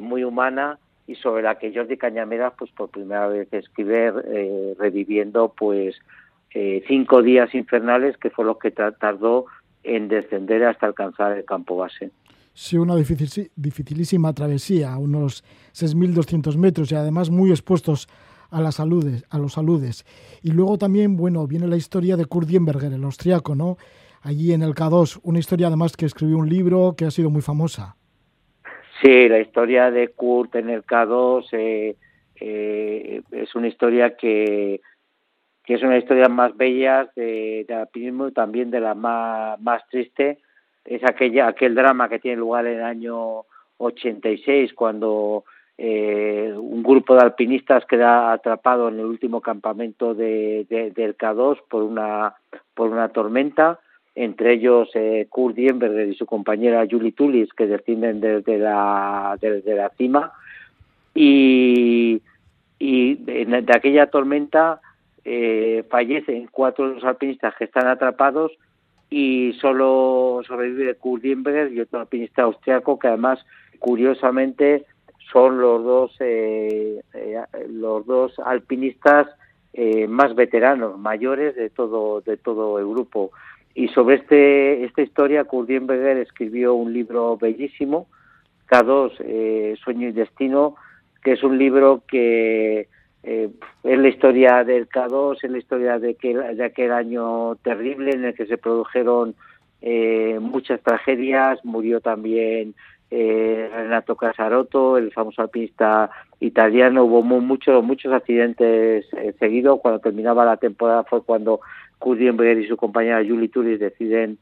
muy 0.00 0.24
humana 0.24 0.78
y 1.06 1.14
sobre 1.16 1.42
la 1.42 1.58
que 1.58 1.74
Jordi 1.74 1.98
Cañamera 1.98 2.52
pues 2.52 2.70
por 2.70 2.88
primera 2.88 3.28
vez 3.28 3.52
escribe 3.52 4.74
reviviendo 4.78 5.52
pues 5.54 5.94
cinco 6.86 7.20
días 7.20 7.54
infernales 7.54 8.16
que 8.16 8.30
fue 8.30 8.46
lo 8.46 8.58
que 8.58 8.70
tardó 8.70 9.44
en 9.84 10.08
descender 10.08 10.64
hasta 10.64 10.86
alcanzar 10.86 11.36
el 11.36 11.44
campo 11.44 11.76
base 11.76 12.10
Sí, 12.60 12.76
una 12.76 12.96
difícil, 12.96 13.52
dificilísima 13.54 14.32
travesía, 14.32 14.98
unos 14.98 15.44
6.200 15.74 16.56
metros 16.56 16.90
y 16.90 16.96
además 16.96 17.30
muy 17.30 17.50
expuestos 17.50 18.08
a, 18.50 18.60
las 18.60 18.74
saludes, 18.74 19.24
a 19.30 19.38
los 19.38 19.52
saludes. 19.52 20.04
Y 20.42 20.50
luego 20.50 20.76
también, 20.76 21.16
bueno, 21.16 21.46
viene 21.46 21.68
la 21.68 21.76
historia 21.76 22.16
de 22.16 22.24
Kurt 22.24 22.48
Dienberger, 22.48 22.92
el 22.92 23.04
austriaco, 23.04 23.54
¿no? 23.54 23.76
Allí 24.22 24.52
en 24.52 24.62
el 24.62 24.74
K2, 24.74 25.20
una 25.22 25.38
historia 25.38 25.68
además 25.68 25.96
que 25.96 26.06
escribió 26.06 26.36
un 26.36 26.48
libro 26.48 26.96
que 26.98 27.04
ha 27.04 27.12
sido 27.12 27.30
muy 27.30 27.42
famosa. 27.42 27.94
Sí, 29.00 29.28
la 29.28 29.38
historia 29.38 29.92
de 29.92 30.08
Kurt 30.08 30.56
en 30.56 30.70
el 30.70 30.84
K2 30.84 31.46
eh, 31.52 31.96
eh, 32.40 33.22
es 33.30 33.54
una 33.54 33.68
historia 33.68 34.16
que, 34.16 34.80
que 35.64 35.74
es 35.74 35.82
una 35.84 35.96
historia 35.96 36.28
más 36.28 36.56
bella 36.56 37.08
de, 37.14 37.66
de 37.68 37.74
alpinismo 37.74 38.26
y 38.26 38.32
también 38.32 38.72
de 38.72 38.80
la 38.80 38.96
más, 38.96 39.60
más 39.60 39.86
triste 39.88 40.40
es 40.84 41.02
aquella, 41.04 41.48
aquel 41.48 41.74
drama 41.74 42.08
que 42.08 42.18
tiene 42.18 42.38
lugar 42.38 42.66
en 42.66 42.78
el 42.78 42.84
año 42.84 43.44
86 43.78 44.72
cuando 44.74 45.44
eh, 45.80 46.52
un 46.56 46.82
grupo 46.82 47.14
de 47.14 47.20
alpinistas 47.20 47.84
queda 47.86 48.32
atrapado 48.32 48.88
en 48.88 48.98
el 48.98 49.06
último 49.06 49.40
campamento 49.40 50.14
de, 50.14 50.66
del 50.68 51.16
K2 51.16 51.58
por 51.68 51.84
una, 51.84 52.34
por 52.74 52.90
una 52.90 53.10
tormenta, 53.10 53.78
entre 54.16 54.54
ellos 54.54 54.90
eh, 54.94 55.28
Kurt 55.30 55.54
Dienberger 55.54 56.08
y 56.08 56.16
su 56.16 56.26
compañera 56.26 56.86
Julie 56.90 57.12
Tullis 57.12 57.52
que 57.52 57.68
descienden 57.68 58.20
desde 58.20 58.58
la, 58.58 59.38
desde 59.40 59.76
la 59.76 59.90
cima. 59.90 60.32
Y, 61.14 62.20
y 62.80 63.14
de, 63.14 63.64
aquella 63.72 64.08
tormenta 64.08 64.80
eh, 65.24 65.84
fallecen 65.88 66.48
cuatro 66.50 66.88
de 66.88 66.94
los 66.96 67.04
alpinistas 67.04 67.54
que 67.54 67.64
están 67.64 67.86
atrapados 67.86 68.50
y 69.10 69.54
solo 69.60 70.42
sobrevive 70.46 70.96
Kurt 70.96 71.22
Dienberger 71.22 71.72
y 71.72 71.80
otro 71.80 72.00
alpinista 72.00 72.42
austriaco 72.42 72.98
que 72.98 73.08
además 73.08 73.44
curiosamente 73.78 74.84
son 75.32 75.60
los 75.60 75.82
dos 75.84 76.16
eh, 76.20 77.00
eh, 77.14 77.42
los 77.68 78.06
dos 78.06 78.38
alpinistas 78.44 79.28
eh, 79.72 80.06
más 80.08 80.34
veteranos 80.34 80.98
mayores 80.98 81.54
de 81.56 81.70
todo 81.70 82.20
de 82.20 82.36
todo 82.36 82.78
el 82.78 82.86
grupo. 82.86 83.30
Y 83.74 83.88
sobre 83.88 84.16
este 84.16 84.84
esta 84.84 85.02
historia 85.02 85.44
Kurt 85.44 85.70
escribió 85.70 86.74
un 86.74 86.92
libro 86.92 87.36
bellísimo 87.36 88.08
K2 88.68 89.78
sueño 89.78 90.08
y 90.08 90.12
destino 90.12 90.76
que 91.22 91.32
es 91.32 91.42
un 91.42 91.58
libro 91.58 92.02
que 92.06 92.88
eh, 93.22 93.50
es 93.82 93.98
la 93.98 94.08
historia 94.08 94.64
del 94.64 94.88
K2, 94.88 95.38
es 95.42 95.50
la 95.50 95.58
historia 95.58 95.98
de, 95.98 96.14
que, 96.14 96.34
de 96.36 96.64
aquel 96.64 96.92
año 96.92 97.56
terrible 97.56 98.12
en 98.12 98.24
el 98.24 98.34
que 98.34 98.46
se 98.46 98.58
produjeron 98.58 99.34
eh, 99.80 100.38
muchas 100.40 100.80
tragedias, 100.82 101.64
murió 101.64 102.00
también 102.00 102.74
eh, 103.10 103.70
Renato 103.72 104.16
Casarotto, 104.16 104.98
el 104.98 105.12
famoso 105.12 105.42
alpinista 105.42 106.10
italiano, 106.40 107.04
hubo 107.04 107.22
muchos 107.22 107.82
muchos 107.82 108.12
accidentes 108.12 109.06
eh, 109.14 109.34
seguidos, 109.38 109.80
cuando 109.80 110.00
terminaba 110.00 110.44
la 110.44 110.56
temporada 110.56 111.04
fue 111.04 111.22
cuando 111.22 111.60
Kudienberg 111.98 112.58
y 112.60 112.68
su 112.68 112.76
compañera 112.76 113.24
Julie 113.26 113.48
Turis 113.48 113.80
deciden 113.80 114.38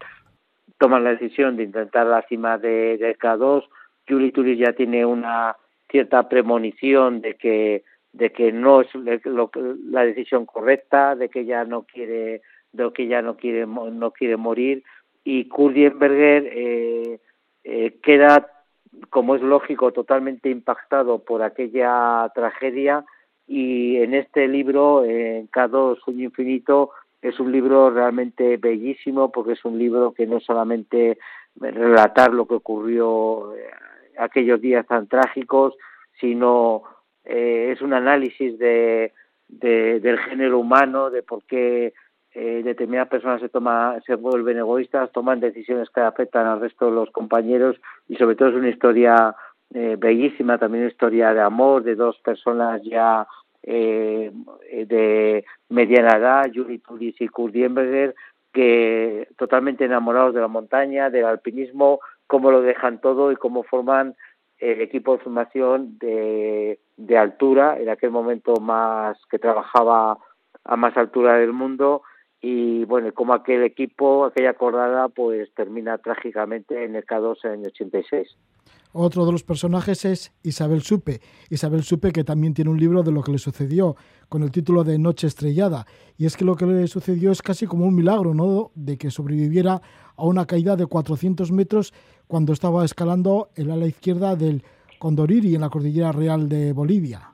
tomar 0.78 1.02
la 1.02 1.10
decisión 1.10 1.56
de 1.56 1.64
intentar 1.64 2.06
la 2.06 2.22
cima 2.22 2.58
de, 2.58 2.98
del 2.98 3.16
K2, 3.16 3.64
Julie 4.08 4.32
Turis 4.32 4.58
ya 4.58 4.72
tiene 4.72 5.06
una 5.06 5.56
cierta 5.88 6.28
premonición 6.28 7.20
de 7.20 7.34
que 7.34 7.84
de 8.16 8.32
que 8.32 8.50
no 8.50 8.80
es 8.80 8.88
la 8.94 10.04
decisión 10.04 10.46
correcta, 10.46 11.14
de 11.14 11.28
que 11.28 11.40
ella 11.40 11.64
no 11.64 11.82
quiere, 11.82 12.40
de 12.72 12.92
que 12.92 13.02
ella 13.02 13.20
no 13.20 13.36
quiere, 13.36 13.66
no 13.66 14.10
quiere 14.10 14.38
morir. 14.38 14.82
Y 15.22 15.48
Kurt 15.48 15.76
eh, 15.76 17.20
eh, 17.64 17.98
queda, 18.02 18.48
como 19.10 19.36
es 19.36 19.42
lógico, 19.42 19.92
totalmente 19.92 20.48
impactado 20.48 21.18
por 21.18 21.42
aquella 21.42 22.30
tragedia. 22.34 23.04
Y 23.46 23.98
en 23.98 24.14
este 24.14 24.48
libro, 24.48 25.04
en 25.04 25.50
K2 25.50 25.98
Sueño 26.02 26.24
Infinito, 26.24 26.92
es 27.20 27.38
un 27.38 27.52
libro 27.52 27.90
realmente 27.90 28.56
bellísimo 28.56 29.30
porque 29.30 29.52
es 29.52 29.64
un 29.66 29.78
libro 29.78 30.14
que 30.14 30.26
no 30.26 30.40
solamente 30.40 31.18
relatar 31.60 32.32
lo 32.32 32.46
que 32.46 32.54
ocurrió 32.54 33.54
eh, 33.54 33.68
aquellos 34.18 34.60
días 34.60 34.86
tan 34.86 35.06
trágicos, 35.06 35.74
sino 36.18 36.82
eh, 37.26 37.72
es 37.72 37.82
un 37.82 37.92
análisis 37.92 38.58
de, 38.58 39.12
del 39.48 40.18
género 40.18 40.58
humano, 40.58 41.10
de 41.10 41.22
por 41.22 41.44
qué 41.44 41.92
eh, 42.32 42.62
determinadas 42.62 43.08
personas 43.08 43.40
se 43.40 43.48
toma, 43.48 43.98
se 44.04 44.14
vuelven 44.14 44.58
egoístas, 44.58 45.10
toman 45.12 45.40
decisiones 45.40 45.88
que 45.90 46.00
afectan 46.00 46.46
al 46.46 46.60
resto 46.60 46.86
de 46.86 46.92
los 46.92 47.10
compañeros 47.10 47.76
y 48.08 48.16
sobre 48.16 48.36
todo 48.36 48.50
es 48.50 48.54
una 48.54 48.68
historia 48.68 49.34
eh, 49.72 49.96
bellísima, 49.98 50.58
también 50.58 50.84
una 50.84 50.92
historia 50.92 51.32
de 51.32 51.40
amor 51.40 51.82
de 51.82 51.94
dos 51.94 52.18
personas 52.18 52.82
ya 52.82 53.26
eh, 53.62 54.30
de 54.70 55.44
mediana 55.70 56.18
edad, 56.18 56.50
Yuri 56.52 56.78
Turis 56.78 57.20
y 57.20 57.28
Kurt 57.28 57.54
Dienberger, 57.54 58.14
que 58.52 59.28
totalmente 59.36 59.84
enamorados 59.84 60.34
de 60.34 60.40
la 60.40 60.48
montaña, 60.48 61.10
del 61.10 61.24
alpinismo, 61.24 62.00
cómo 62.26 62.50
lo 62.50 62.62
dejan 62.62 63.00
todo 63.00 63.32
y 63.32 63.36
cómo 63.36 63.62
forman 63.64 64.14
el 64.58 64.80
equipo 64.80 65.12
de 65.12 65.22
formación 65.22 65.98
de, 65.98 66.80
de 66.96 67.18
altura, 67.18 67.78
en 67.78 67.88
aquel 67.88 68.10
momento 68.10 68.56
más 68.56 69.18
que 69.30 69.38
trabajaba 69.38 70.18
a 70.64 70.76
más 70.76 70.96
altura 70.96 71.38
del 71.38 71.52
mundo 71.52 72.02
y 72.40 72.84
bueno, 72.84 73.12
como 73.12 73.34
aquel 73.34 73.62
equipo, 73.64 74.24
aquella 74.24 74.50
acordada, 74.50 75.08
pues 75.08 75.52
termina 75.54 75.98
trágicamente 75.98 76.84
en 76.84 76.94
el 76.94 77.04
K2 77.04 77.44
en 77.44 77.60
el 77.60 77.66
86. 77.68 78.36
Otro 78.92 79.26
de 79.26 79.32
los 79.32 79.42
personajes 79.42 80.04
es 80.04 80.32
Isabel 80.42 80.82
Supe. 80.82 81.20
Isabel 81.50 81.82
Supe 81.82 82.12
que 82.12 82.24
también 82.24 82.54
tiene 82.54 82.70
un 82.70 82.78
libro 82.78 83.02
de 83.02 83.12
lo 83.12 83.22
que 83.22 83.32
le 83.32 83.38
sucedió 83.38 83.96
con 84.28 84.42
el 84.42 84.50
título 84.50 84.84
de 84.84 84.98
Noche 84.98 85.26
Estrellada. 85.26 85.86
Y 86.18 86.26
es 86.26 86.36
que 86.36 86.44
lo 86.44 86.56
que 86.56 86.66
le 86.66 86.86
sucedió 86.86 87.30
es 87.32 87.42
casi 87.42 87.66
como 87.66 87.86
un 87.86 87.94
milagro, 87.94 88.34
¿no? 88.34 88.70
De 88.74 88.96
que 88.96 89.10
sobreviviera 89.10 89.80
a 90.16 90.24
una 90.24 90.46
caída 90.46 90.76
de 90.76 90.86
400 90.86 91.52
metros 91.52 91.92
cuando 92.26 92.52
estaba 92.52 92.84
escalando 92.84 93.48
el 93.54 93.70
ala 93.70 93.86
izquierda 93.86 94.36
del 94.36 94.62
Condoriri 94.98 95.54
en 95.54 95.60
la 95.60 95.70
Cordillera 95.70 96.12
Real 96.12 96.48
de 96.48 96.72
Bolivia. 96.72 97.30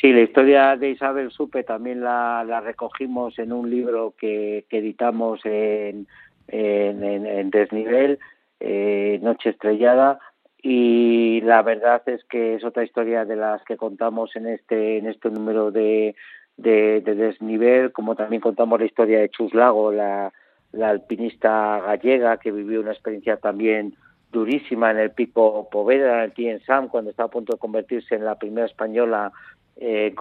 Sí, 0.00 0.12
la 0.12 0.20
historia 0.20 0.76
de 0.76 0.90
Isabel 0.90 1.32
Supe 1.32 1.64
también 1.64 2.00
la, 2.00 2.60
recogimos 2.64 3.36
en 3.38 3.52
un 3.52 3.68
libro 3.68 4.14
que, 4.16 4.64
editamos 4.70 5.40
en, 5.44 6.06
en, 6.46 7.50
Desnivel, 7.50 8.20
eh, 8.60 9.18
Noche 9.22 9.50
Estrellada, 9.50 10.20
y 10.62 11.40
la 11.42 11.62
verdad 11.62 12.02
es 12.06 12.24
que 12.24 12.54
es 12.54 12.64
otra 12.64 12.84
historia 12.84 13.24
de 13.24 13.36
las 13.36 13.62
que 13.64 13.76
contamos 13.76 14.34
en 14.36 14.46
este, 14.46 14.98
en 14.98 15.06
este 15.06 15.30
número 15.30 15.70
de, 15.70 16.16
de, 16.56 17.00
Desnivel, 17.00 17.92
como 17.92 18.16
también 18.16 18.40
contamos 18.40 18.80
la 18.80 18.86
historia 18.86 19.20
de 19.20 19.30
Chuslago, 19.30 19.92
la, 19.92 20.32
la 20.72 20.90
alpinista 20.90 21.80
gallega 21.80 22.38
que 22.38 22.50
vivió 22.50 22.80
una 22.80 22.92
experiencia 22.92 23.36
también 23.36 23.94
durísima 24.32 24.90
en 24.90 24.98
el 24.98 25.10
pico 25.12 25.68
Poveda, 25.70 26.24
en 26.24 26.32
Tien 26.32 26.60
Sam, 26.64 26.88
cuando 26.88 27.10
estaba 27.10 27.28
a 27.28 27.30
punto 27.30 27.54
de 27.54 27.58
convertirse 27.58 28.14
en 28.14 28.24
la 28.24 28.38
primera 28.38 28.66
española 28.66 29.32
eh, 29.76 30.14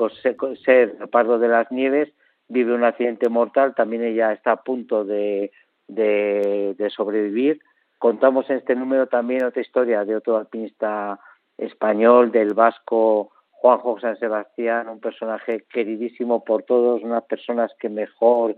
ser 0.64 0.98
Pardo 1.12 1.40
de 1.40 1.48
las 1.48 1.72
Nieves 1.72 2.10
vive 2.48 2.74
un 2.74 2.84
accidente 2.84 3.30
mortal, 3.30 3.76
también 3.76 4.04
ella 4.04 4.32
está 4.32 4.52
a 4.54 4.64
punto 4.64 5.04
de, 5.04 5.52
de, 5.88 6.90
sobrevivir. 6.96 7.60
Contamos 7.98 8.50
en 8.50 8.58
este 8.58 8.76
número 8.76 9.08
también 9.08 9.46
otra 9.46 9.62
historia 9.62 10.06
de 10.06 10.16
otro 10.16 10.38
alpinista 10.38 11.20
español, 11.58 12.32
del 12.32 12.54
vasco 12.54 13.32
Juanjo 13.52 14.00
San 14.00 14.18
Sebastián, 14.20 14.88
un 14.88 15.00
personaje 15.00 15.66
queridísimo 15.72 16.44
por 16.44 16.64
todos, 16.64 17.02
unas 17.04 17.24
personas 17.24 17.72
que 17.80 17.90
mejor 17.90 18.56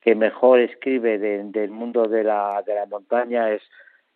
que 0.00 0.14
mejor 0.14 0.60
escribe 0.60 1.18
del 1.18 1.70
mundo 1.70 2.08
de 2.08 2.24
la, 2.24 2.62
de 2.66 2.74
la 2.74 2.86
montaña. 2.86 3.50
Es 3.50 3.62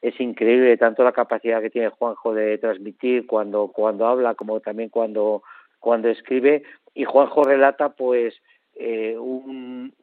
es 0.04 0.20
increíble 0.20 0.76
tanto 0.76 1.02
la 1.02 1.12
capacidad 1.12 1.62
que 1.62 1.70
tiene 1.70 1.88
Juanjo 1.88 2.34
de 2.34 2.58
transmitir 2.58 3.26
cuando 3.26 3.68
cuando 3.68 4.06
habla 4.06 4.34
como 4.34 4.60
también 4.60 4.90
cuando 4.90 5.42
cuando 5.80 6.10
escribe. 6.10 6.62
Y 6.94 7.04
Juanjo 7.04 7.42
relata 7.42 7.88
pues 7.88 8.34
eh, 8.74 9.16
un, 9.18 9.94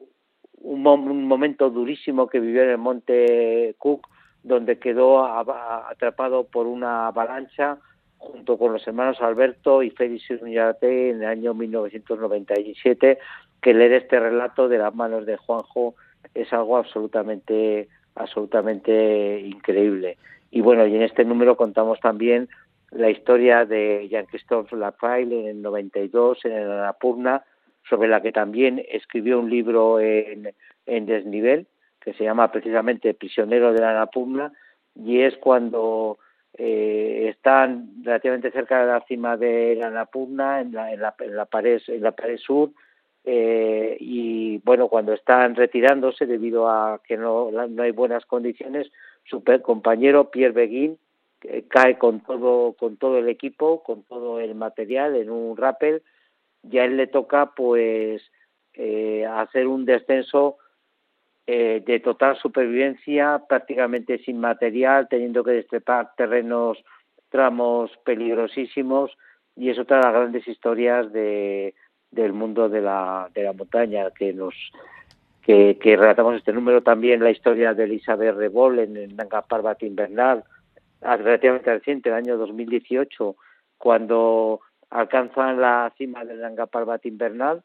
un, 0.60 1.24
momento 1.28 1.70
durísimo 1.70 2.26
que 2.26 2.40
vivió 2.40 2.64
en 2.64 2.70
el 2.70 2.78
monte 2.78 3.76
Cook 3.78 4.08
donde 4.42 4.78
quedó 4.78 5.24
atrapado 5.24 6.44
por 6.44 6.66
una 6.66 7.08
avalancha 7.08 7.78
junto 8.18 8.56
con 8.56 8.72
los 8.72 8.86
hermanos 8.86 9.20
Alberto 9.20 9.82
y 9.82 9.90
Félix 9.90 10.30
Uñate 10.30 11.10
en 11.10 11.22
el 11.22 11.28
año 11.28 11.54
1997 11.54 13.18
que 13.60 13.74
leer 13.74 13.92
este 13.92 14.18
relato 14.18 14.68
de 14.68 14.78
las 14.78 14.94
manos 14.94 15.26
de 15.26 15.36
Juanjo 15.36 15.94
es 16.34 16.52
algo 16.52 16.76
absolutamente 16.76 17.88
absolutamente 18.14 19.40
increíble. 19.40 20.18
Y 20.50 20.60
bueno 20.60 20.86
y 20.86 20.94
en 20.94 21.02
este 21.02 21.24
número 21.24 21.56
contamos 21.56 21.98
también 22.00 22.48
la 22.90 23.10
historia 23.10 23.64
de 23.64 24.06
Jean-Christophe 24.10 24.76
Lafaille 24.76 25.40
en 25.40 25.46
el 25.46 25.62
92 25.62 26.44
en 26.44 26.52
el 26.52 26.70
Annapurna, 26.70 27.42
sobre 27.88 28.08
la 28.08 28.20
que 28.20 28.32
también 28.32 28.84
escribió 28.90 29.38
un 29.38 29.50
libro 29.50 29.98
en, 29.98 30.54
en 30.86 31.06
desnivel, 31.06 31.66
que 32.02 32.12
se 32.14 32.24
llama 32.24 32.50
precisamente 32.50 33.14
Prisionero 33.14 33.72
de 33.72 33.80
la 33.80 33.90
Annapurna, 33.90 34.52
y 34.94 35.20
es 35.20 35.36
cuando 35.36 36.18
eh, 36.54 37.28
están 37.30 38.02
relativamente 38.02 38.50
cerca 38.50 38.80
de 38.80 38.92
la 38.92 39.00
cima 39.06 39.36
de 39.36 39.76
la 39.76 39.88
Annapurna, 39.88 40.60
en 40.60 40.72
la, 40.72 40.92
en 40.92 41.00
la, 41.00 41.46
pared, 41.46 41.80
en 41.86 42.02
la 42.02 42.12
pared 42.12 42.38
sur, 42.38 42.70
eh, 43.24 43.96
y 44.00 44.58
bueno, 44.58 44.88
cuando 44.88 45.12
están 45.12 45.54
retirándose 45.54 46.26
debido 46.26 46.68
a 46.68 47.00
que 47.06 47.16
no, 47.16 47.50
no 47.50 47.82
hay 47.82 47.92
buenas 47.92 48.26
condiciones, 48.26 48.90
su 49.24 49.44
compañero 49.62 50.30
Pierre 50.30 50.52
Beguin 50.52 50.98
cae 51.68 51.98
con 51.98 52.20
todo 52.20 52.74
con 52.74 52.96
todo 52.96 53.18
el 53.18 53.28
equipo, 53.28 53.82
con 53.82 54.02
todo 54.04 54.40
el 54.40 54.54
material 54.54 55.16
en 55.16 55.30
un 55.30 55.56
rappel, 55.56 56.02
ya 56.62 56.84
él 56.84 56.96
le 56.96 57.06
toca 57.06 57.52
pues 57.54 58.22
eh, 58.74 59.26
hacer 59.26 59.66
un 59.66 59.84
descenso 59.84 60.58
eh, 61.46 61.82
de 61.84 62.00
total 62.00 62.36
supervivencia, 62.36 63.42
prácticamente 63.48 64.18
sin 64.18 64.38
material, 64.38 65.08
teniendo 65.08 65.42
que 65.42 65.52
destrepar 65.52 66.12
terrenos, 66.16 66.78
tramos 67.30 67.90
peligrosísimos, 68.04 69.16
y 69.56 69.70
es 69.70 69.78
otra 69.78 69.98
de 69.98 70.02
las 70.04 70.12
grandes 70.12 70.48
historias 70.48 71.12
de, 71.12 71.74
del 72.10 72.32
mundo 72.32 72.68
de 72.68 72.80
la, 72.80 73.28
de 73.34 73.42
la 73.42 73.52
montaña 73.52 74.10
que 74.10 74.32
nos 74.32 74.54
que, 75.42 75.76
relatamos 75.82 76.36
este 76.36 76.52
número 76.52 76.82
también 76.82 77.22
la 77.22 77.30
historia 77.30 77.74
de 77.74 77.84
Elizabeth 77.84 78.36
Rebol 78.36 78.78
en 78.78 78.96
el 78.96 79.16
Nanga 79.16 79.42
Parbat 79.42 79.82
invernal 79.82 80.44
relativamente 81.00 81.72
reciente, 81.72 82.10
el 82.10 82.14
año 82.14 82.36
2018, 82.36 83.34
cuando 83.76 84.60
alcanzan 84.88 85.60
la 85.60 85.92
cima 85.98 86.24
del 86.24 86.40
Nanga 86.40 86.66
Parbat 86.66 87.04
invernal 87.06 87.64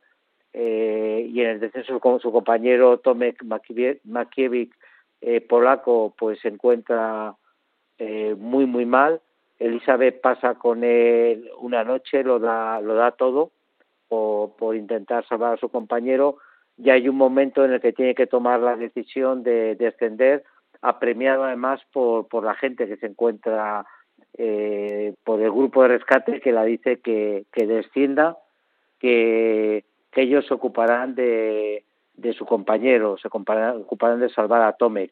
eh, 0.60 1.30
y 1.32 1.42
en 1.42 1.50
el 1.52 1.60
descenso 1.60 2.00
con 2.00 2.20
su 2.20 2.32
compañero 2.32 2.98
Tomek 2.98 3.44
Makiewicz 3.44 4.76
eh, 5.22 5.40
polaco 5.42 6.16
pues 6.18 6.40
se 6.40 6.48
encuentra 6.48 7.36
eh, 8.00 8.36
muy 8.36 8.66
muy 8.66 8.88
mal. 8.88 9.22
Elizabeth 9.60 10.20
pasa 10.20 10.56
con 10.56 10.84
él 10.84 11.48
una 11.60 11.84
noche 11.84 12.24
lo 12.24 12.40
da 12.40 12.82
lo 12.82 12.96
da 12.96 13.12
todo 13.12 13.52
por, 14.08 14.56
por 14.56 14.76
intentar 14.76 15.28
salvar 15.28 15.54
a 15.54 15.58
su 15.58 15.70
compañero. 15.70 16.38
Y 16.76 16.90
hay 16.90 17.08
un 17.08 17.18
momento 17.18 17.64
en 17.64 17.74
el 17.74 17.80
que 17.80 17.94
tiene 17.94 18.16
que 18.16 18.26
tomar 18.26 18.60
la 18.60 18.76
decisión 18.76 19.44
de 19.44 19.76
descender 19.76 20.44
apremiado 20.82 21.44
además 21.44 21.82
por, 21.94 22.28
por 22.28 22.44
la 22.44 22.56
gente 22.56 22.88
que 22.88 22.98
se 22.98 23.06
encuentra 23.06 23.86
eh, 24.40 25.14
por 25.24 25.40
el 25.40 25.52
grupo 25.52 25.84
de 25.84 25.90
rescate 25.90 26.42
que 26.42 26.52
la 26.52 26.64
dice 26.64 27.00
que, 27.00 27.46
que 27.52 27.68
descienda, 27.68 28.38
que, 29.00 29.84
ellos 30.22 30.46
se 30.48 30.54
ocuparán 30.54 31.16
de, 31.16 31.84
de 32.16 32.34
su 32.34 32.46
compañero, 32.46 33.18
se 33.18 33.28
ocuparán, 33.28 34.20
de 34.20 34.30
salvar 34.30 34.64
a 34.64 34.74
Tomek. 34.74 35.12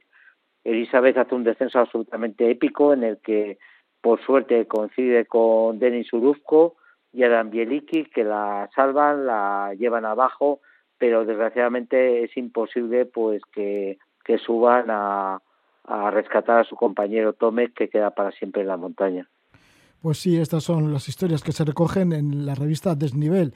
Elizabeth 0.63 1.17
hace 1.17 1.35
un 1.35 1.43
descenso 1.43 1.79
absolutamente 1.79 2.49
épico 2.49 2.93
en 2.93 3.03
el 3.03 3.17
que 3.19 3.59
por 4.01 4.23
suerte 4.25 4.67
coincide 4.67 5.25
con 5.25 5.79
Denis 5.79 6.11
Uruzco 6.11 6.75
y 7.13 7.23
Adam 7.23 7.51
Bieliki 7.51 8.05
que 8.05 8.23
la 8.23 8.69
salvan, 8.75 9.25
la 9.27 9.73
llevan 9.77 10.05
abajo, 10.05 10.59
pero 10.97 11.23
desgraciadamente 11.23 12.23
es 12.23 12.35
imposible 12.35 13.05
pues 13.05 13.41
que, 13.53 13.99
que 14.23 14.39
suban 14.39 14.85
a, 14.89 15.39
a 15.85 16.11
rescatar 16.11 16.61
a 16.61 16.63
su 16.63 16.75
compañero 16.75 17.33
Tome, 17.33 17.71
que 17.71 17.89
queda 17.89 18.11
para 18.11 18.31
siempre 18.31 18.63
en 18.63 18.69
la 18.69 18.77
montaña. 18.77 19.29
Pues 20.01 20.19
sí, 20.19 20.37
estas 20.37 20.63
son 20.63 20.91
las 20.91 21.07
historias 21.09 21.43
que 21.43 21.51
se 21.51 21.65
recogen 21.65 22.11
en 22.11 22.45
la 22.45 22.55
revista 22.55 22.95
Desnivel. 22.95 23.53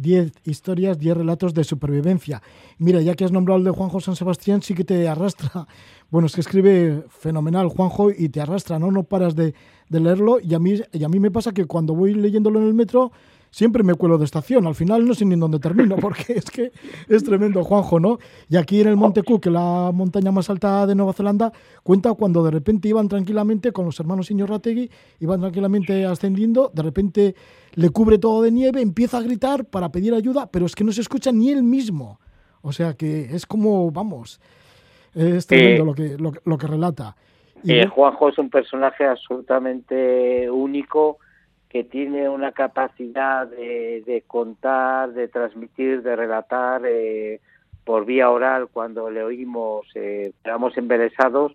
Diez 0.00 0.32
historias, 0.44 0.96
diez 0.96 1.16
relatos 1.16 1.54
de 1.54 1.64
supervivencia. 1.64 2.40
Mira, 2.78 3.00
ya 3.00 3.16
que 3.16 3.24
has 3.24 3.32
nombrado 3.32 3.58
el 3.58 3.64
de 3.64 3.72
Juanjo 3.72 4.00
San 4.00 4.14
Sebastián, 4.14 4.62
sí 4.62 4.74
que 4.74 4.84
te 4.84 5.08
arrastra. 5.08 5.66
Bueno, 6.10 6.26
es 6.26 6.34
que 6.34 6.40
escribe 6.40 7.04
fenomenal 7.10 7.68
Juanjo 7.68 8.10
y 8.10 8.30
te 8.30 8.40
arrastra, 8.40 8.78
¿no? 8.78 8.90
No 8.90 9.02
paras 9.02 9.34
de, 9.34 9.54
de 9.90 10.00
leerlo. 10.00 10.40
Y 10.40 10.54
a, 10.54 10.58
mí, 10.58 10.80
y 10.90 11.04
a 11.04 11.08
mí 11.08 11.20
me 11.20 11.30
pasa 11.30 11.52
que 11.52 11.66
cuando 11.66 11.94
voy 11.94 12.14
leyéndolo 12.14 12.60
en 12.60 12.66
el 12.66 12.72
metro, 12.72 13.12
siempre 13.50 13.82
me 13.82 13.94
cuelo 13.94 14.18
de 14.18 14.24
estación. 14.24 14.66
Al 14.66 14.74
final 14.74 15.06
no 15.06 15.14
sé 15.14 15.24
ni 15.24 15.36
dónde 15.36 15.58
termino, 15.58 15.96
porque 16.00 16.34
es 16.34 16.50
que 16.50 16.72
es 17.08 17.24
tremendo, 17.24 17.62
Juanjo, 17.64 18.00
¿no? 18.00 18.18
Y 18.48 18.56
aquí 18.56 18.80
en 18.80 18.88
el 18.88 18.96
Monte 18.96 19.22
Cook, 19.22 19.46
la 19.46 19.90
montaña 19.92 20.30
más 20.30 20.50
alta 20.50 20.86
de 20.86 20.94
Nueva 20.94 21.12
Zelanda, 21.12 21.52
cuenta 21.82 22.14
cuando 22.14 22.42
de 22.44 22.50
repente 22.50 22.88
iban 22.88 23.08
tranquilamente 23.08 23.72
con 23.72 23.84
los 23.84 23.98
hermanos 24.00 24.28
Rategui, 24.30 24.90
iban 25.20 25.40
tranquilamente 25.40 26.04
ascendiendo, 26.04 26.70
de 26.72 26.82
repente 26.82 27.34
le 27.74 27.90
cubre 27.90 28.18
todo 28.18 28.42
de 28.42 28.50
nieve, 28.50 28.80
empieza 28.80 29.18
a 29.18 29.22
gritar 29.22 29.64
para 29.64 29.90
pedir 29.90 30.14
ayuda, 30.14 30.48
pero 30.50 30.66
es 30.66 30.74
que 30.74 30.84
no 30.84 30.92
se 30.92 31.00
escucha 31.00 31.32
ni 31.32 31.50
él 31.50 31.62
mismo. 31.62 32.20
O 32.62 32.72
sea 32.72 32.94
que 32.94 33.34
es 33.34 33.46
como, 33.46 33.90
vamos, 33.90 34.40
es 35.14 35.46
tremendo 35.46 35.84
lo, 35.84 35.94
que, 35.94 36.16
lo, 36.18 36.58
que 36.58 36.66
relata. 36.66 37.16
Y 37.62 37.84
Juanjo 37.86 38.28
es 38.28 38.38
un 38.38 38.50
personaje 38.50 39.04
absolutamente 39.04 40.50
único 40.50 41.18
que 41.68 41.84
tiene 41.84 42.28
una 42.28 42.52
capacidad 42.52 43.46
de, 43.46 44.02
de 44.06 44.22
contar, 44.26 45.12
de 45.12 45.28
transmitir, 45.28 46.02
de 46.02 46.16
relatar 46.16 46.82
eh, 46.86 47.40
por 47.84 48.04
vía 48.04 48.30
oral 48.30 48.68
cuando 48.72 49.10
le 49.10 49.22
oímos, 49.22 49.86
eh, 49.94 50.32
quedamos 50.42 50.76
embelesados 50.76 51.52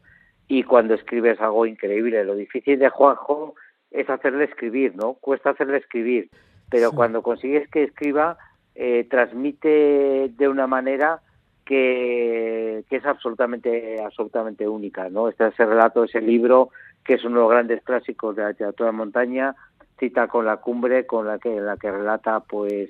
y 0.47 0.63
cuando 0.63 0.93
escribes 0.93 1.39
algo 1.39 1.65
increíble. 1.65 2.23
Lo 2.25 2.35
difícil 2.35 2.79
de 2.79 2.89
Juanjo 2.89 3.55
es 3.91 4.09
hacerle 4.09 4.45
escribir, 4.45 4.95
¿no? 4.95 5.13
Cuesta 5.13 5.51
hacerle 5.51 5.77
escribir, 5.77 6.29
pero 6.69 6.91
cuando 6.91 7.21
consigues 7.21 7.69
que 7.69 7.83
escriba, 7.83 8.37
eh, 8.75 9.05
transmite 9.09 10.31
de 10.35 10.47
una 10.47 10.65
manera 10.65 11.21
que, 11.65 12.83
es 12.89 13.05
absolutamente 13.05 14.01
absolutamente 14.01 14.67
única, 14.67 15.09
¿no? 15.09 15.29
Este 15.29 15.47
ese 15.47 15.65
relato, 15.65 16.03
ese 16.03 16.21
libro 16.21 16.69
que 17.03 17.15
es 17.15 17.23
uno 17.23 17.35
de 17.35 17.41
los 17.41 17.51
grandes 17.51 17.83
clásicos 17.83 18.35
de 18.35 18.43
la 18.43 18.49
literatura 18.49 18.91
de 18.91 18.97
montaña, 18.97 19.55
cita 20.03 20.27
con 20.27 20.45
la 20.45 20.57
cumbre, 20.57 21.05
con 21.05 21.27
la 21.27 21.39
que 21.39 21.61
la 21.61 21.77
que 21.77 21.89
relata 21.89 22.41
pues 22.41 22.89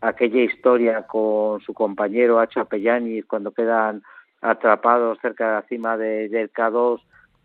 aquella 0.00 0.42
historia 0.42 1.02
con 1.02 1.60
su 1.60 1.74
compañero 1.74 2.38
Hacho 2.38 2.60
Apellanis 2.60 3.24
cuando 3.26 3.50
quedan 3.50 4.02
atrapados 4.40 5.18
cerca 5.20 5.46
de 5.46 5.54
la 5.54 5.62
cima 5.62 5.96
de, 5.96 6.28
del 6.28 6.52
K2 6.52 7.00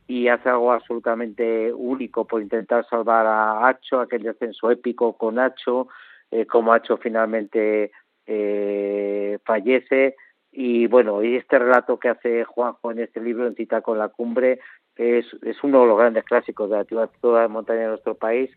y 0.07 0.27
hace 0.27 0.49
algo 0.49 0.71
absolutamente 0.71 1.73
único 1.73 2.25
por 2.25 2.43
intentar 2.43 2.85
salvar 2.87 3.25
a 3.25 3.67
Hacho, 3.67 3.99
aquel 3.99 4.21
descenso 4.21 4.69
épico 4.69 5.13
con 5.13 5.39
Hacho, 5.39 5.87
eh, 6.29 6.45
como 6.45 6.73
Hacho 6.73 6.97
finalmente 6.97 7.91
eh, 8.27 9.39
fallece. 9.45 10.15
Y 10.51 10.87
bueno, 10.87 11.21
este 11.21 11.59
relato 11.59 11.99
que 11.99 12.09
hace 12.09 12.43
Juanjo 12.45 12.91
en 12.91 12.99
este 12.99 13.19
libro, 13.19 13.47
en 13.47 13.55
Cita 13.55 13.81
con 13.81 13.97
la 13.97 14.09
Cumbre, 14.09 14.59
es, 14.95 15.25
es 15.43 15.63
uno 15.63 15.81
de 15.81 15.87
los 15.87 15.97
grandes 15.97 16.23
clásicos 16.23 16.69
de 16.69 16.75
la 16.77 16.81
literatura 16.83 17.41
de 17.41 17.47
montaña 17.47 17.81
de 17.81 17.87
nuestro 17.87 18.15
país 18.15 18.49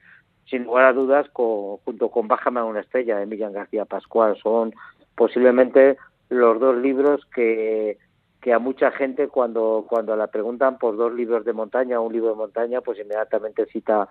sin 0.47 0.64
lugar 0.64 0.86
a 0.86 0.93
dudas, 0.93 1.28
junto 1.32 2.11
con 2.11 2.28
Bájame 2.28 2.61
a 2.61 2.64
una 2.64 2.80
estrella 2.80 3.18
de 3.18 3.26
Millán 3.26 3.53
García 3.53 3.84
Pascual. 3.84 4.36
Son 4.43 4.74
posiblemente 5.14 5.97
los 6.28 6.59
dos 6.61 6.76
libros 6.76 7.24
que, 7.34 7.99
que 8.41 8.53
a 8.53 8.59
mucha 8.59 8.91
gente 8.91 9.28
cuando, 9.28 9.84
cuando 9.88 10.16
la 10.16 10.28
preguntan 10.28 10.78
por 10.78 10.97
dos 10.97 11.12
libros 11.14 11.45
de 11.45 11.53
montaña 11.53 12.01
o 12.01 12.07
un 12.07 12.12
libro 12.12 12.30
de 12.30 12.36
montaña, 12.36 12.80
pues 12.80 12.99
inmediatamente 12.99 13.66
cita 13.66 14.09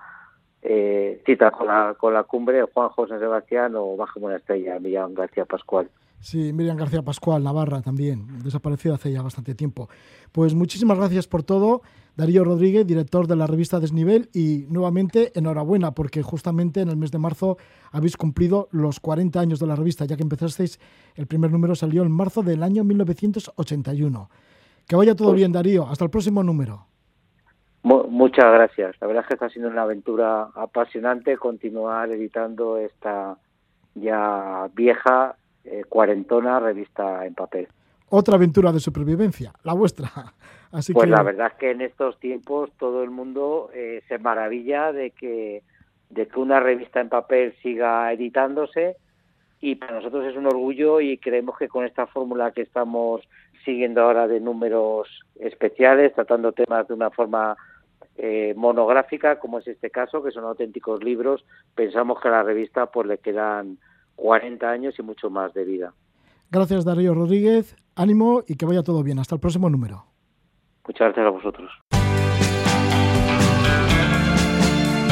eh, 0.62 1.22
cita 1.26 1.52
con 1.52 1.68
la, 1.68 1.96
con 1.98 2.14
la 2.14 2.24
cumbre 2.24 2.64
Juan 2.64 2.90
José 2.90 3.18
Sebastián 3.18 3.74
o 3.76 3.96
Bájame 3.96 4.26
una 4.26 4.36
estrella 4.36 4.74
de 4.74 4.80
Millán 4.82 5.14
García 5.14 5.46
Pascual. 5.46 5.90
Sí, 6.22 6.52
Miriam 6.52 6.76
García 6.76 7.02
Pascual, 7.02 7.44
Navarra 7.44 7.82
también, 7.82 8.44
desaparecido 8.44 8.96
hace 8.96 9.12
ya 9.12 9.22
bastante 9.22 9.56
tiempo. 9.56 9.90
Pues 10.34 10.54
muchísimas 10.54 10.98
gracias 10.98 11.28
por 11.28 11.44
todo, 11.44 11.82
Darío 12.18 12.44
Rodríguez, 12.44 12.86
director 12.86 13.26
de 13.26 13.38
la 13.38 13.48
revista 13.48 13.80
Desnivel, 13.80 14.30
y 14.34 14.66
nuevamente 14.70 15.32
enhorabuena, 15.36 15.92
porque 15.92 16.22
justamente 16.22 16.82
en 16.82 16.90
el 16.90 16.98
mes 16.98 17.12
de 17.12 17.20
marzo 17.20 17.58
habéis 17.92 18.18
cumplido 18.18 18.68
los 18.72 19.00
40 19.00 19.40
años 19.40 19.60
de 19.60 19.68
la 19.68 19.78
revista, 19.78 20.04
ya 20.04 20.18
que 20.18 20.24
empezasteis, 20.24 20.80
el 21.16 21.28
primer 21.28 21.52
número 21.52 21.74
salió 21.74 22.04
en 22.04 22.12
marzo 22.12 22.44
del 22.44 22.64
año 22.64 22.84
1981. 22.84 24.30
Que 24.86 24.96
vaya 24.98 25.16
todo 25.16 25.32
bien, 25.34 25.54
Darío. 25.54 25.88
Hasta 25.88 26.04
el 26.04 26.10
próximo 26.10 26.44
número. 26.44 26.86
Muchas 27.84 28.52
gracias. 28.52 28.96
La 29.00 29.08
verdad 29.08 29.24
es 29.24 29.28
que 29.30 29.34
está 29.36 29.50
siendo 29.50 29.70
una 29.70 29.84
aventura 29.84 30.50
apasionante 30.54 31.38
continuar 31.38 32.12
editando 32.12 32.78
esta 32.78 33.38
ya 33.96 34.70
vieja 34.76 35.36
eh, 35.72 35.84
cuarentona 35.88 36.60
revista 36.60 37.26
en 37.26 37.36
papel. 37.36 37.68
Otra 38.10 38.36
aventura 38.36 38.72
de 38.72 38.80
supervivencia, 38.80 39.54
la 39.64 39.74
vuestra. 39.74 40.10
Así 40.72 40.94
pues 40.94 41.10
la 41.10 41.24
verdad 41.24 41.52
es 41.54 41.60
que 41.60 41.72
en 41.72 41.82
estos 41.82 42.20
tiempos 42.20 42.72
todo 42.78 43.04
el 43.04 43.10
mundo 43.10 43.70
eh, 43.74 44.04
se 44.08 44.18
maravilla 44.20 44.92
de 44.92 45.12
que, 45.12 45.64
de 46.10 46.28
que 46.28 46.40
una 46.40 46.60
revista 46.60 47.02
en 47.02 47.10
papel 47.10 47.56
siga 47.62 48.12
editándose 48.14 48.98
y 49.62 49.76
para 49.76 49.94
nosotros 49.96 50.26
es 50.26 50.36
un 50.36 50.46
orgullo 50.46 51.02
y 51.02 51.18
creemos 51.18 51.58
que 51.58 51.68
con 51.68 51.86
esta 51.86 52.08
fórmula 52.08 52.52
que 52.52 52.62
estamos 52.62 53.22
siguiendo 53.66 54.02
ahora 54.02 54.28
de 54.28 54.40
números 54.40 55.08
especiales, 55.40 56.14
tratando 56.14 56.52
temas 56.52 56.88
de 56.88 56.94
una 56.94 57.10
forma 57.10 57.58
eh, 58.18 58.54
monográfica, 58.56 59.40
como 59.40 59.60
es 59.60 59.68
este 59.68 59.90
caso, 59.90 60.24
que 60.24 60.32
son 60.32 60.46
auténticos 60.46 61.04
libros, 61.04 61.46
pensamos 61.76 62.20
que 62.22 62.28
a 62.28 62.32
la 62.32 62.44
revista 62.44 62.86
pues 62.88 63.08
le 63.08 63.18
quedan 63.18 63.78
40 64.20 64.70
años 64.70 64.96
y 65.00 65.02
mucho 65.02 65.30
más 65.30 65.54
de 65.54 65.64
vida. 65.64 65.94
Gracias 66.52 66.84
Darío 66.84 67.14
Rodríguez, 67.14 67.76
ánimo 67.96 68.44
y 68.48 68.56
que 68.56 68.66
vaya 68.66 68.84
todo 68.84 69.04
bien. 69.04 69.20
Hasta 69.20 69.36
el 69.36 69.42
próximo 69.42 69.70
número. 69.70 70.06
Muchas 70.86 71.08
gracias 71.08 71.26
a 71.26 71.30
vosotros. 71.30 71.72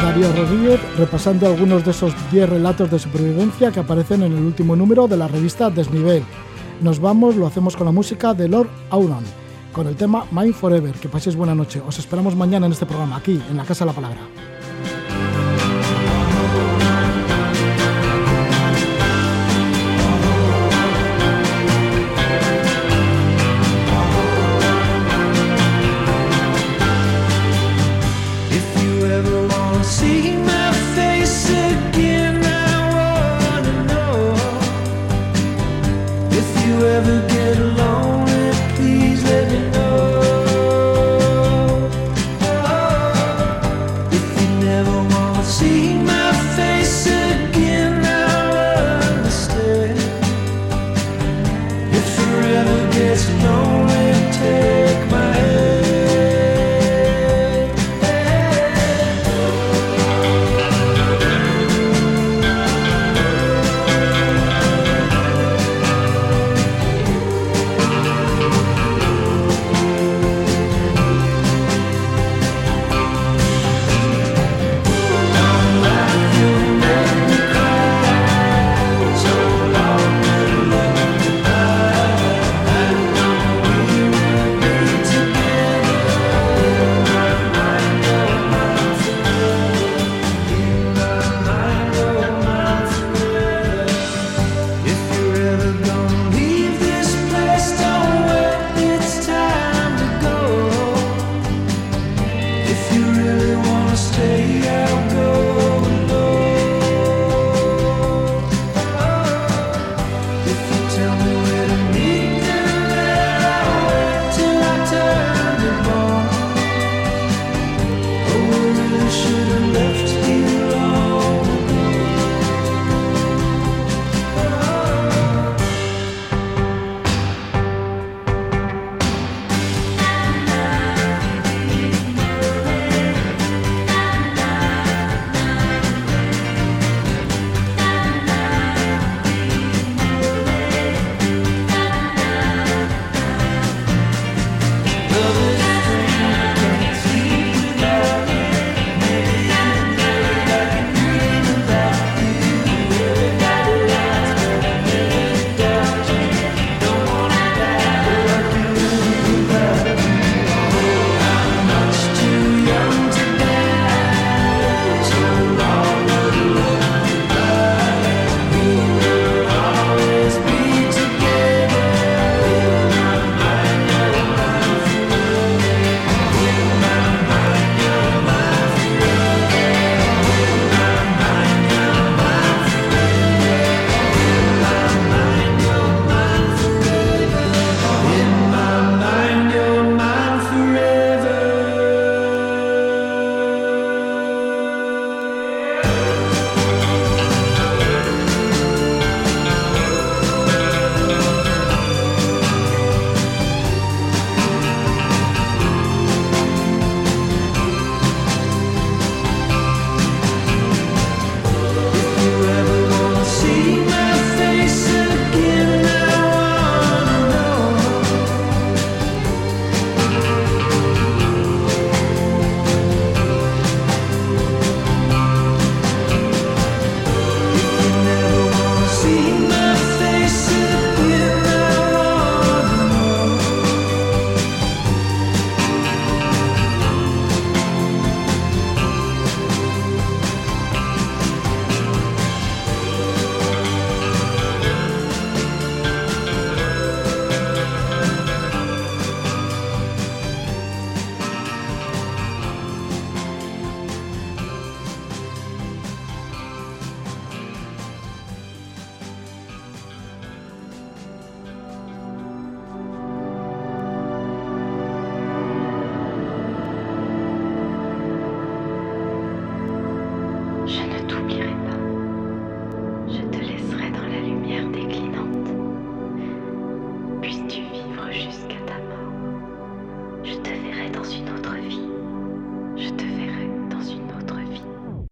Darío 0.02 0.32
Rodríguez 0.36 0.98
repasando 0.98 1.48
algunos 1.48 1.86
de 1.86 1.92
esos 1.92 2.14
10 2.32 2.50
relatos 2.50 2.90
de 2.92 3.00
supervivencia 3.00 3.72
que 3.72 3.80
aparecen 3.80 4.24
en 4.24 4.34
el 4.34 4.44
último 4.44 4.76
número 4.76 5.08
de 5.08 5.18
la 5.18 5.28
revista 5.28 5.70
Desnivel. 5.70 6.24
Nos 6.82 7.00
vamos, 7.00 7.36
lo 7.36 7.48
hacemos 7.48 7.76
con 7.76 7.86
la 7.86 7.92
música 7.92 8.34
de 8.34 8.48
Lord 8.48 8.70
Auron, 8.90 9.24
con 9.74 9.88
el 9.88 9.96
tema 9.96 10.26
Mind 10.32 10.54
Forever. 10.54 10.94
Que 10.96 11.10
paséis 11.10 11.36
buena 11.36 11.56
noche. 11.56 11.82
Os 11.86 11.98
esperamos 11.98 12.36
mañana 12.36 12.68
en 12.68 12.72
este 12.72 12.86
programa, 12.86 13.18
aquí, 13.18 13.42
en 13.50 13.58
la 13.58 13.66
Casa 13.66 13.84
de 13.86 13.92
la 13.92 13.96
Palabra. 13.96 14.57